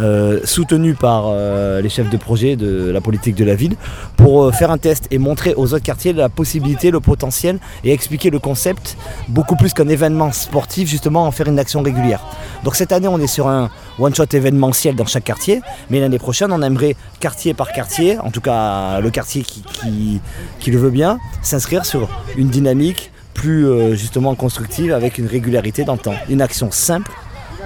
euh, 0.00 0.40
soutenu 0.44 0.94
par 0.94 1.24
euh, 1.26 1.80
les 1.80 1.88
chefs 1.88 2.10
de 2.10 2.16
projet 2.16 2.56
de 2.56 2.90
la 2.90 3.00
politique 3.00 3.34
de 3.34 3.44
la 3.44 3.54
ville, 3.54 3.76
pour 4.16 4.54
faire 4.54 4.70
un 4.70 4.78
test 4.78 5.06
et 5.10 5.18
montrer 5.18 5.54
aux 5.54 5.74
autres 5.74 5.82
quartiers 5.84 6.12
la 6.12 6.28
possibilité, 6.28 6.90
le 6.90 7.00
potentiel 7.00 7.58
et 7.84 7.92
expliquer 7.92 8.30
le 8.30 8.38
concept 8.38 8.96
beaucoup 9.28 9.56
plus 9.56 9.72
qu'un 9.74 9.88
événement 9.88 10.32
sportif, 10.32 10.88
justement 10.88 11.24
en 11.26 11.30
faire 11.30 11.48
une 11.48 11.58
action 11.58 11.82
régulière. 11.82 12.24
Donc 12.64 12.76
cette 12.76 12.92
année, 12.92 13.08
on 13.08 13.18
est 13.18 13.26
sur 13.26 13.48
un 13.48 13.70
one-shot 13.98 14.26
événementiel 14.32 14.94
dans 14.96 15.06
chaque 15.06 15.24
quartier, 15.24 15.60
mais 15.90 16.00
l'année 16.00 16.18
prochaine, 16.18 16.50
on 16.52 16.62
aimerait 16.62 16.96
quartier 17.20 17.54
par 17.54 17.72
quartier, 17.72 18.18
en 18.18 18.30
tout 18.30 18.40
cas 18.40 19.00
le 19.00 19.10
quartier 19.10 19.42
qui 19.42 20.70
le 20.70 20.78
veut 20.78 20.90
bien, 20.90 21.18
s'inscrire 21.42 21.84
sur 21.84 22.08
une 22.36 22.48
dynamique 22.48 23.10
plus 23.34 23.66
euh, 23.66 23.94
justement 23.94 24.34
constructive 24.34 24.92
avec 24.92 25.18
une 25.18 25.26
régularité 25.26 25.84
dans 25.84 25.94
le 25.94 25.98
temps. 25.98 26.14
Une 26.28 26.40
action 26.40 26.70
simple 26.70 27.12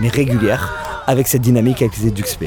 mais 0.00 0.09
régulière 0.09 0.72
avec 1.07 1.26
cette 1.26 1.40
dynamique 1.40 1.81
avec 1.81 1.96
les 1.98 2.09
EduxP. 2.09 2.44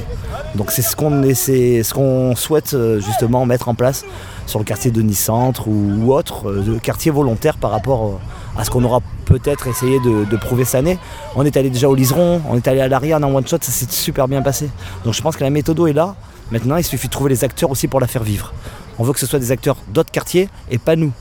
Donc 0.56 0.72
c'est 0.72 0.84
ce 0.84 0.96
qu'on 0.96 1.24
ce 1.24 1.94
qu'on 1.94 2.36
souhaite 2.36 2.74
euh, 2.74 3.00
justement 3.00 3.46
mettre 3.46 3.70
en 3.70 3.74
place 3.76 4.06
sur 4.46 4.60
le 4.60 4.66
quartier 4.66 4.92
de 4.92 5.02
Nice 5.02 5.20
Centre 5.20 5.68
ou, 5.68 6.14
autre, 6.14 6.50
euh, 6.50 6.78
quartier 6.82 7.12
volontaire 7.12 7.58
par 7.58 7.72
rapport 7.72 8.06
euh, 8.06 8.60
à 8.60 8.64
ce 8.64 8.70
qu'on 8.70 8.84
aura 8.84 9.00
peut-être 9.26 9.68
essayé 9.68 10.00
de, 10.00 10.38
prouver 10.38 10.66
cette 10.66 10.76
année. 10.76 11.00
On 11.36 11.44
est 11.44 11.58
allé 11.58 11.70
déjà 11.70 11.90
au 11.90 11.96
Liseron, 11.96 12.42
on 12.50 12.58
est 12.58 12.68
allé 12.68 12.82
à 12.82 12.88
l'Ariane 12.88 13.24
en 13.24 13.34
one 13.34 13.48
shot, 13.48 13.58
ça 13.62 13.72
s'est 13.72 13.90
super 13.90 14.28
bien 14.28 14.42
passé. 14.42 14.70
Donc 15.06 15.14
je 15.14 15.22
pense 15.22 15.38
que 15.38 15.44
la 15.44 15.50
méthode 15.50 15.80
est 15.88 15.94
là. 15.94 16.16
Maintenant, 16.52 16.76
il 16.76 16.84
suffit 16.84 17.08
de 17.08 17.14
trouver 17.14 17.30
les 17.30 17.44
acteurs 17.46 17.72
aussi 17.72 17.88
pour 17.88 18.00
la 18.02 18.08
faire 18.08 18.24
vivre. 18.24 18.54
On 19.00 19.04
veut 19.04 19.14
que 19.14 19.20
ce 19.20 19.26
soit 19.26 19.40
des 19.40 19.52
acteurs 19.52 19.78
d'autres 19.88 20.12
quartiers 20.12 20.50
et 20.70 20.78
pas 20.78 20.98
nous. 20.98 21.14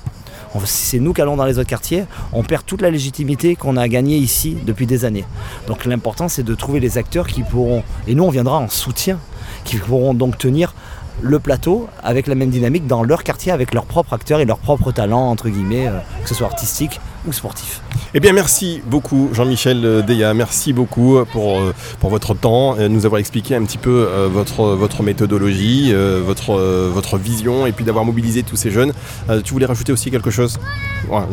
Si 0.64 0.86
c'est 0.86 0.98
nous 0.98 1.12
qui 1.12 1.20
allons 1.20 1.36
dans 1.36 1.44
les 1.44 1.58
autres 1.58 1.68
quartiers, 1.68 2.04
on 2.32 2.42
perd 2.42 2.66
toute 2.66 2.82
la 2.82 2.90
légitimité 2.90 3.54
qu'on 3.56 3.76
a 3.76 3.86
gagnée 3.88 4.16
ici 4.16 4.56
depuis 4.66 4.86
des 4.86 5.04
années. 5.04 5.24
Donc 5.68 5.84
l'important 5.84 6.28
c'est 6.28 6.42
de 6.42 6.54
trouver 6.54 6.80
les 6.80 6.98
acteurs 6.98 7.26
qui 7.26 7.42
pourront, 7.42 7.84
et 8.08 8.14
nous 8.14 8.24
on 8.24 8.30
viendra 8.30 8.58
en 8.58 8.68
soutien, 8.68 9.18
qui 9.64 9.76
pourront 9.76 10.14
donc 10.14 10.38
tenir 10.38 10.74
le 11.22 11.38
plateau 11.38 11.88
avec 12.02 12.26
la 12.26 12.34
même 12.34 12.50
dynamique 12.50 12.86
dans 12.86 13.02
leur 13.02 13.22
quartier, 13.24 13.52
avec 13.52 13.74
leurs 13.74 13.84
propres 13.84 14.14
acteurs 14.14 14.40
et 14.40 14.44
leurs 14.44 14.58
propres 14.58 14.90
talents, 14.90 15.28
entre 15.28 15.48
guillemets, 15.48 15.86
euh, 15.86 15.98
que 16.22 16.28
ce 16.28 16.34
soit 16.34 16.46
artistique 16.46 17.00
ou 17.26 17.33
sportif. 17.33 17.80
Eh 18.14 18.20
bien, 18.20 18.33
merci 18.33 18.80
beaucoup, 18.87 19.28
Jean-Michel 19.33 19.85
euh, 19.85 20.02
Deya. 20.02 20.33
Merci 20.35 20.72
beaucoup 20.72 21.18
pour, 21.33 21.61
euh, 21.61 21.74
pour 22.00 22.11
votre 22.11 22.35
temps, 22.35 22.76
euh, 22.78 22.88
nous 22.88 23.06
avoir 23.06 23.18
expliqué 23.20 23.54
un 23.54 23.62
petit 23.64 23.78
peu 23.78 24.06
euh, 24.09 24.28
votre, 24.30 24.62
votre 24.74 25.02
méthodologie, 25.02 25.90
euh, 25.92 26.20
votre, 26.24 26.50
euh, 26.59 26.90
votre 26.92 27.18
vision 27.18 27.66
et 27.66 27.72
puis 27.72 27.85
d'avoir 27.85 28.04
mobilisé 28.04 28.42
tous 28.42 28.56
ces 28.56 28.70
jeunes. 28.70 28.92
Euh, 29.28 29.40
tu 29.42 29.52
voulais 29.52 29.66
rajouter 29.66 29.92
aussi 29.92 30.11
quelque 30.11 30.30
chose? 30.30 30.59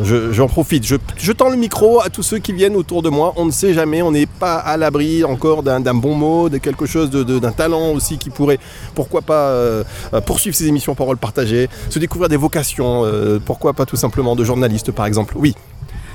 Je- 0.03 0.31
J'en 0.31 0.47
profite. 0.47 0.85
Je, 0.85 0.95
je 1.17 1.31
tends 1.31 1.49
le 1.49 1.55
micro 1.57 2.01
à 2.01 2.09
tous 2.09 2.23
ceux 2.23 2.39
qui 2.39 2.51
viennent 2.53 2.75
autour 2.75 3.01
de 3.01 3.09
moi. 3.09 3.33
On 3.37 3.45
ne 3.45 3.51
sait 3.51 3.73
jamais, 3.73 4.01
on 4.01 4.11
n'est 4.11 4.25
pas 4.25 4.55
à 4.55 4.75
l'abri 4.77 5.23
encore 5.23 5.63
d'un 5.63 5.79
bon 5.93 6.15
mot, 6.15 6.49
de 6.49 6.57
quelque 6.57 6.85
chose, 6.85 7.09
d'un 7.09 7.51
talent 7.51 7.91
aussi 7.91 8.17
qui 8.17 8.29
pourrait, 8.29 8.59
pourquoi 8.95 9.21
pas, 9.21 9.47
euh, 9.49 9.83
euh, 10.13 10.21
poursuivre 10.21 10.55
ces 10.55 10.67
émissions 10.67 10.95
Paroles 10.95 11.17
partagées, 11.17 11.69
se 11.89 11.99
découvrir 11.99 12.27
des 12.29 12.37
vocations, 12.37 13.03
euh, 13.05 13.39
pourquoi 13.43 13.73
pas 13.73 13.85
tout 13.85 13.95
simplement 13.97 14.35
de 14.35 14.43
journalistes 14.43 14.91
par 14.91 15.05
exemple. 15.05 15.35
Oui. 15.37 15.55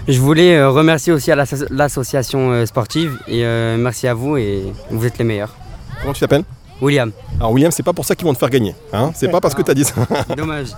Je 0.09 0.19
voulais 0.21 0.57
euh, 0.57 0.71
remercier 0.71 1.13
aussi 1.13 1.31
à 1.31 1.37
l'asso- 1.37 1.67
l'association 1.71 2.51
euh, 2.51 2.67
sportive 2.67 3.19
et 3.29 3.45
euh, 3.45 3.77
merci 3.77 4.09
à 4.09 4.15
vous 4.15 4.37
et 4.37 4.73
vous 4.91 5.07
êtes 5.07 5.19
les 5.19 5.25
meilleurs. 5.25 5.55
Comment 6.01 6.13
tu 6.13 6.21
t'appelles? 6.21 6.45
William, 6.83 7.13
Alors 7.39 7.53
William, 7.53 7.71
c'est 7.71 7.83
pas 7.85 7.93
pour 7.93 8.05
ça 8.05 8.15
qu'ils 8.17 8.27
vont 8.27 8.35
te 8.35 8.39
faire 8.39 8.51
gagner. 8.51 8.75
Hein 8.93 9.13
c'est 9.15 9.29
pas 9.29 9.41
parce 9.41 9.55
que 9.55 9.63
tu 9.63 9.71
as 9.71 9.75
dit 9.75 9.85
ça. 9.85 9.95
dommage. 10.37 10.69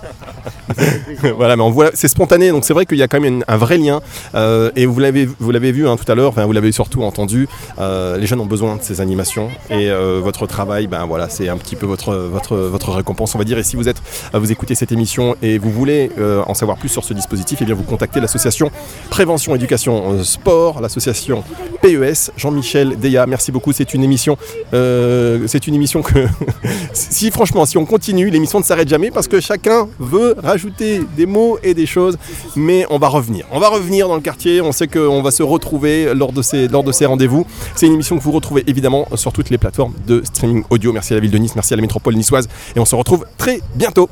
voilà, 1.37 1.55
mais 1.55 1.63
on 1.63 1.71
voit, 1.71 1.89
c'est 1.93 2.07
spontané, 2.07 2.51
donc 2.51 2.63
c'est 2.63 2.73
vrai 2.73 2.85
qu'il 2.85 2.97
y 2.97 3.03
a 3.03 3.07
quand 3.07 3.19
même 3.19 3.35
une- 3.37 3.43
un 3.47 3.57
vrai 3.57 3.77
lien. 3.77 4.01
Euh, 4.35 4.71
et 4.75 4.85
vous 4.85 4.99
l'avez, 4.99 5.25
vous 5.39 5.51
l'avez 5.51 5.71
vu 5.71 5.87
hein, 5.87 5.95
tout 5.97 6.09
à 6.11 6.15
l'heure, 6.15 6.29
enfin, 6.29 6.45
vous 6.45 6.51
l'avez 6.51 6.71
surtout 6.71 7.03
entendu. 7.03 7.47
euh, 7.79 8.17
les 8.17 8.27
jeunes 8.27 8.39
ont 8.39 8.45
besoin 8.45 8.75
de 8.75 8.81
ces 8.83 9.01
animations 9.01 9.49
et 9.69 9.89
euh, 9.89 10.19
votre 10.23 10.45
travail, 10.47 10.87
ben 10.87 11.05
voilà, 11.05 11.27
c'est 11.29 11.49
un 11.49 11.57
petit 11.57 11.75
peu 11.75 11.85
votre 11.85 12.13
votre 12.15 12.55
votre 12.55 12.91
récompense, 12.91 13.33
on 13.35 13.37
va 13.39 13.43
dire. 13.43 13.57
Et 13.57 13.63
si 13.63 13.75
vous 13.75 13.89
êtes, 13.89 14.01
euh, 14.33 14.39
vous 14.39 14.51
écoutez 14.51 14.75
cette 14.75 14.91
émission 14.91 15.35
et 15.41 15.57
vous 15.57 15.71
voulez 15.71 16.11
en 16.45 16.53
savoir 16.53 16.77
plus 16.77 16.89
sur 16.89 17.03
ce 17.03 17.13
dispositif, 17.13 17.61
et 17.61 17.65
bien 17.65 17.75
vous 17.75 17.83
contactez 17.83 18.19
l'association 18.19 18.69
Prévention 19.09 19.55
Éducation 19.55 20.23
Sport, 20.23 20.81
l'association 20.81 21.43
PES. 21.81 22.31
Jean-Michel 22.37 22.99
Deya, 22.99 23.25
merci 23.25 23.51
beaucoup. 23.51 23.71
C'est 23.73 23.93
une 23.93 24.03
émission, 24.03 24.37
c'est 24.71 25.67
une 25.67 25.75
émission 25.75 25.94
que 26.01 26.27
si 26.93 27.31
franchement, 27.31 27.65
si 27.65 27.77
on 27.77 27.85
continue, 27.85 28.29
l'émission 28.29 28.59
ne 28.59 28.63
s'arrête 28.63 28.87
jamais 28.87 29.11
parce 29.11 29.27
que 29.27 29.39
chacun 29.39 29.87
veut 29.99 30.35
rajouter 30.41 31.01
des 31.15 31.25
mots 31.25 31.57
et 31.63 31.73
des 31.73 31.85
choses, 31.85 32.17
mais 32.55 32.85
on 32.89 32.97
va 32.97 33.07
revenir. 33.07 33.45
On 33.51 33.59
va 33.59 33.69
revenir 33.69 34.07
dans 34.07 34.15
le 34.15 34.21
quartier, 34.21 34.61
on 34.61 34.71
sait 34.71 34.87
qu'on 34.87 35.21
va 35.21 35.31
se 35.31 35.43
retrouver 35.43 36.13
lors 36.13 36.31
de 36.31 36.41
ces, 36.41 36.67
lors 36.67 36.83
de 36.83 36.91
ces 36.91 37.05
rendez-vous. 37.05 37.45
C'est 37.75 37.87
une 37.87 37.93
émission 37.93 38.17
que 38.17 38.23
vous 38.23 38.31
retrouvez 38.31 38.63
évidemment 38.67 39.07
sur 39.15 39.31
toutes 39.31 39.49
les 39.49 39.57
plateformes 39.57 39.93
de 40.07 40.21
streaming 40.23 40.63
audio. 40.69 40.93
Merci 40.93 41.13
à 41.13 41.17
la 41.17 41.21
ville 41.21 41.31
de 41.31 41.37
Nice, 41.37 41.55
merci 41.55 41.73
à 41.73 41.77
la 41.77 41.81
métropole 41.81 42.15
niçoise 42.15 42.47
et 42.75 42.79
on 42.79 42.85
se 42.85 42.95
retrouve 42.95 43.25
très 43.37 43.59
bientôt. 43.75 44.09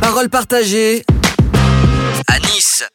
Parole 0.00 0.28
partagée 0.28 1.02
à 2.28 2.38
Nice. 2.38 2.86